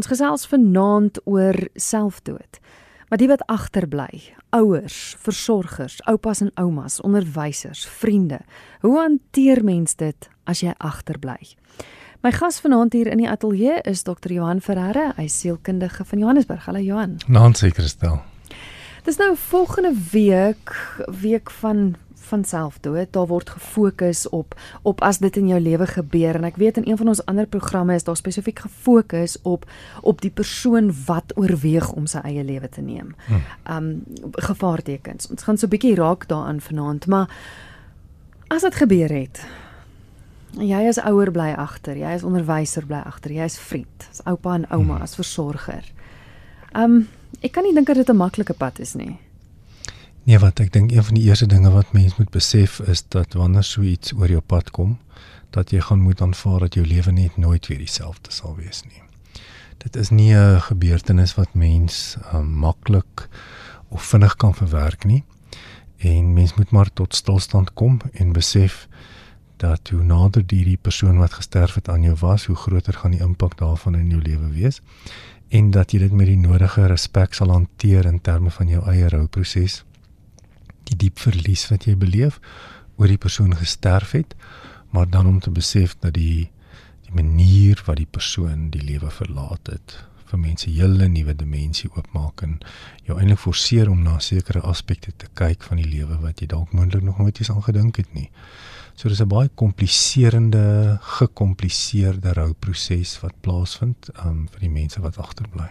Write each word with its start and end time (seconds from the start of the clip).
Ons 0.00 0.08
gesels 0.08 0.46
vanaand 0.48 1.18
oor 1.28 1.56
selfdood. 1.76 2.56
Maar 3.10 3.18
die 3.20 3.26
wat 3.28 3.42
agterbly, 3.52 4.22
ouers, 4.56 4.96
versorgers, 5.20 5.98
oupas 6.08 6.40
en 6.40 6.48
oumas, 6.56 6.96
onderwysers, 7.04 7.82
vriende. 7.84 8.38
Hoe 8.80 8.94
hanteer 8.96 9.60
mens 9.60 9.98
dit 10.00 10.28
as 10.48 10.62
jy 10.64 10.72
agterbly? 10.78 11.36
My 12.24 12.32
gas 12.32 12.62
vanaand 12.64 12.96
hier 12.96 13.10
in 13.12 13.20
die 13.20 13.28
ateljee 13.28 13.82
is 13.84 14.06
Dr. 14.08 14.32
Johan 14.38 14.64
Ferreira, 14.64 15.10
hy 15.20 15.28
sielkundige 15.28 16.08
van 16.08 16.24
Johannesburg. 16.24 16.64
Hallo 16.64 16.80
Johan. 16.80 17.18
Naansie 17.28 17.74
Christel. 17.76 18.22
Dis 19.04 19.20
nou 19.20 19.34
volgende 19.50 19.92
week, 20.14 20.72
week 21.20 21.52
van 21.60 21.90
van 22.30 22.44
selfdood. 22.46 23.12
Daar 23.12 23.26
word 23.26 23.50
gefokus 23.50 24.28
op 24.28 24.54
op 24.82 25.02
as 25.06 25.18
dit 25.18 25.36
in 25.36 25.50
jou 25.50 25.60
lewe 25.60 25.86
gebeur 25.86 26.38
en 26.38 26.46
ek 26.48 26.58
weet 26.60 26.80
in 26.80 26.88
een 26.88 26.98
van 27.00 27.12
ons 27.12 27.22
ander 27.30 27.46
programme 27.46 27.94
is 27.94 28.06
daar 28.06 28.18
spesifiek 28.18 28.62
gefokus 28.64 29.36
op 29.42 29.66
op 30.00 30.20
die 30.24 30.30
persoon 30.30 30.92
wat 31.06 31.34
oorweeg 31.36 31.92
om 31.92 32.06
sy 32.10 32.22
eie 32.24 32.44
lewe 32.44 32.68
te 32.68 32.84
neem. 32.84 33.14
Hmm. 33.26 33.42
Um 33.76 33.88
gevaartekens. 34.38 35.30
Ons 35.30 35.42
gaan 35.42 35.58
so 35.58 35.66
'n 35.66 35.74
bietjie 35.74 35.94
raak 35.94 36.28
daaraan 36.28 36.60
vanaand, 36.60 37.06
maar 37.06 37.28
as 38.48 38.62
dit 38.62 38.74
gebeur 38.74 39.10
het. 39.10 39.46
Jy 40.58 40.88
as 40.88 40.98
ouer 40.98 41.30
bly 41.30 41.52
agter, 41.54 41.96
jy 41.96 42.14
as 42.14 42.22
onderwyser 42.22 42.86
bly 42.86 43.02
agter, 43.06 43.30
jy 43.32 43.42
as 43.42 43.58
vriend, 43.58 44.08
as 44.10 44.24
oupa 44.24 44.54
en 44.54 44.66
ouma, 44.70 44.94
hmm. 44.94 45.02
as 45.02 45.14
versorger. 45.14 45.84
Um 46.74 47.08
ek 47.40 47.52
kan 47.52 47.64
nie 47.64 47.74
dink 47.74 47.86
dat 47.86 47.96
dit 47.96 48.10
'n 48.10 48.16
maklike 48.16 48.54
pad 48.54 48.78
is 48.78 48.94
nie. 48.94 49.18
Nee, 50.24 50.38
wat 50.38 50.60
ek 50.60 50.72
dink 50.72 50.92
een 50.92 51.04
van 51.04 51.16
die 51.16 51.24
eerste 51.24 51.46
dinge 51.48 51.70
wat 51.72 51.92
mens 51.96 52.16
moet 52.18 52.30
besef 52.30 52.78
is 52.92 53.00
dat 53.08 53.32
wanneer 53.32 53.64
so 53.64 53.82
iets 53.82 54.12
oor 54.12 54.28
jou 54.28 54.40
pad 54.40 54.70
kom, 54.70 54.98
dat 55.50 55.72
jy 55.72 55.80
gaan 55.80 56.02
moet 56.04 56.20
aanvaar 56.20 56.66
dat 56.66 56.76
jou 56.76 56.84
lewe 56.86 57.12
net 57.12 57.36
nooit 57.40 57.66
weer 57.66 57.80
dieselfde 57.80 58.32
sal 58.32 58.56
wees 58.58 58.82
nie. 58.84 59.00
Dit 59.80 59.96
is 59.96 60.10
nie 60.10 60.34
'n 60.36 60.60
gebeurtenis 60.60 61.34
wat 61.34 61.54
mens 61.54 62.16
um, 62.34 62.46
maklik 62.46 63.28
of 63.88 64.02
vinnig 64.02 64.36
kan 64.36 64.54
verwerk 64.54 65.04
nie. 65.04 65.24
En 65.96 66.32
mens 66.32 66.54
moet 66.54 66.70
maar 66.70 66.92
tot 66.92 67.14
stilstand 67.14 67.72
kom 67.72 68.00
en 68.12 68.32
besef 68.32 68.88
dat 69.56 69.88
hoe 69.88 70.02
nader 70.02 70.46
die, 70.46 70.64
die 70.64 70.78
persoon 70.80 71.18
wat 71.18 71.32
gesterf 71.32 71.74
het 71.74 71.88
aan 71.88 72.02
jou 72.02 72.16
was, 72.20 72.44
hoe 72.44 72.56
groter 72.56 72.92
gaan 72.92 73.10
die 73.10 73.20
impak 73.20 73.58
daarvan 73.58 73.94
in 73.94 74.08
jou 74.08 74.22
lewe 74.22 74.48
wees 74.52 74.82
en 75.48 75.70
dat 75.70 75.92
jy 75.92 75.98
dit 75.98 76.12
met 76.12 76.26
die 76.26 76.38
nodige 76.38 76.86
respek 76.86 77.34
sal 77.34 77.50
hanteer 77.50 78.06
in 78.06 78.20
terme 78.20 78.50
van 78.50 78.68
jou 78.68 78.82
eie 78.90 79.08
rouproses 79.08 79.84
die 80.90 80.98
diep 81.06 81.22
verlies 81.22 81.66
wat 81.70 81.86
jy 81.88 81.96
beleef 81.98 82.40
oor 82.98 83.08
die 83.08 83.20
persoon 83.20 83.54
gesterf 83.56 84.12
het, 84.12 84.34
maar 84.90 85.08
dan 85.08 85.26
om 85.26 85.40
te 85.40 85.50
besef 85.50 85.96
dat 86.00 86.14
die 86.18 86.50
die 87.10 87.14
manier 87.22 87.80
wat 87.86 87.98
die 87.98 88.06
persoon 88.10 88.68
die 88.70 88.82
lewe 88.86 89.10
verlaat 89.10 89.66
het 89.72 89.96
vir 90.30 90.38
mense 90.38 90.70
hele 90.70 91.08
nuwe 91.10 91.34
dimensie 91.34 91.90
oopmaak 91.90 92.44
en 92.46 92.58
jou 93.08 93.16
eintlik 93.18 93.40
forceer 93.42 93.90
om 93.90 94.04
na 94.04 94.18
sekere 94.22 94.62
aspekte 94.62 95.10
te 95.18 95.26
kyk 95.38 95.64
van 95.66 95.80
die 95.82 95.88
lewe 95.90 96.20
wat 96.22 96.42
jy 96.42 96.46
dalk 96.52 96.74
moontlik 96.76 97.02
nog 97.06 97.18
nooit 97.18 97.40
eens 97.40 97.50
aan 97.50 97.64
gedink 97.66 97.98
het 97.98 98.14
nie. 98.14 98.28
So 98.94 99.08
dis 99.08 99.20
'n 99.20 99.28
baie 99.28 99.50
kompliserende, 99.54 100.98
gekompliseerde 101.18 102.32
rouproses 102.32 103.18
wat 103.20 103.34
plaasvind 103.40 104.10
um, 104.24 104.46
vir 104.52 104.60
die 104.60 104.70
mense 104.70 105.00
wat 105.00 105.18
agterbly. 105.18 105.70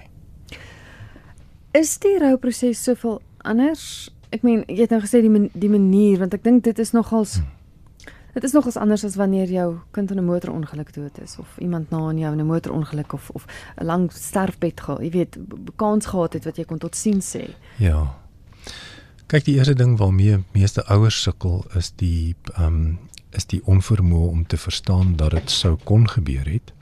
Is 1.72 1.98
die 1.98 2.18
rouproses 2.20 2.84
soveel 2.84 3.22
anders 3.38 4.10
ek 4.30 4.44
meen 4.46 4.64
jy 4.68 4.84
het 4.84 4.94
nou 4.94 5.02
gesê 5.02 5.22
die 5.26 5.32
man, 5.32 5.50
die 5.54 5.72
manier 5.72 6.20
want 6.20 6.36
ek 6.38 6.44
dink 6.44 6.64
dit 6.68 6.80
is 6.80 6.94
nogals 6.94 7.40
hmm. 7.40 7.48
dit 8.36 8.46
is 8.46 8.54
nogals 8.54 8.78
anders 8.78 9.04
as 9.08 9.18
wanneer 9.20 9.50
jou 9.50 9.70
kind 9.96 10.12
in 10.12 10.22
'n 10.22 10.26
motorongeluk 10.26 10.94
dood 10.94 11.18
is 11.24 11.38
of 11.40 11.58
iemand 11.58 11.90
na 11.90 11.98
aan 11.98 12.18
jou 12.18 12.32
in 12.32 12.40
'n 12.40 12.46
motorongeluk 12.46 13.14
of 13.14 13.30
of 13.34 13.46
'n 13.78 13.86
lang 13.86 14.12
sterfbed 14.12 14.82
gehad, 14.82 15.02
jy 15.02 15.12
weet, 15.12 15.38
kans 15.76 16.06
gehad 16.06 16.34
het 16.34 16.46
wat 16.46 16.58
jy 16.58 16.66
kon 16.66 16.78
tot 16.78 16.96
sien 16.96 17.22
sê. 17.22 17.50
Ja. 17.78 18.16
Kyk, 19.28 19.46
die 19.46 19.56
eerste 19.56 19.74
ding 19.74 19.98
waarmee 19.98 20.44
meeste 20.54 20.86
ouers 20.86 21.22
sukkel 21.22 21.66
is 21.76 21.92
die 21.96 22.36
ehm 22.56 22.66
um, 22.66 23.00
is 23.32 23.46
die 23.46 23.62
onvermoë 23.66 24.30
om 24.30 24.46
te 24.48 24.58
verstaan 24.58 25.16
dat 25.16 25.32
dit 25.32 25.52
sou 25.52 25.78
kon 25.84 26.08
gebeur 26.10 26.46
het. 26.50 26.74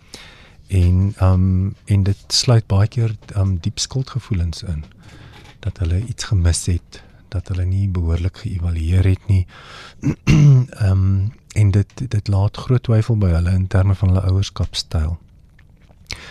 En 0.67 1.13
ehm 1.17 1.33
um, 1.33 1.75
en 1.85 2.03
dit 2.03 2.23
sluit 2.27 2.67
baie 2.67 2.87
keer 2.87 3.15
ehm 3.35 3.41
um, 3.41 3.57
diep 3.57 3.79
skuldgevoelens 3.79 4.63
in 4.63 4.83
dat 5.59 5.77
hulle 5.77 6.05
iets 6.05 6.23
gemis 6.23 6.65
het 6.65 7.03
dat 7.33 7.47
hulle 7.47 7.65
nie 7.65 7.87
behoorlik 7.89 8.37
geëvalueer 8.37 9.05
het 9.13 9.27
nie. 9.27 9.45
Ehm 10.31 10.91
um, 10.91 11.31
en 11.57 11.71
dit 11.71 12.09
dit 12.09 12.27
laat 12.27 12.57
groot 12.57 12.83
twyfel 12.83 13.17
by 13.17 13.31
hulle 13.33 13.53
in 13.57 13.67
terme 13.67 13.95
van 13.95 14.11
hulle 14.11 14.27
ouerskapstyl. 14.29 15.15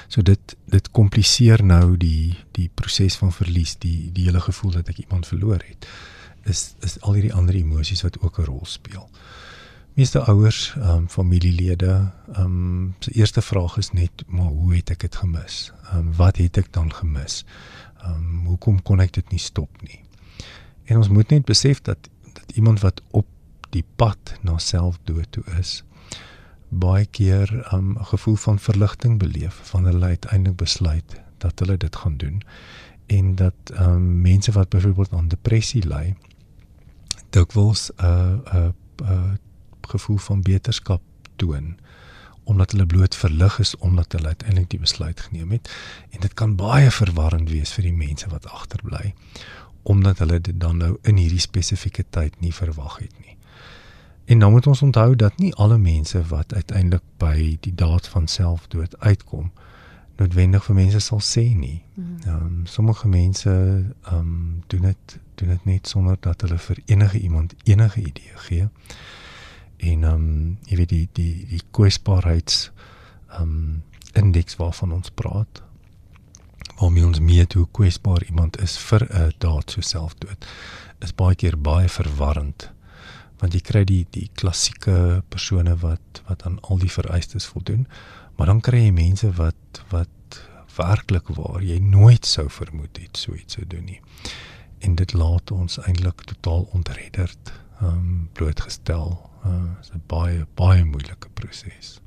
So 0.08 0.22
dit 0.22 0.56
dit 0.70 0.90
kompliseer 0.90 1.64
nou 1.64 1.96
die 1.96 2.36
die 2.54 2.68
proses 2.74 3.16
van 3.18 3.32
verlies, 3.32 3.76
die 3.82 4.12
die 4.12 4.28
hele 4.28 4.40
gevoel 4.40 4.78
dat 4.78 4.92
ek 4.92 5.02
iemand 5.06 5.26
verloor 5.26 5.64
het. 5.66 5.88
Is 6.44 6.74
is 6.86 7.00
al 7.00 7.18
hierdie 7.18 7.34
ander 7.34 7.58
emosies 7.58 8.04
wat 8.06 8.20
ook 8.22 8.38
'n 8.38 8.48
rol 8.50 8.64
speel. 8.64 9.08
Meeste 9.96 10.20
ouers, 10.20 10.74
ehm 10.76 10.90
um, 10.90 11.08
familielede, 11.08 12.12
ehm 12.32 12.44
um, 12.44 12.94
se 12.98 13.10
eerste 13.10 13.42
vraag 13.42 13.76
is 13.76 13.90
net, 13.92 14.24
maar 14.26 14.52
hoe 14.52 14.74
het 14.74 14.90
ek 14.90 15.00
dit 15.00 15.16
gemis? 15.16 15.72
Ehm 15.90 15.98
um, 15.98 16.14
wat 16.16 16.36
het 16.36 16.56
ek 16.56 16.72
dan 16.72 16.92
gemis? 16.92 17.44
Ehm 18.02 18.12
um, 18.12 18.46
hoekom 18.46 18.82
kon 18.82 19.00
ek 19.00 19.12
dit 19.12 19.30
nie 19.30 19.40
stop 19.40 19.82
nie? 19.82 20.05
En 20.86 20.96
ons 20.96 21.08
moet 21.08 21.30
net 21.30 21.44
besef 21.44 21.82
dat 21.82 22.08
dat 22.32 22.52
iemand 22.54 22.80
wat 22.80 23.02
op 23.10 23.26
die 23.70 23.84
pad 23.96 24.36
na 24.42 24.58
selfdood 24.58 25.26
toe 25.30 25.44
is, 25.58 25.82
baie 26.68 27.06
keer 27.06 27.52
'n 27.52 27.74
um, 27.74 27.96
gevoel 28.12 28.36
van 28.36 28.58
verligting 28.58 29.18
beleef 29.18 29.60
van 29.62 29.84
hulle 29.84 30.04
uiteindelik 30.04 30.56
besluit 30.56 31.22
dat 31.38 31.58
hulle 31.58 31.76
dit 31.76 31.96
gaan 31.96 32.16
doen. 32.16 32.42
En 33.06 33.34
dat 33.34 33.54
um, 33.80 34.20
mense 34.20 34.52
wat 34.52 34.68
byvoorbeeld 34.68 35.12
aan 35.12 35.28
depressie 35.28 35.86
ly 35.88 36.14
dikwels 37.30 37.90
'n 37.96 38.04
uh, 38.04 38.32
'n 38.54 38.56
uh, 38.56 39.10
uh, 39.10 39.32
gevoel 39.80 40.16
van 40.16 40.42
beterskap 40.42 41.02
toon 41.36 41.76
omdat 42.46 42.70
hulle 42.70 42.86
bloot 42.86 43.16
verlig 43.16 43.58
is 43.58 43.76
omdat 43.76 44.12
hulle 44.12 44.26
uiteindelik 44.26 44.70
die 44.70 44.78
besluit 44.78 45.20
geneem 45.20 45.50
het. 45.50 45.70
En 46.10 46.20
dit 46.20 46.34
kan 46.34 46.56
baie 46.56 46.90
verwarrend 46.90 47.50
wees 47.50 47.72
vir 47.72 47.82
die 47.82 47.96
mense 47.96 48.28
wat 48.28 48.46
agterbly 48.46 49.14
omdat 49.86 50.18
hulle 50.18 50.40
dit 50.40 50.60
dan 50.60 50.76
nou 50.82 50.96
in 51.02 51.16
hierdie 51.16 51.40
spesifieke 51.40 52.04
tyd 52.10 52.40
nie 52.40 52.54
verwag 52.54 52.98
het 52.98 53.12
nie. 53.22 53.36
En 54.26 54.38
dan 54.38 54.50
moet 54.50 54.66
ons 54.66 54.82
onthou 54.82 55.16
dat 55.16 55.36
nie 55.38 55.54
alle 55.54 55.78
mense 55.78 56.22
wat 56.26 56.54
uiteindelik 56.54 57.04
by 57.22 57.58
die 57.60 57.74
daad 57.74 58.08
van 58.08 58.26
selfdood 58.26 58.98
uitkom 58.98 59.52
noodwendig 60.16 60.64
vir 60.64 60.74
mense 60.74 61.00
sal 61.04 61.20
sê 61.22 61.44
nie. 61.54 61.82
Mhm. 61.94 62.16
Ehm 62.24 62.46
um, 62.46 62.66
sommige 62.66 63.08
mense 63.08 63.50
ehm 63.50 64.18
um, 64.18 64.62
doen 64.66 64.88
dit 64.90 65.18
doen 65.34 65.48
dit 65.48 65.64
net 65.64 65.88
sonder 65.88 66.16
dat 66.20 66.40
hulle 66.40 66.58
vir 66.58 66.78
enige 66.84 67.18
iemand 67.18 67.54
enige 67.64 68.00
idee 68.00 68.32
gee. 68.48 68.68
En 69.76 70.02
ehm 70.02 70.14
um, 70.14 70.58
jy 70.64 70.76
weet 70.76 70.88
die 70.88 71.08
die 71.12 71.46
die 71.46 71.62
kwesbaarheids 71.70 72.72
ehm 73.28 73.42
um, 73.42 73.82
indeks 74.12 74.56
waarvan 74.56 74.92
ons 74.92 75.10
praat 75.10 75.62
waarmee 76.78 77.06
ons 77.06 77.20
meet 77.20 77.52
hoe 77.52 77.66
kwesbaar 77.70 78.24
iemand 78.24 78.60
is 78.60 78.76
vir 78.78 79.06
'n 79.10 79.32
daad 79.38 79.70
so 79.70 79.80
selfdood 79.80 80.46
is 81.00 81.14
baie 81.14 81.34
keer 81.34 81.58
baie 81.58 81.88
verwarrend. 81.88 82.70
Want 83.38 83.52
jy 83.52 83.60
kry 83.60 83.84
die 83.84 84.06
die 84.10 84.30
klassieke 84.34 85.22
persone 85.28 85.76
wat 85.76 86.22
wat 86.28 86.42
aan 86.42 86.60
al 86.60 86.78
die 86.78 86.90
vereistes 86.90 87.46
voldoen 87.46 87.86
maar 88.36 88.46
dan 88.46 88.60
kry 88.60 88.84
jy 88.84 88.92
mense 88.92 89.32
wat 89.32 89.82
wat 89.90 90.40
werklik 90.76 91.28
waar 91.28 91.62
jy 91.62 91.78
nooit 91.78 92.26
sou 92.26 92.48
vermoed 92.50 92.98
het 93.00 93.16
so 93.16 93.34
iets 93.34 93.54
sou 93.54 93.66
doen 93.66 93.84
nie. 93.84 94.00
En 94.78 94.94
dit 94.94 95.12
laat 95.12 95.50
ons 95.50 95.78
eintlik 95.78 96.24
totaal 96.24 96.68
ontredderd 96.72 97.52
ehm 97.80 97.86
um, 97.88 98.28
blootgestel. 98.32 99.30
Uh, 99.44 99.80
is 99.80 99.90
'n 99.92 100.02
baie 100.06 100.46
baie 100.54 100.84
moeilike 100.84 101.28
proses 101.34 102.00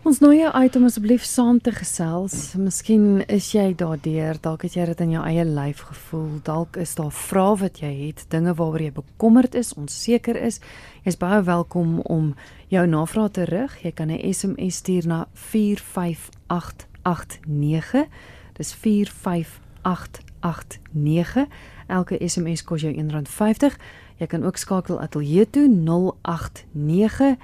Ons 0.00 0.16
nooi 0.24 0.38
jou 0.38 0.48
uit 0.48 0.76
om 0.78 0.86
asseblief 0.88 1.26
saam 1.28 1.58
te 1.60 1.74
gesels. 1.76 2.54
Miskien 2.56 3.20
is 3.28 3.52
jy 3.52 3.76
daardeur, 3.76 4.40
dalk 4.40 4.64
het 4.64 4.72
jy 4.78 4.86
dit 4.88 4.96
in 5.04 5.10
jou 5.12 5.20
eie 5.28 5.44
lyf 5.44 5.84
gevoel, 5.90 6.40
dalk 6.46 6.78
is 6.80 6.96
daar 6.96 7.12
vrae 7.12 7.60
wat 7.60 7.76
jy 7.82 7.90
het, 7.98 8.22
dinge 8.32 8.54
waaroor 8.56 8.80
jy 8.80 8.96
bekommerd 8.96 9.52
is, 9.60 9.76
onseker 9.76 10.40
is. 10.40 10.56
Jy's 11.04 11.20
baie 11.20 11.44
welkom 11.44 12.00
om 12.08 12.32
jou 12.72 12.88
navrae 12.88 13.28
te 13.28 13.44
rig. 13.50 13.76
Jy 13.84 13.92
kan 13.92 14.08
'n 14.08 14.24
SMS 14.32 14.80
stuur 14.80 15.04
na 15.06 15.28
45889. 15.34 18.08
Dis 18.56 18.72
45889. 18.72 21.46
Elke 21.88 22.28
SMS 22.28 22.64
kos 22.64 22.80
jou 22.80 22.94
R1.50. 22.94 23.76
Jy 24.16 24.26
kan 24.26 24.44
ook 24.44 24.56
skakel 24.56 25.00
ateljee 25.00 25.50
toe 25.50 25.68
089 25.68 27.36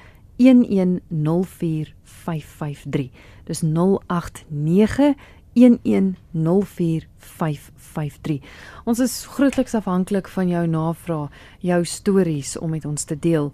1104553. 2.26 3.10
Dis 3.44 3.62
089 3.62 5.14
1104553. 5.56 8.42
Ons 8.84 9.00
is 9.00 9.26
grootliks 9.26 9.74
afhanklik 9.74 10.28
van 10.28 10.48
jou 10.48 10.66
navraag, 10.66 11.30
jou 11.64 11.84
stories 11.84 12.58
om 12.58 12.70
met 12.70 12.84
ons 12.84 13.04
te 13.04 13.18
deel. 13.18 13.52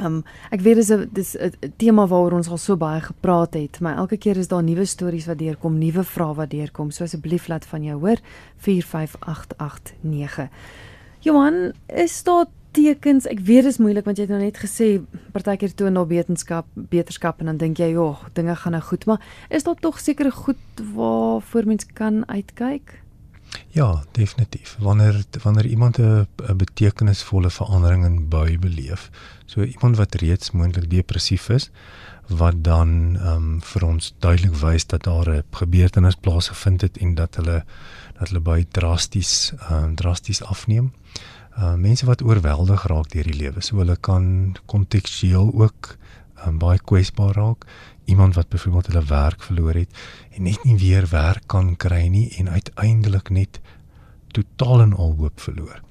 Um 0.00 0.24
ek 0.50 0.60
weet 0.64 0.76
dis 0.80 0.90
'n 0.90 1.08
dis 1.12 1.36
'n 1.36 1.52
tema 1.76 2.06
waaroor 2.06 2.32
ons 2.32 2.48
al 2.48 2.58
so 2.58 2.76
baie 2.76 3.00
gepraat 3.00 3.54
het, 3.54 3.80
maar 3.80 3.96
elke 3.96 4.16
keer 4.16 4.36
is 4.36 4.48
daar 4.48 4.62
nuwe 4.62 4.84
stories 4.84 5.26
wat 5.26 5.38
deurkom, 5.38 5.78
nuwe 5.78 6.04
vrae 6.04 6.34
wat 6.34 6.50
deurkom. 6.50 6.90
So 6.90 7.04
asseblief 7.04 7.48
laat 7.48 7.66
van 7.66 7.82
jou 7.82 8.00
hoor 8.00 8.16
45889. 8.56 10.48
Johan, 11.20 11.72
is 11.86 12.22
daar 12.22 12.46
tekens? 12.72 13.26
Ek 13.26 13.40
weet 13.40 13.66
dit 13.66 13.72
is 13.72 13.78
moeilik 13.78 14.04
want 14.08 14.18
jy 14.18 14.26
het 14.26 14.32
nou 14.32 14.40
net 14.42 14.58
gesê 14.62 15.02
partykeer 15.34 15.74
toon 15.74 15.94
daar 15.94 16.08
wetenskap, 16.10 16.66
beterskap 16.74 17.40
en 17.40 17.52
dan 17.52 17.60
dink 17.60 17.78
jy, 17.78 17.92
"Jog, 17.92 18.28
dinge 18.32 18.56
gaan 18.56 18.72
nou 18.72 18.82
goed," 18.82 19.06
maar 19.06 19.20
is 19.50 19.62
daar 19.62 19.74
tog 19.80 20.00
sekere 20.00 20.30
goed 20.30 20.56
waarvoor 20.94 21.66
mens 21.66 21.86
kan 21.86 22.28
uitkyk? 22.28 23.02
Ja, 23.68 24.04
definitief. 24.12 24.76
Wanneer 24.78 25.24
wanneer 25.42 25.66
iemand 25.66 25.98
'n 25.98 26.26
betekenisvolle 26.56 27.50
verandering 27.50 28.04
in 28.04 28.28
bui 28.28 28.58
beleef, 28.58 29.10
so 29.46 29.62
iemand 29.62 29.96
wat 29.96 30.14
reeds 30.14 30.50
moontlik 30.50 30.90
depressief 30.90 31.48
is, 31.48 31.70
wat 32.28 32.64
dan 32.64 33.16
ehm 33.16 33.36
um, 33.36 33.60
vir 33.62 33.84
ons 33.84 34.14
duidelik 34.18 34.54
wys 34.54 34.86
dat 34.86 35.02
daar 35.02 35.28
'n 35.28 35.44
gebeurtenis 35.50 36.14
plaasgevind 36.14 36.80
het 36.80 36.96
en 36.96 37.14
dat 37.14 37.34
hulle 37.34 37.64
dat 38.18 38.28
hulle 38.28 38.40
baie 38.40 38.66
drasties 38.68 39.52
ehm 39.58 39.84
um, 39.84 39.94
drasties 39.94 40.42
afneem. 40.42 40.92
Uh 41.58 41.74
mense 41.76 42.06
wat 42.08 42.22
oorweldig 42.24 42.86
raak 42.88 43.10
deur 43.12 43.28
die 43.28 43.36
lewe, 43.36 43.60
so 43.60 43.76
hulle 43.76 43.96
kan 44.00 44.56
kontekstueel 44.66 45.50
ook 45.52 45.96
um, 46.46 46.58
baie 46.58 46.80
kwesbaar 46.80 47.34
raak. 47.36 47.66
Iemand 48.04 48.34
wat 48.34 48.48
byvoorbeeld 48.48 48.86
hulle 48.86 49.04
werk 49.04 49.42
verloor 49.42 49.74
het 49.74 50.02
en 50.30 50.42
net 50.42 50.64
nie 50.64 50.78
weer 50.78 51.06
werk 51.10 51.44
kan 51.46 51.76
kry 51.76 52.06
nie 52.08 52.28
en 52.38 52.48
uiteindelik 52.48 53.30
net 53.30 53.60
totaal 54.32 54.80
en 54.80 54.96
al 54.96 55.14
hoop 55.18 55.40
verloor. 55.40 55.82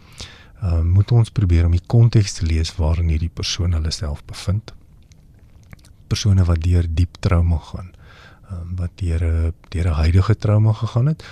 Ehm 0.62 0.80
uh, 0.80 0.82
moet 0.82 1.12
ons 1.12 1.30
probeer 1.30 1.66
om 1.66 1.78
die 1.78 1.88
konteks 1.88 2.34
te 2.34 2.46
lees 2.46 2.76
waarin 2.76 3.10
hierdie 3.10 3.34
persoon 3.34 3.74
hulle 3.74 3.92
self 3.92 4.26
bevind. 4.26 4.74
Persone 6.08 6.44
wat 6.46 6.62
deur 6.66 6.86
diep 6.90 7.18
trauma 7.20 7.58
gaan, 7.58 7.94
ehm 8.50 8.60
um, 8.62 8.76
wat 8.82 8.92
deur 8.96 9.24
'n 9.24 9.54
deur 9.70 9.88
'n 9.88 10.00
huidige 10.02 10.36
trauma 10.36 10.74
gegaan 10.74 11.06
het 11.06 11.24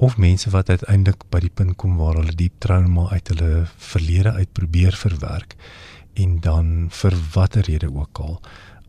of 0.00 0.16
mense 0.16 0.50
wat 0.50 0.70
uiteindelik 0.72 1.26
by 1.28 1.42
die 1.44 1.52
punt 1.52 1.76
kom 1.76 1.98
waar 2.00 2.16
hulle 2.16 2.32
diep 2.32 2.54
trauma 2.64 3.10
uit 3.12 3.28
hulle 3.28 3.66
verlede 3.76 4.32
uit 4.32 4.52
probeer 4.56 4.96
verwerk 4.96 5.56
en 6.22 6.38
dan 6.40 6.70
vir 7.00 7.16
watter 7.34 7.68
rede 7.68 7.90
ook 7.92 8.22
al 8.24 8.40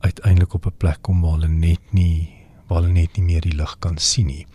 uiteindelik 0.07 0.53
op 0.53 0.65
'n 0.65 0.77
plek 0.77 1.01
kom 1.01 1.21
waar 1.21 1.35
hulle 1.39 1.51
net 1.51 1.83
nie 1.91 2.29
waar 2.67 2.81
hulle 2.81 2.93
net 2.93 3.17
nie 3.17 3.25
meer 3.27 3.43
die 3.43 3.55
lig 3.55 3.75
kan 3.83 3.97
sien 3.97 4.25
nie. 4.25 4.45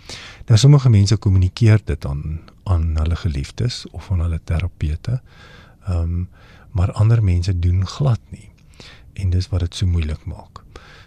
Nou 0.49 0.59
sommige 0.59 0.89
mense 0.89 1.17
kommunikeer 1.17 1.81
dit 1.85 2.07
aan 2.07 2.41
aan 2.65 2.97
hulle 2.97 3.17
geliefdes 3.17 3.85
of 3.93 4.11
aan 4.11 4.21
hulle 4.21 4.41
terapeute. 4.45 5.21
Ehm 5.87 6.03
um, 6.03 6.29
maar 6.77 6.93
ander 6.93 7.23
mense 7.25 7.59
doen 7.59 7.87
glad 7.87 8.21
nie. 8.31 8.51
En 9.13 9.31
dis 9.31 9.49
wat 9.49 9.61
dit 9.61 9.75
so 9.75 9.87
moeilik 9.87 10.25
maak. 10.25 10.66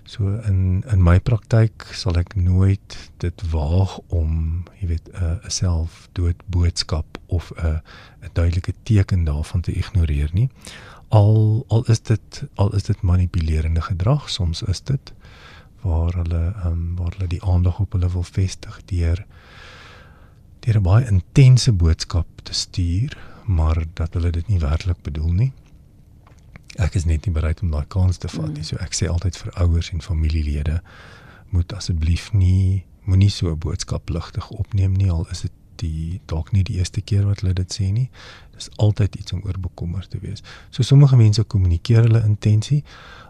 So 0.09 0.23
in 0.50 0.83
in 0.89 1.03
my 1.06 1.19
praktyk 1.21 1.83
sal 1.94 2.15
ek 2.17 2.31
nooit 2.33 2.95
dit 3.21 3.41
waag 3.51 3.91
om, 4.07 4.63
jy 4.81 4.88
weet, 4.89 5.09
'n 5.13 5.21
uh, 5.21 5.51
selfdood 5.53 6.39
boodskap 6.50 7.19
of 7.27 7.51
'n 7.53 7.77
uh, 7.77 8.25
'n 8.25 8.33
duidelike 8.33 8.73
teken 8.89 9.27
daarvan 9.29 9.61
te 9.61 9.71
ignoreer 9.71 10.33
nie. 10.33 10.50
Al 11.13 11.63
al 11.67 11.85
is 11.94 12.01
dit 12.01 12.41
al 12.56 12.73
is 12.73 12.89
dit 12.89 13.01
manipulerende 13.01 13.81
gedrag, 13.81 14.29
soms 14.29 14.63
is 14.63 14.81
dit 14.81 15.13
waar 15.85 16.13
hulle 16.13 16.44
um, 16.65 16.95
waar 16.95 17.13
hulle 17.17 17.29
die 17.29 17.44
aandag 17.44 17.79
op 17.79 17.94
hulle 17.94 18.09
wil 18.09 18.25
vestig 18.25 18.81
deur 18.85 19.25
deur 20.65 20.77
'n 20.77 20.89
baie 20.89 21.06
intense 21.06 21.71
boodskap 21.71 22.27
te 22.44 22.53
stuur, 22.53 23.13
maar 23.45 23.85
dat 23.94 24.13
hulle 24.13 24.31
dit 24.31 24.47
nie 24.47 24.59
werklik 24.59 25.01
bedoel 25.01 25.33
nie 25.33 25.53
ek 26.80 26.96
is 26.96 27.06
net 27.06 27.26
nie 27.26 27.34
bereid 27.36 27.62
om 27.62 27.72
daai 27.72 27.86
kans 27.88 28.18
te 28.18 28.28
vat 28.28 28.52
nie. 28.54 28.64
Mm. 28.64 28.70
So 28.72 28.80
ek 28.84 28.96
sê 28.98 29.10
altyd 29.12 29.38
vir 29.38 29.52
ouers 29.64 29.92
en 29.94 30.02
familielede 30.02 30.81
moet 31.50 31.74
asseblief 31.74 32.31
nie 32.34 32.86
moenie 33.10 33.30
so 33.30 33.52
'n 33.52 33.58
boodskap 33.58 34.10
ligtig 34.10 34.50
opneem 34.50 34.94
nie 34.94 35.12
al 35.12 35.26
is 35.31 35.42
dit 35.42 35.52
die 35.76 36.22
dalk 36.26 36.52
nie 36.52 36.64
die 36.64 36.78
eerste 36.78 37.02
keer 37.02 37.26
wat 37.26 37.42
hulle 37.42 37.54
dit 37.54 37.74
sê 37.74 37.92
nie. 37.92 38.10
Dis 38.56 38.70
altyd 38.76 39.16
iets 39.16 39.34
om 39.34 39.42
oor 39.48 39.60
bekommerd 39.60 40.10
te 40.10 40.20
wees. 40.20 40.44
So 40.70 40.84
sommige 40.84 41.16
mense 41.16 41.44
kommunikeer 41.44 42.02
hulle 42.02 42.24
intensie, 42.28 42.84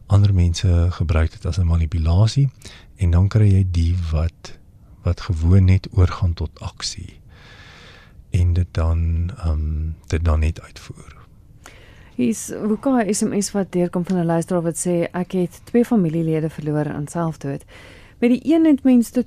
ander 0.08 0.34
mense 0.34 0.88
gebruik 0.98 1.32
dit 1.32 1.46
as 1.46 1.60
'n 1.60 1.68
manipulasie 1.68 2.50
en 2.98 3.12
dan 3.12 3.28
kry 3.28 3.50
jy 3.52 3.68
die 3.72 3.96
wat 4.12 4.58
wat 5.04 5.22
gewoon 5.22 5.66
net 5.66 5.88
oorgaan 5.92 6.34
tot 6.34 6.60
aksie 6.60 7.20
en 8.30 8.54
dit 8.54 8.68
dan 8.72 9.32
ehm 9.38 9.52
um, 9.52 9.96
dit 10.08 10.24
dan 10.24 10.40
net 10.40 10.62
uitvoer. 10.62 11.19
Hier's 12.20 12.52
ook 12.52 12.86
'n 12.86 13.14
SMS 13.14 13.52
wat 13.52 13.72
deurkom 13.72 14.06
van 14.06 14.18
'n 14.18 14.26
luisteraar 14.26 14.62
wat 14.62 14.88
sê 14.88 15.08
ek 15.12 15.32
het 15.32 15.62
twee 15.64 15.86
familielede 15.86 16.50
verloor 16.50 16.94
aan 16.94 17.08
selfdood. 17.08 17.64
Met 18.20 18.30
die 18.30 18.54
een 18.54 18.66
het 18.66 18.84
mense 18.84 19.12
tot 19.12 19.26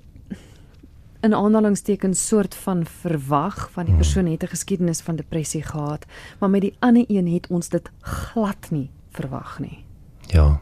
'n 1.21 1.35
aanhalingstekens 1.35 2.27
soort 2.27 2.55
van 2.55 2.87
verwag 2.87 3.71
van 3.71 3.85
die 3.85 3.94
hmm. 3.94 4.03
persoon 4.03 4.27
het 4.27 4.43
'n 4.43 4.47
geskiedenis 4.47 5.00
van 5.00 5.17
depressie 5.17 5.62
gehad, 5.62 6.05
maar 6.39 6.50
met 6.50 6.61
die 6.61 6.77
ander 6.79 7.05
een 7.09 7.33
het 7.33 7.47
ons 7.47 7.69
dit 7.69 7.91
glad 8.00 8.71
nie 8.71 8.91
verwag 9.11 9.59
nie. 9.59 9.85
Ja. 10.27 10.61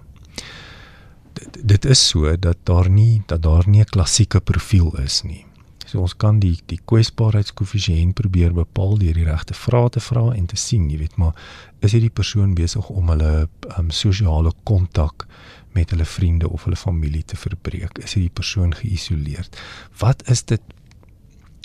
D 1.32 1.58
dit 1.64 1.84
is 1.84 2.08
so 2.08 2.38
dat 2.38 2.56
daar 2.62 2.90
nie 2.90 3.22
dat 3.26 3.42
daar 3.42 3.68
nie 3.68 3.80
'n 3.80 3.84
klassieke 3.84 4.40
profiel 4.40 4.98
is 4.98 5.22
nie. 5.22 5.49
So 5.90 6.04
ons 6.04 6.14
kan 6.22 6.38
die 6.38 6.54
die 6.70 6.78
kwesbaarheidskoëffisiënt 6.86 8.14
probeer 8.18 8.52
bepaal 8.54 8.98
deur 9.00 9.16
die 9.18 9.26
regte 9.26 9.56
vrae 9.58 9.90
te 9.90 10.02
vra 10.04 10.28
en 10.36 10.46
te 10.46 10.58
sien, 10.60 10.84
jy 10.90 11.00
weet, 11.00 11.16
maar 11.18 11.34
is 11.82 11.96
hierdie 11.96 12.12
persoon 12.14 12.52
besig 12.54 12.90
om 12.94 13.10
hulle 13.10 13.32
um, 13.74 13.88
sosiale 13.90 14.52
kontak 14.68 15.26
met 15.74 15.90
hulle 15.90 16.06
vriende 16.06 16.50
of 16.50 16.68
hulle 16.68 16.78
familie 16.78 17.24
te 17.26 17.38
verbreek? 17.38 17.98
Is 18.04 18.14
hierdie 18.14 18.34
persoon 18.38 18.76
geïsoleerd? 18.78 19.58
Wat 19.98 20.22
is 20.30 20.44
dit 20.52 20.62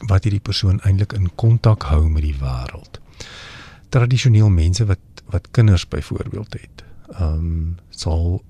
wat 0.10 0.25
hierdie 0.25 0.44
persoon 0.44 0.81
eintlik 0.83 1.13
in 1.16 1.30
kontak 1.38 1.86
hou 1.92 2.07
met 2.10 2.25
die 2.25 2.38
wêreld? 2.42 2.98
Tradisioneel 3.94 4.50
mense 4.50 4.89
wat 4.89 5.01
wat 5.33 5.48
kinders 5.57 5.88
byvoorbeeld 5.89 6.57
het, 6.62 6.86
ehm 7.13 7.45
um, 7.45 7.75
sal 8.00 8.44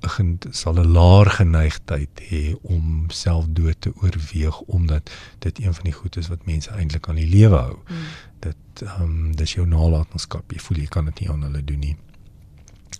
sal 0.51 0.79
'n 0.79 0.91
laer 0.97 1.29
geneigtheid 1.29 2.21
hê 2.29 2.55
om 2.61 3.05
selfdood 3.09 3.81
te 3.81 3.91
oorweeg 4.01 4.59
omdat 4.59 5.11
dit 5.39 5.59
een 5.59 5.73
van 5.73 5.83
die 5.83 5.93
goed 5.93 6.17
is 6.17 6.27
wat 6.27 6.45
mense 6.45 6.69
eintlik 6.69 7.09
aan 7.09 7.21
die 7.21 7.29
lewe 7.29 7.55
hou. 7.55 7.77
Mm. 7.87 7.95
Dit 8.39 8.81
ehm 8.81 9.01
um, 9.01 9.35
dis 9.35 9.53
jou 9.53 9.67
nalatenskap. 9.67 10.51
Jy 10.51 10.59
voel 10.59 10.77
jy 10.77 10.87
kan 10.87 11.05
dit 11.05 11.19
nie 11.19 11.29
aan 11.29 11.43
hulle 11.43 11.63
doen 11.63 11.79
nie. 11.79 11.97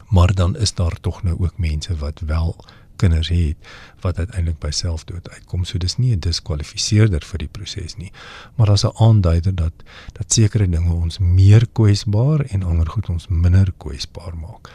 Maar 0.09 0.33
dan 0.33 0.57
is 0.57 0.73
daar 0.73 0.99
tog 1.01 1.23
nou 1.23 1.35
ook 1.39 1.57
mense 1.57 1.95
wat 1.95 2.19
wel 2.19 2.55
kinders 2.95 3.29
het 3.29 3.57
wat 3.99 4.17
uiteindelik 4.17 4.59
by 4.59 4.71
selfdood 4.71 5.29
uitkom. 5.29 5.65
So 5.65 5.77
dis 5.77 5.97
nie 5.97 6.15
'n 6.15 6.19
diskwalifiseerder 6.19 7.25
vir 7.25 7.37
die 7.37 7.47
proses 7.47 7.95
nie, 7.95 8.11
maar 8.55 8.71
as 8.71 8.85
'n 8.85 8.95
aanduider 8.95 9.55
dat 9.55 9.73
dat 10.13 10.33
sekere 10.33 10.69
dinge 10.69 10.93
ons 10.93 11.17
meer 11.17 11.67
kwesbaar 11.67 12.39
en 12.39 12.63
ander 12.63 12.89
goed 12.89 13.09
ons 13.09 13.27
minder 13.27 13.73
kwesbaar 13.77 14.35
maak 14.35 14.71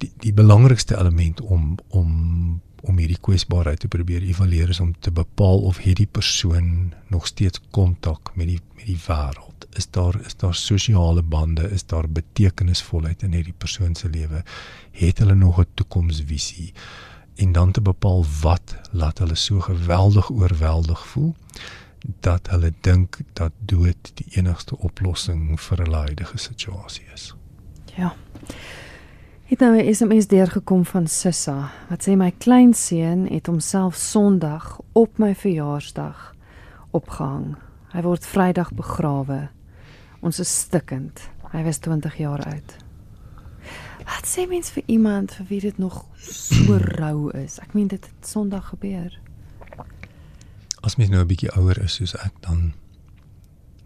die 0.00 0.10
die 0.24 0.32
belangrikste 0.32 0.98
element 0.98 1.40
om 1.40 1.78
om 1.88 2.10
om 2.80 2.96
hierdie 2.96 3.20
kwesbaarheid 3.20 3.82
te 3.82 3.88
probeer 3.92 4.24
evalueer 4.24 4.70
is 4.72 4.80
om 4.80 4.94
te 5.04 5.12
bepaal 5.12 5.60
of 5.68 5.82
hierdie 5.84 6.08
persoon 6.08 6.94
nog 7.12 7.26
steeds 7.26 7.60
kontak 7.76 8.32
met 8.34 8.48
die 8.48 8.60
met 8.76 8.86
die 8.88 8.98
wêreld. 9.06 9.66
Is 9.76 9.90
daar 9.92 10.16
is 10.26 10.36
daar 10.40 10.54
sosiale 10.54 11.22
bande, 11.22 11.68
is 11.70 11.84
daar 11.86 12.08
betekenisvolheid 12.08 13.22
in 13.22 13.36
hierdie 13.36 13.56
persoon 13.56 13.94
se 13.94 14.08
lewe? 14.08 14.42
Het 14.92 15.18
hulle 15.18 15.34
nog 15.34 15.60
'n 15.60 15.66
toekomsvisie? 15.74 16.72
En 17.36 17.52
dan 17.52 17.70
te 17.72 17.80
bepaal 17.80 18.24
wat 18.40 18.76
laat 18.90 19.18
hulle 19.18 19.34
so 19.34 19.60
geweldig 19.60 20.30
oorweldig 20.30 21.06
voel 21.06 21.34
dat 22.20 22.48
hulle 22.50 22.72
dink 22.80 23.18
dat 23.32 23.52
dood 23.58 24.12
die 24.14 24.26
enigste 24.36 24.78
oplossing 24.78 25.60
vir 25.60 25.78
hulle 25.78 25.96
huidige 25.96 26.38
situasie 26.38 27.04
is. 27.14 27.34
Ja. 27.96 28.14
Het 29.50 29.58
nou 29.58 29.82
'n 29.82 29.94
SMS 29.94 30.26
deurgekom 30.26 30.84
van 30.84 31.06
Sissa 31.06 31.70
wat 31.88 32.08
sê 32.08 32.12
my 32.16 32.30
kleinseun 32.38 33.26
het 33.26 33.46
homself 33.46 33.94
Sondag 33.94 34.80
op 34.92 35.18
my 35.18 35.34
verjaarsdag 35.34 36.34
opgehang. 36.90 37.56
Hy 37.88 38.02
word 38.02 38.26
Vrydag 38.26 38.72
begrawe. 38.72 39.48
Ons 40.20 40.38
is 40.38 40.58
stikkend. 40.58 41.30
Hy 41.50 41.62
was 41.62 41.78
20 41.78 42.16
jaar 42.16 42.44
oud. 42.46 42.76
Wat 44.04 44.26
sê 44.26 44.48
mens 44.48 44.70
vir 44.70 44.82
iemand 44.86 45.34
vir 45.34 45.46
wie 45.46 45.60
dit 45.60 45.78
nog 45.78 46.06
so 46.16 46.76
rou 46.76 47.30
is? 47.30 47.58
Ek 47.58 47.74
meen 47.74 47.88
dit 47.88 48.04
het 48.04 48.28
Sondag 48.28 48.68
gebeur. 48.68 49.20
As 50.80 50.96
mens 50.96 51.10
nou 51.10 51.20
'n 51.22 51.26
bietjie 51.26 51.56
ouer 51.56 51.82
is 51.82 51.94
soos 51.94 52.14
ek 52.14 52.32
dan 52.40 52.72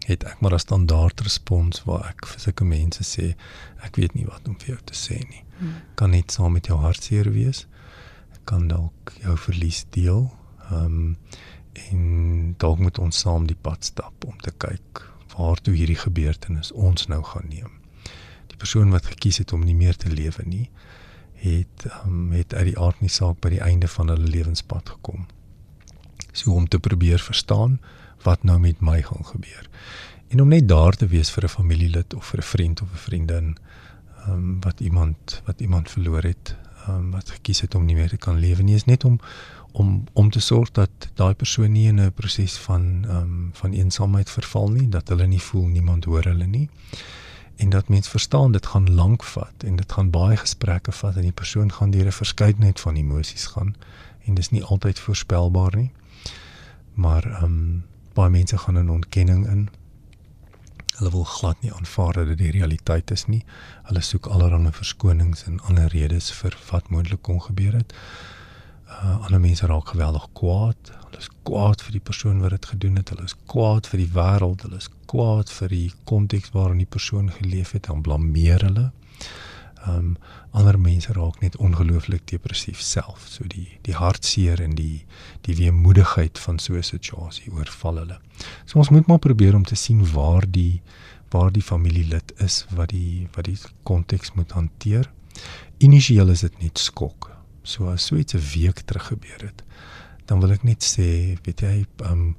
het 0.05 0.23
ek 0.23 0.39
maar 0.39 0.53
'n 0.53 0.59
standaard 0.59 1.21
respons 1.21 1.83
waar 1.83 2.09
ek 2.09 2.25
vir 2.25 2.39
sulke 2.39 2.63
mense 2.63 3.03
sê 3.03 3.35
ek 3.81 3.95
weet 3.95 4.13
nie 4.13 4.25
wat 4.25 4.47
om 4.47 4.59
vir 4.59 4.67
jou 4.67 4.79
te 4.83 4.93
sê 4.93 5.29
nie. 5.29 5.44
Hmm. 5.57 5.73
Kan 5.95 6.09
net 6.09 6.31
saam 6.31 6.51
met 6.51 6.67
jou 6.67 6.79
hartseer 6.79 7.31
wees. 7.31 7.67
Kan 8.43 8.67
dalk 8.67 9.13
jou 9.21 9.37
verlies 9.37 9.85
deel. 9.89 10.31
Ehm 10.69 10.85
um, 10.85 11.17
en 11.91 12.53
dalk 12.57 12.79
moet 12.79 12.99
ons 12.99 13.17
saam 13.19 13.47
die 13.47 13.57
pad 13.61 13.83
stap 13.83 14.25
om 14.25 14.37
te 14.39 14.51
kyk 14.63 15.01
waartoe 15.35 15.73
hierdie 15.75 15.99
gebeurtenis 15.99 16.71
ons 16.71 17.07
nou 17.11 17.19
gaan 17.23 17.49
neem. 17.51 17.71
Die 18.47 18.57
persoon 18.57 18.93
wat 18.95 19.09
gekies 19.11 19.41
het 19.43 19.53
om 19.53 19.65
nie 19.67 19.75
meer 19.75 19.97
te 19.99 20.09
lewe 20.09 20.45
nie 20.45 20.69
het 21.45 21.85
um, 22.05 22.31
het 22.31 22.53
uit 22.53 22.71
die 22.71 22.79
aard 22.79 23.01
nie 23.03 23.11
saak 23.11 23.41
by 23.43 23.51
die 23.53 23.61
einde 23.61 23.89
van 23.91 24.09
hulle 24.09 24.31
lewenspad 24.31 24.89
gekom. 24.89 25.27
So 26.31 26.55
om 26.55 26.67
te 26.67 26.79
probeer 26.79 27.19
verstaan 27.19 27.79
wat 28.23 28.43
nou 28.43 28.57
met 28.59 28.81
my 28.81 29.01
gaan 29.01 29.25
gebeur. 29.25 29.67
En 30.33 30.41
om 30.41 30.49
net 30.49 30.67
daar 30.67 30.95
te 30.95 31.07
wees 31.07 31.29
vir 31.29 31.43
'n 31.43 31.55
familielid 31.57 32.13
of 32.13 32.25
vir 32.25 32.39
'n 32.39 32.49
vriend 32.53 32.81
of 32.81 32.91
'n 32.91 33.03
vriendin 33.07 33.57
um, 34.27 34.57
wat 34.61 34.79
iemand 34.79 35.41
wat 35.45 35.59
iemand 35.59 35.89
verloor 35.89 36.23
het, 36.23 36.55
um, 36.87 37.11
wat 37.11 37.29
gekies 37.29 37.61
het 37.61 37.75
om 37.75 37.85
nie 37.85 37.95
meer 37.95 38.09
te 38.09 38.17
kan 38.17 38.39
lewe 38.39 38.63
nie, 38.63 38.75
is 38.75 38.85
net 38.85 39.03
om 39.03 39.19
om 39.71 40.03
om 40.13 40.29
te 40.29 40.39
sorg 40.39 40.71
dat 40.71 41.09
daai 41.13 41.33
persoon 41.33 41.71
nie 41.71 41.87
in 41.87 41.99
'n 42.01 42.13
proses 42.13 42.57
van 42.57 43.05
um, 43.09 43.49
van 43.53 43.71
eensaamheid 43.71 44.29
verval 44.29 44.69
nie, 44.69 44.89
dat 44.89 45.07
hulle 45.07 45.27
nie 45.27 45.41
voel 45.41 45.67
niemand 45.67 46.05
hoor 46.05 46.23
hulle 46.23 46.45
nie. 46.47 46.69
En 47.55 47.69
dat 47.69 47.87
mens 47.87 48.07
verstaan 48.09 48.51
dit 48.51 48.65
gaan 48.65 48.93
lank 48.93 49.23
vat 49.23 49.63
en 49.63 49.75
dit 49.75 49.91
gaan 49.91 50.09
baie 50.09 50.37
gesprekke 50.37 50.91
vat 50.91 51.15
en 51.15 51.21
die 51.21 51.31
persoon 51.31 51.71
gaan 51.71 51.91
deur 51.91 52.05
'n 52.05 52.11
verskeidenheid 52.11 52.79
van 52.79 52.95
emosies 52.95 53.45
gaan 53.45 53.75
en 54.25 54.33
dis 54.33 54.49
nie 54.49 54.63
altyd 54.63 54.99
voorspelbaar 54.99 55.75
nie. 55.75 55.91
Maar 56.93 57.23
ehm 57.25 57.43
um, 57.43 57.83
baie 58.13 58.29
mense 58.29 58.57
gaan 58.57 58.77
in 58.77 58.89
ontkenning 58.89 59.47
in. 59.47 59.69
Hulle 60.97 61.11
wil 61.11 61.27
glad 61.27 61.61
nie 61.61 61.73
aanvaar 61.73 62.13
dat 62.13 62.27
dit 62.33 62.37
die 62.37 62.53
realiteit 62.55 63.11
is 63.11 63.25
nie. 63.27 63.43
Hulle 63.89 64.01
soek 64.01 64.29
allerlei 64.31 64.71
verskonings 64.71 65.43
en 65.49 65.59
ander 65.67 65.91
redes 65.91 66.31
vir 66.31 66.55
wat 66.71 66.89
moontlik 66.89 67.21
kon 67.21 67.41
gebeur 67.41 67.75
het 67.81 67.93
uh, 68.89 69.25
ander 69.25 69.39
mense 69.39 69.65
raak 69.65 69.87
geweldig 69.87 70.27
kwaad. 70.33 70.91
Hulle 71.05 71.21
is 71.21 71.29
kwaad 71.47 71.83
vir 71.85 71.97
die 71.97 72.03
persoon 72.09 72.41
wat 72.43 72.55
dit 72.55 72.67
gedoen 72.73 72.99
het. 72.99 73.11
Hulle 73.13 73.27
is 73.29 73.37
kwaad 73.51 73.89
vir 73.91 74.03
die 74.03 74.11
wêreld. 74.17 74.65
Hulle 74.67 74.81
is 74.81 74.89
kwaad 75.11 75.51
vir 75.57 75.73
die 75.73 75.87
konteks 76.09 76.53
waarin 76.55 76.81
die 76.83 76.93
persoon 76.97 77.31
geleef 77.39 77.73
het 77.77 77.89
en 77.91 78.03
blameer 78.05 78.65
hulle. 78.67 78.89
Ehm 79.85 79.97
um, 79.97 80.15
ander 80.51 80.79
mense 80.79 81.13
raak 81.13 81.39
net 81.41 81.57
ongelooflik 81.57 82.27
depressief 82.27 82.79
self. 82.81 83.25
So 83.29 83.43
die 83.47 83.77
die 83.81 83.93
hartseer 83.93 84.61
en 84.61 84.75
die 84.75 85.05
die 85.41 85.55
weemoedigheid 85.55 86.39
van 86.39 86.59
so 86.59 86.73
'n 86.73 86.83
situasie 86.83 87.51
oorval 87.51 87.97
hulle. 87.97 88.19
So 88.65 88.79
ons 88.79 88.89
moet 88.89 89.07
maar 89.07 89.19
probeer 89.19 89.55
om 89.55 89.63
te 89.63 89.75
sien 89.75 90.11
waar 90.13 90.45
die 90.51 90.81
waar 91.29 91.51
die 91.51 91.61
familielid 91.61 92.33
is 92.37 92.65
wat 92.69 92.89
die 92.89 93.27
wat 93.35 93.45
die 93.45 93.57
konteks 93.83 94.33
moet 94.33 94.51
hanteer. 94.51 95.11
Initieel 95.77 96.29
is 96.29 96.39
dit 96.39 96.61
net 96.61 96.77
skok. 96.77 97.31
So 97.63 97.89
as 97.89 98.05
so 98.05 98.15
iets 98.15 98.33
'n 98.33 98.43
week 98.53 98.79
terug 98.79 99.07
gebeur 99.07 99.41
het, 99.41 99.63
dan 100.25 100.39
wil 100.39 100.51
ek 100.51 100.63
net 100.63 100.83
sê, 100.83 101.37
weet 101.43 101.61
jy, 101.61 101.85
um 102.03 102.35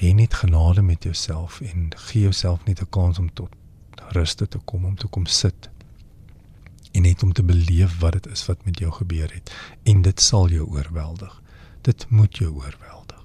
hê 0.00 0.14
net 0.14 0.34
genade 0.34 0.82
met 0.82 1.02
jouself 1.02 1.60
en 1.60 1.90
gee 1.96 2.22
jouself 2.22 2.64
net 2.64 2.80
'n 2.80 2.90
kans 2.90 3.18
om 3.18 3.32
tot 3.32 3.50
rus 4.12 4.34
te 4.34 4.46
kom, 4.64 4.84
om 4.84 4.96
te 4.96 5.06
kom 5.06 5.26
sit 5.26 5.70
en 6.96 7.04
net 7.04 7.22
om 7.22 7.32
te 7.32 7.44
beleef 7.44 7.98
wat 8.00 8.16
dit 8.16 8.26
is 8.32 8.46
wat 8.48 8.64
met 8.64 8.78
jou 8.80 8.92
gebeur 8.98 9.32
het 9.32 9.52
en 9.84 10.02
dit 10.02 10.20
sal 10.20 10.48
jou 10.48 10.64
oorweldig. 10.64 11.42
Dit 11.84 12.06
moet 12.08 12.40
jou 12.40 12.50
oorweldig. 12.54 13.20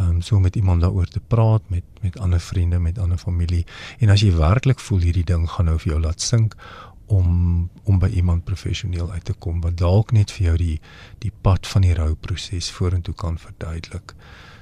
Um 0.00 0.20
so 0.22 0.40
met 0.40 0.56
iemand 0.56 0.82
daaroor 0.84 1.06
te 1.06 1.20
praat 1.20 1.62
met 1.72 1.84
met 2.02 2.18
ander 2.18 2.40
vriende, 2.40 2.78
met 2.78 2.98
ander 2.98 3.18
familie 3.18 3.64
en 3.98 4.10
as 4.10 4.20
jy 4.26 4.34
werklik 4.36 4.82
voel 4.82 5.06
hierdie 5.08 5.24
ding 5.24 5.48
gaan 5.50 5.70
nou 5.70 5.78
vir 5.78 5.92
jou 5.92 6.00
laat 6.02 6.20
sink 6.20 6.58
om 7.06 7.70
om 7.84 7.98
by 8.02 8.08
iemand 8.18 8.44
professioneel 8.44 9.10
uit 9.12 9.24
te 9.24 9.32
kom 9.32 9.60
wat 9.60 9.78
dalk 9.78 10.12
net 10.12 10.34
vir 10.34 10.46
jou 10.46 10.56
die 10.62 10.76
die 11.22 11.32
pad 11.42 11.66
van 11.66 11.86
die 11.86 11.94
rouproses 11.94 12.70
vorentoe 12.74 13.14
kan 13.14 13.38
verduidelik 13.38 14.14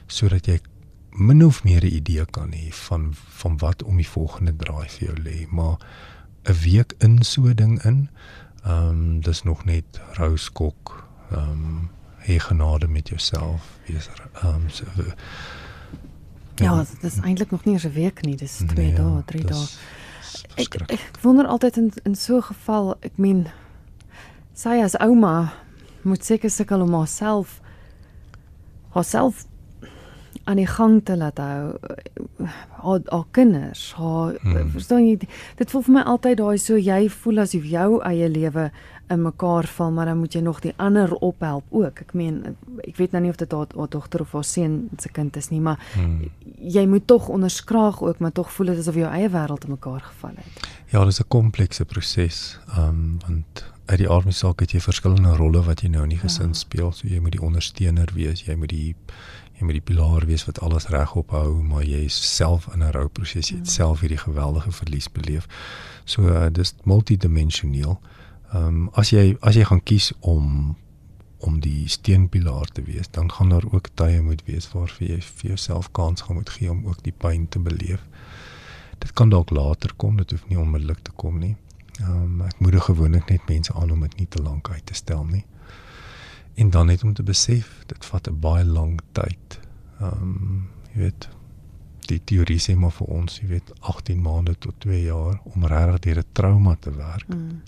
sodat 0.06 0.48
jy 0.48 0.58
min 1.10 1.44
of 1.44 1.64
meer 1.64 1.84
'n 1.84 1.96
idee 1.96 2.26
kan 2.26 2.52
hê 2.52 2.72
van 2.72 3.14
van 3.40 3.56
wat 3.58 3.82
om 3.82 3.96
die 3.96 4.08
volgende 4.08 4.56
draai 4.56 4.88
vir 4.88 5.08
jou 5.08 5.16
lê 5.22 5.46
maar 5.50 5.78
'n 6.44 6.54
week 6.62 6.94
in 6.98 7.22
so 7.22 7.42
'n 7.42 7.54
ding 7.54 7.82
in. 7.84 8.08
Ehm 8.64 8.88
um, 8.88 9.20
dis 9.20 9.42
nog 9.42 9.64
net 9.64 10.00
rou 10.12 10.36
skok 10.36 11.06
ehm 11.30 11.50
um, 11.50 11.90
hê 12.18 12.38
genade 12.38 12.88
met 12.88 13.08
jouself 13.08 13.78
wees 13.86 14.08
ehm 14.42 14.54
um, 14.54 14.70
so 14.70 14.84
Ja, 16.56 16.64
ja. 16.64 16.84
dit 17.00 17.12
is 17.12 17.20
eintlik 17.20 17.50
nog 17.50 17.64
nie 17.64 17.78
'n 17.78 17.92
week 17.92 18.22
nie, 18.22 18.36
dis 18.36 18.56
2 18.56 18.66
nee, 18.74 18.94
dae, 18.94 19.22
3 19.24 19.44
dae 19.44 19.66
ek, 20.54 20.74
ek 20.90 21.00
wonder 21.22 21.46
altyd 21.46 21.76
in 21.76 21.92
in 22.04 22.14
so 22.14 22.36
'n 22.36 22.42
geval, 22.42 22.96
ek 23.00 23.16
meen 23.16 23.46
sy 24.52 24.80
as 24.82 24.96
ouma 24.98 25.52
moet 26.02 26.24
seker 26.24 26.50
sukkel 26.50 26.80
om 26.80 26.92
haarself 26.94 27.60
haarself 28.94 29.46
aan 30.44 30.56
die 30.60 30.68
gang 30.68 31.00
te 31.04 31.16
laat 31.16 31.38
hou 31.38 31.76
haar 32.84 33.00
haar 33.08 33.28
kinders 33.30 33.92
haar 33.96 34.34
hmm. 34.40 34.70
verstaan 34.74 35.06
jy 35.06 35.16
dit 35.56 35.70
voel 35.70 35.86
vir 35.86 35.94
my 35.98 36.02
altyd 36.14 36.40
daai 36.40 36.58
so 36.58 36.76
jy 36.76 37.08
voel 37.22 37.40
as 37.44 37.54
jy 37.56 37.62
jou 37.72 38.00
eie 38.04 38.28
lewe 38.28 38.70
in 39.12 39.22
mekaar 39.22 39.66
val 39.76 39.92
maar 39.92 40.08
dan 40.08 40.18
moet 40.20 40.34
jy 40.36 40.40
nog 40.44 40.60
die 40.64 40.72
ander 40.76 41.12
ophelp 41.14 41.64
ook 41.70 42.00
ek 42.04 42.14
meen 42.16 42.56
ek 42.84 42.96
weet 42.96 43.12
nou 43.12 43.22
nie 43.24 43.32
of 43.32 43.40
dit 43.40 43.52
haar, 43.52 43.68
haar 43.76 43.90
dogter 43.92 44.24
of 44.24 44.32
haar 44.32 44.46
seun 44.48 44.78
se 44.98 45.12
kind 45.12 45.36
is 45.36 45.50
nie 45.52 45.60
maar 45.64 45.80
hmm. 45.94 46.30
jy 46.58 46.86
moet 46.88 47.06
tog 47.06 47.28
onderskraag 47.28 48.02
ook 48.02 48.18
maar 48.18 48.32
tog 48.32 48.52
voel 48.52 48.72
dit 48.72 48.84
asof 48.84 49.00
jou 49.00 49.10
eie 49.10 49.28
wêreld 49.28 49.64
in 49.64 49.76
mekaar 49.76 50.00
geval 50.08 50.36
het 50.40 50.72
ja 50.92 51.04
dis 51.04 51.20
'n 51.20 51.28
komplekse 51.28 51.84
proses 51.84 52.58
um, 52.78 53.18
want 53.26 53.64
uit 53.86 53.98
die 53.98 54.08
aard 54.08 54.22
van 54.22 54.32
die 54.32 54.38
saak 54.38 54.60
het 54.60 54.72
jy 54.72 54.80
verskillende 54.80 55.36
rolle 55.36 55.62
wat 55.62 55.82
jy 55.84 55.88
nou 55.92 56.02
in 56.02 56.14
die 56.14 56.20
gesin 56.22 56.54
ja. 56.54 56.60
speel 56.60 56.92
so 56.92 57.08
jy 57.08 57.20
moet 57.20 57.36
die 57.36 57.42
ondersteuner 57.42 58.08
wees 58.14 58.46
jy 58.46 58.56
moet 58.56 58.72
die 58.72 58.94
jy 59.54 59.66
moet 59.66 59.78
die 59.78 59.86
pilaar 59.92 60.26
wees 60.26 60.44
wat 60.48 60.60
alles 60.66 60.88
regop 60.90 61.30
hou, 61.30 61.62
maar 61.62 61.84
jy 61.86 62.04
is 62.08 62.16
self 62.36 62.66
in 62.74 62.82
'n 62.82 62.92
rouproses, 62.92 63.48
jy 63.48 63.56
het 63.56 63.68
mm. 63.68 63.74
self 63.74 64.00
hierdie 64.00 64.18
geweldige 64.18 64.72
verlies 64.72 65.08
beleef. 65.12 65.46
So 66.04 66.22
uh, 66.22 66.46
dis 66.50 66.74
multidimensioneel. 66.84 68.00
Ehm 68.52 68.66
um, 68.66 68.88
as 68.94 69.10
jy 69.10 69.36
as 69.40 69.54
jy 69.54 69.64
gaan 69.64 69.82
kies 69.82 70.12
om 70.20 70.76
om 71.38 71.60
die 71.60 71.88
steunpilaar 71.88 72.68
te 72.72 72.82
wees, 72.82 73.10
dan 73.10 73.30
gaan 73.32 73.48
daar 73.48 73.64
ook 73.70 73.88
tye 73.94 74.22
moet 74.22 74.42
wees 74.46 74.72
waar 74.72 74.88
vir 74.88 75.08
jy 75.08 75.20
vir 75.20 75.48
jouself 75.48 75.90
kans 75.92 76.22
gaan 76.22 76.36
moet 76.36 76.50
gee 76.50 76.70
om 76.70 76.86
ook 76.86 77.02
die 77.02 77.12
pyn 77.12 77.48
te 77.48 77.58
beleef. 77.58 78.00
Dit 78.98 79.12
kan 79.12 79.28
dalk 79.28 79.50
later 79.50 79.92
kom, 79.96 80.16
dit 80.16 80.30
hoef 80.30 80.46
nie 80.48 80.58
onmiddellik 80.58 81.02
te 81.02 81.12
kom 81.12 81.38
nie. 81.38 81.56
Ehm 82.00 82.22
um, 82.22 82.42
ek 82.42 82.58
moedig 82.58 82.84
gewoonlik 82.84 83.30
net 83.30 83.48
mense 83.48 83.72
aan 83.72 83.90
om 83.90 84.00
dit 84.00 84.16
nie 84.16 84.28
te 84.28 84.42
lank 84.42 84.68
uit 84.68 84.86
te 84.86 84.94
stel 84.94 85.24
nie 85.24 85.44
en 86.54 86.70
dan 86.70 86.86
net 86.86 87.02
om 87.04 87.14
te 87.14 87.22
besef 87.22 87.82
dit 87.86 88.04
vat 88.04 88.28
'n 88.28 88.40
baie 88.40 88.64
lang 88.64 89.00
tyd. 89.12 89.60
Ehm 90.00 90.22
um, 90.22 90.68
jy 90.92 91.00
weet 91.00 91.28
die 92.06 92.20
teorie 92.24 92.60
sê 92.60 92.76
maar 92.76 92.92
vir 92.92 93.06
ons, 93.06 93.38
jy 93.40 93.46
weet 93.46 93.72
18 93.80 94.20
maande 94.22 94.54
tot 94.58 94.74
2 94.80 95.02
jaar 95.02 95.40
om 95.44 95.66
regtig 95.66 96.00
deur 96.00 96.18
'n 96.18 96.32
trauma 96.32 96.76
te 96.80 96.96
werk. 96.96 97.28
Mm. 97.28 97.62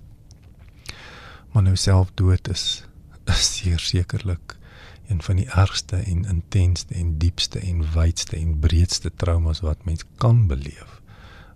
Maar 1.52 1.62
nou 1.62 1.76
self 1.76 2.10
dood 2.14 2.48
is 2.48 2.84
is 3.34 3.56
seker 3.56 3.80
sekerlik 3.80 4.56
een 5.08 5.22
van 5.22 5.36
die 5.36 5.48
ergste 5.48 5.96
en 5.96 6.24
intensste 6.24 6.94
en 6.94 7.18
diepste 7.18 7.58
en 7.58 7.92
wydste 7.92 8.36
en 8.36 8.58
breedste 8.58 9.10
traumas 9.16 9.60
wat 9.60 9.84
mens 9.84 10.04
kan 10.16 10.46
beleef. 10.46 11.00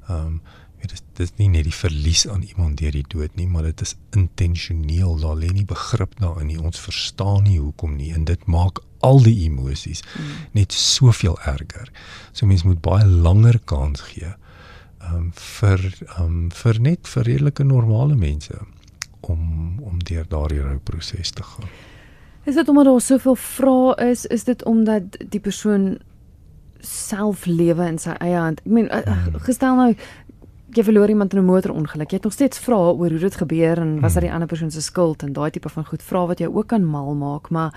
Ehm 0.09 0.27
um, 0.27 0.41
dit 0.83 0.93
is 0.93 1.03
dit 1.21 1.27
is 1.27 1.33
nie 1.37 1.49
net 1.53 1.67
die 1.69 1.75
verlies 1.75 2.27
aan 2.29 2.43
iemand 2.47 2.79
deur 2.81 2.95
die 2.97 3.05
dood 3.09 3.35
nie, 3.37 3.47
maar 3.47 3.67
dit 3.69 3.81
is 3.85 3.97
intentioneel. 4.17 5.19
Daar 5.21 5.37
lê 5.37 5.51
nie 5.53 5.67
begrip 5.69 6.17
daarin 6.21 6.49
nie. 6.49 6.61
Ons 6.61 6.81
verstaan 6.81 7.45
nie 7.45 7.59
hoekom 7.59 7.99
nie 7.99 8.15
en 8.17 8.25
dit 8.25 8.47
maak 8.49 8.81
al 9.05 9.21
die 9.25 9.37
emosies 9.45 10.01
mm. 10.05 10.31
net 10.57 10.73
soveel 10.77 11.37
erger. 11.49 11.91
So 12.33 12.49
mense 12.49 12.69
moet 12.69 12.81
baie 12.85 13.07
langer 13.07 13.61
kans 13.65 14.05
gee 14.13 14.33
um 15.11 15.31
vir 15.37 15.81
um 16.21 16.51
vir 16.53 16.81
net 16.81 17.09
vir 17.09 17.25
redelike 17.25 17.65
normale 17.65 18.17
mense 18.17 18.57
om 19.21 19.81
om 19.81 20.03
deur 20.05 20.29
daardie 20.29 20.61
rouproses 20.61 21.33
te 21.37 21.43
gaan. 21.43 21.69
Is 22.45 22.55
dit 22.55 22.69
omdat 22.69 22.85
daar 22.85 23.01
soveel 23.01 23.37
vrae 23.37 24.11
is, 24.11 24.27
is 24.27 24.45
dit 24.45 24.65
omdat 24.65 25.17
die 25.33 25.41
persoon 25.41 25.99
self 26.81 27.45
lewe 27.47 27.87
in 27.87 27.99
sy 28.01 28.15
eie 28.25 28.39
hand. 28.39 28.61
Ek 28.65 28.73
meen 28.73 28.89
mm. 28.89 29.41
gestel 29.45 29.77
nou 29.77 29.91
jy 30.77 30.85
verloor 30.85 31.09
iemand 31.09 31.33
in 31.35 31.41
'n 31.41 31.45
motorongeluk. 31.45 32.11
Jy 32.11 32.17
het 32.17 32.25
nog 32.25 32.33
steeds 32.33 32.59
vrae 32.59 32.93
oor 32.93 33.11
hoe 33.11 33.19
dit 33.19 33.37
gebeur 33.37 33.79
en 33.79 34.01
was 34.01 34.13
dit 34.13 34.23
die 34.23 34.31
hmm. 34.31 34.33
ander 34.33 34.49
persoon 34.49 34.71
se 34.71 34.83
skuld 34.83 35.23
en 35.23 35.33
daai 35.33 35.51
tipe 35.51 35.69
van 35.69 35.85
goed 35.85 36.03
vra 36.03 36.27
wat 36.27 36.39
jou 36.39 36.55
ook 36.55 36.67
kan 36.67 36.85
mal 36.85 37.15
maak, 37.15 37.51
maar 37.51 37.75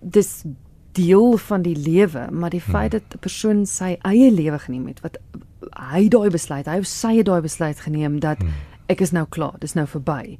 dis 0.00 0.44
deel 0.92 1.36
van 1.36 1.62
die 1.62 1.76
lewe, 1.76 2.30
maar 2.30 2.50
die 2.50 2.60
feit 2.60 2.92
hmm. 2.92 3.00
dat 3.00 3.14
'n 3.14 3.18
persoon 3.18 3.66
sy 3.66 3.96
eie 4.02 4.30
lewe 4.30 4.58
geneem 4.58 4.86
het, 4.86 5.00
wat 5.00 5.18
hy 5.92 6.08
daai 6.08 6.30
besluit, 6.30 6.66
hy 6.66 6.76
het 6.76 6.86
sy 6.86 7.22
daai 7.22 7.40
besluit 7.40 7.80
geneem 7.80 8.20
dat 8.20 8.38
hmm. 8.38 8.50
ek 8.86 9.00
is 9.00 9.10
nou 9.10 9.26
klaar, 9.28 9.58
dis 9.58 9.74
nou 9.74 9.86
verby. 9.86 10.38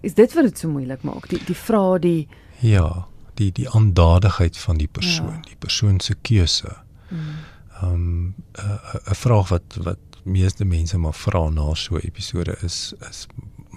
Is 0.00 0.14
dit 0.14 0.32
wat 0.34 0.44
dit 0.44 0.58
so 0.58 0.68
moeilik 0.68 1.02
maak? 1.02 1.28
Die 1.28 1.40
die 1.44 1.56
vrae 1.56 1.98
die 1.98 2.28
Ja, 2.60 3.06
die 3.34 3.52
die 3.52 3.68
aandadigheid 3.70 4.58
van 4.58 4.76
die 4.76 4.88
persoon, 4.88 5.40
ja. 5.42 5.48
die 5.48 5.56
persoon 5.58 6.00
se 6.00 6.14
keuse. 6.14 6.76
Ehm 7.10 7.92
um, 7.92 8.34
'n 8.54 9.14
vraag 9.14 9.48
wat 9.48 9.76
wat 9.82 9.98
meeste 10.24 10.64
mense 10.64 10.98
maar 10.98 11.14
vra 11.14 11.48
na 11.48 11.74
so 11.74 11.96
'n 11.96 12.06
episode 12.06 12.56
is 12.62 12.94
is 13.08 13.26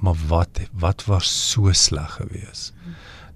maar 0.01 0.18
wat 0.27 0.60
wat 0.74 1.06
was 1.06 1.50
so 1.51 1.72
sleg 1.72 2.12
geweest 2.12 2.74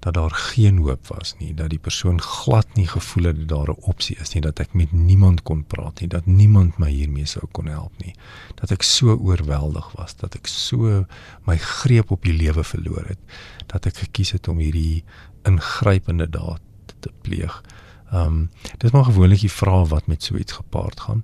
dat 0.01 0.13
daar 0.13 0.31
geen 0.31 0.77
hoop 0.77 1.07
was 1.07 1.35
nie, 1.37 1.53
dat 1.53 1.69
die 1.69 1.79
persoon 1.79 2.21
glad 2.21 2.73
nie 2.73 2.87
gevoel 2.87 3.23
het 3.23 3.37
dat 3.37 3.47
daar 3.47 3.69
'n 3.69 3.83
opsie 3.91 4.17
is 4.17 4.33
nie, 4.33 4.41
dat 4.41 4.59
ek 4.59 4.73
met 4.73 4.91
niemand 4.91 5.41
kon 5.41 5.63
praat 5.63 5.99
nie, 5.99 6.09
dat 6.09 6.25
niemand 6.25 6.77
my 6.77 6.89
hiermee 6.89 7.25
sou 7.25 7.45
kon 7.51 7.67
help 7.67 7.93
nie, 7.97 8.15
dat 8.55 8.71
ek 8.71 8.81
so 8.81 9.15
oorweldig 9.15 9.91
was, 9.91 10.15
dat 10.15 10.35
ek 10.35 10.47
so 10.47 11.05
my 11.45 11.57
greep 11.57 12.11
op 12.11 12.23
die 12.23 12.33
lewe 12.33 12.63
verloor 12.63 13.05
het, 13.07 13.19
dat 13.65 13.85
ek 13.85 13.97
gekies 13.97 14.31
het 14.31 14.47
om 14.47 14.57
hierdie 14.57 15.03
ingrypende 15.43 16.29
daad 16.29 16.61
te 16.99 17.11
pleeg. 17.21 17.61
Ehm 18.11 18.25
um, 18.25 18.49
dis 18.77 18.91
maar 18.91 19.05
gewoonlik 19.05 19.39
die 19.39 19.51
vraag 19.51 19.87
wat 19.89 20.07
met 20.07 20.23
so 20.23 20.35
iets 20.35 20.53
gepaard 20.53 20.99
gaan. 20.99 21.21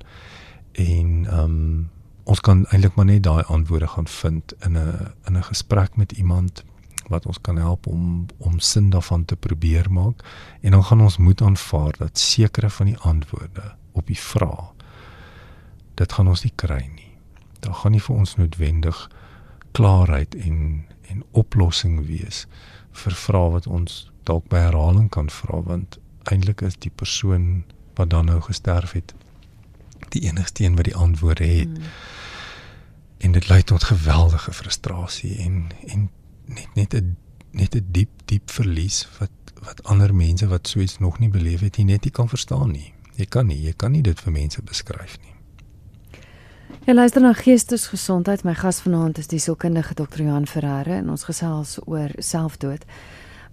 En 0.78 1.26
ehm 1.26 1.40
um, 1.40 1.90
ons 2.28 2.40
kan 2.44 2.66
eintlik 2.68 2.96
maar 2.96 3.06
net 3.08 3.24
daai 3.24 3.44
antwoorde 3.44 3.88
gaan 3.88 4.08
vind 4.08 4.54
in 4.60 4.78
'n 4.78 5.14
in 5.26 5.38
'n 5.38 5.44
gesprek 5.44 5.96
met 5.96 6.12
iemand 6.12 6.64
wat 7.08 7.26
ons 7.26 7.42
kan 7.42 7.58
help 7.58 7.88
om 7.88 8.26
om 8.38 8.60
sin 8.60 8.90
daarvan 8.90 9.26
te 9.26 9.36
probeer 9.36 9.92
maak 9.92 10.24
en 10.62 10.72
dan 10.72 10.84
gaan 10.84 11.02
ons 11.02 11.18
moet 11.18 11.42
aanvaar 11.42 11.96
dat 11.98 12.20
sekere 12.20 12.70
van 12.70 12.86
die 12.86 12.98
antwoorde 12.98 13.76
op 13.92 14.08
die 14.08 14.20
vrae 14.20 14.70
dit 15.94 16.14
gaan 16.14 16.28
ons 16.28 16.44
nie 16.44 16.54
kry 16.56 16.90
nie. 16.96 17.12
Daar 17.60 17.74
gaan 17.74 17.92
nie 17.92 18.02
vir 18.02 18.16
ons 18.16 18.36
noodwendig 18.36 19.10
klaarheid 19.72 20.36
en 20.36 20.86
en 21.08 21.24
oplossing 21.32 22.06
wees 22.06 22.46
vir 22.92 23.14
vrae 23.16 23.50
wat 23.52 23.68
ons 23.68 24.12
dalk 24.24 24.48
by 24.52 24.58
herhaling 24.58 25.10
kan 25.10 25.30
vra 25.30 25.62
want 25.62 26.00
eintlik 26.24 26.62
is 26.62 26.76
die 26.76 26.92
persoon 26.92 27.64
wat 27.96 28.10
dan 28.10 28.26
nou 28.26 28.42
gesterf 28.42 28.92
het 28.92 29.14
die 30.12 30.22
enigste 30.22 30.64
een 30.64 30.76
wat 30.76 30.86
die 30.86 30.96
antwoorde 30.96 31.46
het. 31.46 31.68
Hmm. 31.68 31.92
En 33.18 33.32
dit 33.32 33.48
lei 33.50 33.64
tot 33.64 33.84
geweldige 33.84 34.54
frustrasie 34.54 35.38
en 35.38 35.68
en 35.86 36.10
net 36.46 36.68
net 36.76 36.94
'n 36.94 37.18
net 37.52 37.76
'n 37.76 37.88
diep 37.92 38.10
diep 38.26 38.52
verlies 38.52 39.08
wat 39.20 39.30
wat 39.64 39.84
ander 39.84 40.16
mense 40.16 40.48
wat 40.48 40.68
so 40.68 40.80
iets 40.80 40.98
nog 40.98 41.20
nie 41.20 41.30
beleef 41.30 41.60
het, 41.60 41.78
nie 41.78 41.86
net 41.86 42.04
nie 42.04 42.12
kan 42.12 42.30
verstaan 42.30 42.72
nie. 42.72 42.94
Jy 43.16 43.26
kan 43.26 43.48
nie, 43.48 43.62
jy 43.62 43.74
kan 43.74 43.92
nie 43.92 44.02
dit 44.02 44.20
vir 44.20 44.32
mense 44.32 44.62
beskryf 44.62 45.18
nie. 45.24 45.34
Ja, 46.86 46.94
luister 46.94 47.22
na 47.22 47.34
Geestesgesondheid. 47.34 48.44
My 48.44 48.54
gas 48.54 48.80
vanaand 48.80 49.18
is 49.18 49.28
die 49.28 49.40
sielkundige 49.40 49.94
Dr. 49.94 50.22
Johan 50.22 50.48
Ferreira 50.48 50.96
en 51.02 51.10
ons 51.10 51.24
gesels 51.24 51.80
oor 51.86 52.10
selfdood. 52.18 52.86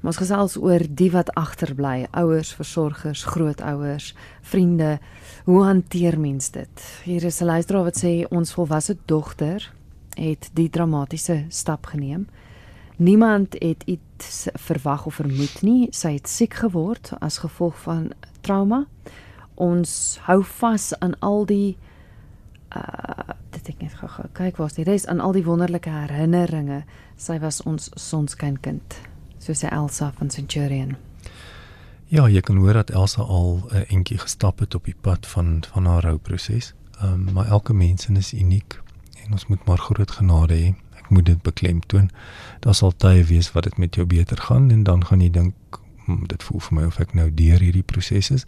Ons 0.03 0.17
gesels 0.17 0.57
oor 0.57 0.83
die 0.89 1.11
wat 1.11 1.31
agterbly, 1.35 2.07
ouers, 2.11 2.53
versorgers, 2.55 3.25
grootouers, 3.25 4.15
vriende. 4.43 4.99
Hoe 5.45 5.65
hanteer 5.65 6.19
mens 6.21 6.51
dit? 6.51 7.01
Hier 7.05 7.25
is 7.25 7.41
'n 7.41 7.45
luisteraar 7.45 7.85
wat 7.85 8.05
sê 8.05 8.27
ons 8.31 8.53
volwasse 8.53 8.97
dogter 9.07 9.73
het 10.15 10.51
die 10.53 10.71
dramatiese 10.71 11.45
stap 11.49 11.87
geneem. 11.87 12.29
Niemand 12.97 13.57
het 13.59 13.83
iets 13.85 14.49
verwag 14.55 15.07
of 15.07 15.15
vermoed 15.15 15.63
nie. 15.63 15.89
Sy 15.91 16.13
het 16.13 16.29
siek 16.29 16.55
geword 16.55 17.13
as 17.19 17.39
gevolg 17.39 17.79
van 17.83 18.13
trauma. 18.41 18.87
Ons 19.55 20.19
hou 20.23 20.43
vas 20.43 20.99
aan 20.99 21.19
al 21.19 21.47
die 21.47 21.77
uh 22.77 23.35
dit 23.55 23.69
ek 23.69 23.83
net 23.83 23.95
gou 23.95 24.27
kyk 24.35 24.57
was 24.59 24.75
die 24.75 24.85
res 24.85 25.07
aan 25.07 25.21
al 25.23 25.33
die 25.37 25.45
wonderlike 25.47 25.91
herinneringe. 25.91 26.83
Sy 27.17 27.39
was 27.39 27.63
ons 27.63 27.91
sonskynkind, 27.95 28.97
soos 29.45 29.63
Elsa 29.63 30.13
van 30.19 30.31
Centurion. 30.31 30.97
Ja, 32.09 32.29
jy 32.29 32.41
kan 32.41 32.57
hoor 32.57 32.73
dat 32.73 32.91
Elsa 32.91 33.23
al 33.23 33.65
'n 33.71 33.77
uh, 33.77 33.93
entjie 33.93 34.19
gestap 34.19 34.59
het 34.59 34.75
op 34.75 34.85
die 34.85 34.97
pad 35.01 35.27
van 35.27 35.65
van 35.73 35.87
haar 35.87 36.03
rouproses. 36.03 36.75
Ehm 37.01 37.13
um, 37.13 37.33
maar 37.33 37.47
elke 37.47 37.75
mens 37.75 38.07
is 38.07 38.33
uniek 38.33 38.81
en 39.25 39.33
ons 39.33 39.47
moet 39.47 39.65
maar 39.65 39.79
groot 39.79 40.11
genade 40.11 40.55
hê 40.55 40.75
ek 41.05 41.11
moet 41.11 41.27
dit 41.27 41.43
beklemtoon. 41.43 42.11
Daar 42.61 42.75
sal 42.75 42.93
tye 42.97 43.25
wees 43.25 43.53
wat 43.53 43.63
dit 43.63 43.77
met 43.77 43.95
jou 43.95 44.07
beter 44.07 44.37
gaan 44.37 44.71
en 44.71 44.83
dan 44.83 45.05
gaan 45.07 45.21
jy 45.21 45.31
dink 45.31 45.55
hm, 46.05 46.25
dit 46.27 46.43
voel 46.43 46.61
vir 46.61 46.75
my 46.75 46.85
of 46.85 46.99
ek 47.01 47.15
nou 47.15 47.29
deur 47.35 47.61
hierdie 47.61 47.83
proses 47.83 48.31
is. 48.31 48.47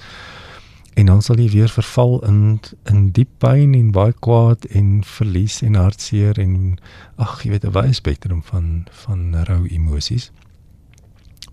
En 0.96 1.06
dan 1.06 1.22
sal 1.22 1.36
jy 1.36 1.50
weer 1.52 1.68
verval 1.68 2.24
in 2.24 2.60
in 2.84 3.10
diep 3.12 3.28
pyn 3.38 3.74
en 3.74 3.92
baie 3.92 4.12
kwaad 4.12 4.64
en 4.64 5.04
verlies 5.04 5.60
en 5.62 5.74
hartseer 5.74 6.38
en 6.40 6.78
ag 7.16 7.42
jy 7.44 7.50
weet 7.50 7.64
'n 7.64 7.72
baie 7.72 7.92
spektrum 7.92 8.42
van 8.42 8.86
van 9.04 9.44
rou 9.44 9.66
emosies. 9.68 10.30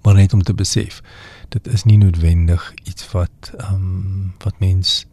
Maar 0.04 0.14
net 0.14 0.34
om 0.34 0.44
te 0.44 0.54
besef, 0.54 1.02
dit 1.50 1.68
is 1.68 1.84
nie 1.84 1.98
noodwendig 1.98 2.74
iets 2.84 3.12
wat 3.12 3.52
ehm 3.58 3.74
um, 3.74 4.34
wat 4.44 4.60
mens 4.60 5.06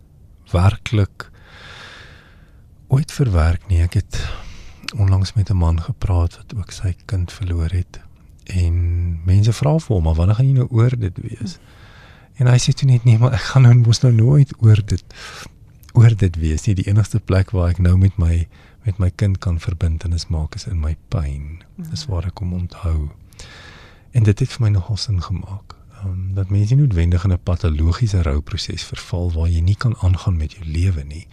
werklik 0.51 1.31
ooit 2.91 3.13
verwerk 3.13 3.69
nie. 3.69 3.83
Ek 3.83 3.95
het 3.95 4.19
onlangs 4.97 5.33
met 5.33 5.51
'n 5.51 5.57
man 5.57 5.83
gepraat 5.83 6.37
wat 6.37 6.55
ook 6.57 6.71
sy 6.71 6.95
kind 7.05 7.33
verloor 7.33 7.71
het. 7.71 8.01
En 8.45 8.75
mense 9.25 9.53
vra 9.53 9.79
vir 9.79 9.95
hom, 9.95 10.05
"Maar 10.05 10.15
wanneer 10.15 10.35
gaan 10.35 10.47
jy 10.47 10.53
nou 10.53 10.69
oor 10.71 10.99
dit 10.99 11.19
wees?" 11.23 11.59
En 12.35 12.47
hy 12.47 12.59
sê 12.59 12.73
toe 12.75 12.89
net, 12.89 13.05
"Nee, 13.05 13.19
maar 13.19 13.33
ek 13.33 13.41
gaan 13.41 13.63
nou 13.63 13.75
mos 13.75 14.01
nou 14.01 14.13
nooit 14.13 14.53
oor 14.59 14.85
dit 14.85 15.05
oor 15.93 16.17
dit 16.17 16.37
wees 16.37 16.67
nie. 16.67 16.75
Die 16.75 16.89
enigste 16.89 17.21
plek 17.21 17.51
waar 17.51 17.69
ek 17.69 17.79
nou 17.79 17.97
met 17.99 18.17
my 18.17 18.49
met 18.85 18.99
my 18.99 19.11
kind 19.11 19.39
kan 19.39 19.61
verbind 19.61 20.05
en 20.05 20.13
is 20.13 20.27
maak 20.27 20.55
is 20.55 20.67
in 20.67 20.81
my 20.81 20.97
pyn. 21.09 21.63
Dis 21.91 22.07
waar 22.07 22.27
ek 22.27 22.39
hom 22.39 22.53
onthou." 22.53 23.11
En 24.11 24.23
dit 24.23 24.39
het 24.39 24.53
vir 24.53 24.63
my 24.63 24.69
nogal 24.69 24.97
sin 24.97 25.23
gemaak. 25.23 25.77
Um, 26.05 26.35
dat 26.35 26.49
mense 26.51 26.75
nie 26.75 26.83
noodwendig 26.83 27.25
in 27.25 27.33
'n 27.33 27.43
patologiese 27.43 28.23
rouproses 28.23 28.85
verval 28.85 29.33
waar 29.33 29.49
jy 29.49 29.61
nie 29.61 29.77
kan 29.77 29.97
aangaan 29.97 30.37
met 30.37 30.53
jou 30.53 30.65
lewe 30.65 31.05
nie. 31.05 31.27